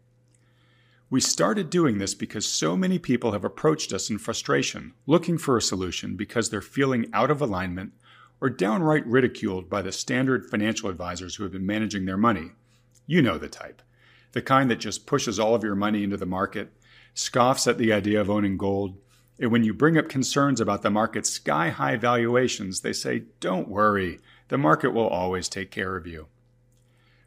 We 1.10 1.22
started 1.22 1.70
doing 1.70 1.98
this 1.98 2.16
because 2.16 2.46
so 2.46 2.76
many 2.76 2.98
people 2.98 3.34
have 3.34 3.46
approached 3.46 3.94
us 3.94 4.10
in 4.10 4.18
frustration, 4.18 4.94
looking 5.06 5.38
for 5.38 5.58
a 5.58 5.62
solution 5.62 6.16
because 6.16 6.50
they're 6.50 6.62
feeling 6.62 7.08
out 7.14 7.30
of 7.30 7.42
alignment 7.42 7.94
or 8.42 8.50
downright 8.50 9.06
ridiculed 9.06 9.70
by 9.70 9.82
the 9.82 9.92
standard 9.92 10.50
financial 10.50 10.90
advisors 10.90 11.36
who 11.36 11.44
have 11.44 11.52
been 11.52 11.66
managing 11.66 12.06
their 12.06 12.18
money. 12.18 12.52
You 13.06 13.22
know 13.22 13.38
the 13.38 13.48
type. 13.48 13.82
The 14.32 14.42
kind 14.42 14.72
that 14.72 14.80
just 14.80 15.06
pushes 15.06 15.40
all 15.40 15.54
of 15.54 15.64
your 15.64 15.76
money 15.76 16.04
into 16.04 16.18
the 16.18 16.26
market, 16.26 16.74
scoffs 17.14 17.68
at 17.68 17.78
the 17.78 17.94
idea 17.94 18.20
of 18.20 18.30
owning 18.30 18.58
gold, 18.58 18.98
and 19.40 19.52
when 19.52 19.64
you 19.64 19.74
bring 19.74 19.98
up 19.98 20.10
concerns 20.10 20.62
about 20.62 20.84
the 20.84 20.90
market's 20.90 21.30
sky 21.30 21.70
high 21.70 21.96
valuations, 21.96 22.82
they 22.82 22.94
say, 22.94 23.24
Don't 23.40 23.68
worry, 23.68 24.20
the 24.50 24.58
market 24.58 24.94
will 24.94 25.08
always 25.08 25.50
take 25.50 25.72
care 25.72 25.96
of 25.96 26.08
you. 26.08 26.28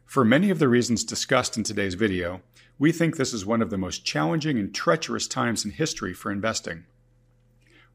For 0.05 0.23
many 0.23 0.49
of 0.49 0.59
the 0.59 0.69
reasons 0.69 1.03
discussed 1.03 1.57
in 1.57 1.63
today's 1.63 1.95
video, 1.95 2.41
we 2.79 2.91
think 2.91 3.17
this 3.17 3.33
is 3.33 3.45
one 3.45 3.61
of 3.61 3.69
the 3.69 3.77
most 3.77 4.05
challenging 4.05 4.57
and 4.57 4.73
treacherous 4.73 5.27
times 5.27 5.65
in 5.65 5.71
history 5.71 6.13
for 6.13 6.31
investing. 6.31 6.85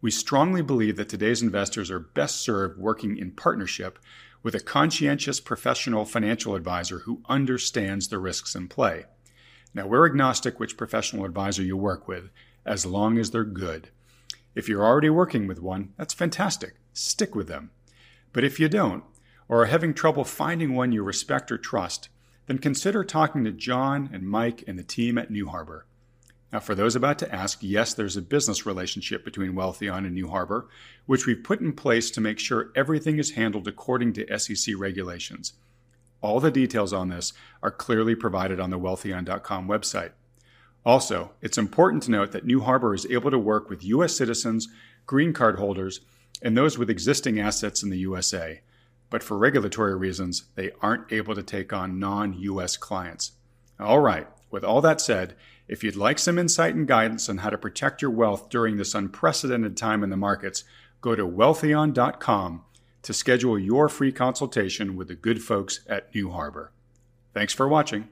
We 0.00 0.10
strongly 0.10 0.62
believe 0.62 0.96
that 0.96 1.08
today's 1.08 1.42
investors 1.42 1.90
are 1.90 2.00
best 2.00 2.40
served 2.40 2.78
working 2.78 3.16
in 3.16 3.30
partnership 3.30 3.98
with 4.42 4.54
a 4.54 4.60
conscientious 4.60 5.38
professional 5.40 6.04
financial 6.04 6.56
advisor 6.56 7.00
who 7.00 7.22
understands 7.28 8.08
the 8.08 8.18
risks 8.18 8.54
in 8.56 8.68
play. 8.68 9.04
Now, 9.72 9.86
we're 9.86 10.06
agnostic 10.06 10.58
which 10.58 10.76
professional 10.76 11.24
advisor 11.24 11.62
you 11.62 11.76
work 11.76 12.08
with, 12.08 12.30
as 12.66 12.84
long 12.84 13.16
as 13.16 13.30
they're 13.30 13.44
good. 13.44 13.88
If 14.54 14.68
you're 14.68 14.84
already 14.84 15.08
working 15.08 15.46
with 15.46 15.62
one, 15.62 15.94
that's 15.96 16.12
fantastic. 16.12 16.74
Stick 16.92 17.34
with 17.34 17.48
them. 17.48 17.70
But 18.32 18.44
if 18.44 18.60
you 18.60 18.68
don't, 18.68 19.04
or 19.48 19.62
are 19.62 19.66
having 19.66 19.94
trouble 19.94 20.24
finding 20.24 20.74
one 20.74 20.92
you 20.92 21.02
respect 21.02 21.50
or 21.52 21.58
trust, 21.58 22.08
then 22.46 22.58
consider 22.58 23.04
talking 23.04 23.44
to 23.44 23.52
John 23.52 24.10
and 24.12 24.28
Mike 24.28 24.64
and 24.66 24.78
the 24.78 24.82
team 24.82 25.18
at 25.18 25.30
New 25.30 25.48
Harbor. 25.48 25.86
Now, 26.52 26.60
for 26.60 26.74
those 26.74 26.94
about 26.94 27.18
to 27.20 27.34
ask, 27.34 27.60
yes, 27.62 27.94
there's 27.94 28.16
a 28.16 28.22
business 28.22 28.66
relationship 28.66 29.24
between 29.24 29.54
Wealthion 29.54 30.04
and 30.04 30.12
New 30.12 30.28
Harbor, 30.28 30.68
which 31.06 31.24
we've 31.24 31.42
put 31.42 31.60
in 31.60 31.72
place 31.72 32.10
to 32.10 32.20
make 32.20 32.38
sure 32.38 32.70
everything 32.76 33.18
is 33.18 33.32
handled 33.32 33.66
according 33.66 34.12
to 34.14 34.38
SEC 34.38 34.74
regulations. 34.76 35.54
All 36.20 36.40
the 36.40 36.50
details 36.50 36.92
on 36.92 37.08
this 37.08 37.32
are 37.62 37.70
clearly 37.70 38.14
provided 38.14 38.60
on 38.60 38.68
the 38.70 38.78
wealthion.com 38.78 39.66
website. 39.66 40.10
Also, 40.84 41.32
it's 41.40 41.58
important 41.58 42.02
to 42.02 42.10
note 42.10 42.32
that 42.32 42.44
New 42.44 42.60
Harbor 42.60 42.92
is 42.92 43.06
able 43.06 43.30
to 43.30 43.38
work 43.38 43.70
with 43.70 43.84
U.S. 43.84 44.14
citizens, 44.14 44.68
green 45.06 45.32
card 45.32 45.58
holders, 45.58 46.00
and 46.42 46.56
those 46.56 46.76
with 46.76 46.90
existing 46.90 47.40
assets 47.40 47.82
in 47.82 47.88
the 47.88 47.98
USA 47.98 48.60
but 49.12 49.22
for 49.22 49.36
regulatory 49.36 49.94
reasons, 49.94 50.44
they 50.54 50.70
aren't 50.80 51.12
able 51.12 51.34
to 51.34 51.42
take 51.42 51.70
on 51.70 51.98
non 51.98 52.32
US 52.32 52.78
clients. 52.78 53.32
All 53.78 54.00
right, 54.00 54.26
with 54.50 54.64
all 54.64 54.80
that 54.80 55.02
said, 55.02 55.36
if 55.68 55.84
you'd 55.84 55.96
like 55.96 56.18
some 56.18 56.38
insight 56.38 56.74
and 56.74 56.88
guidance 56.88 57.28
on 57.28 57.38
how 57.38 57.50
to 57.50 57.58
protect 57.58 58.00
your 58.00 58.10
wealth 58.10 58.48
during 58.48 58.78
this 58.78 58.94
unprecedented 58.94 59.76
time 59.76 60.02
in 60.02 60.08
the 60.08 60.16
markets, 60.16 60.64
go 61.02 61.14
to 61.14 61.28
wealthion.com 61.28 62.62
to 63.02 63.12
schedule 63.12 63.58
your 63.58 63.90
free 63.90 64.12
consultation 64.12 64.96
with 64.96 65.08
the 65.08 65.14
good 65.14 65.42
folks 65.42 65.80
at 65.86 66.12
New 66.14 66.30
Harbor. 66.30 66.72
Thanks 67.34 67.52
for 67.52 67.68
watching. 67.68 68.08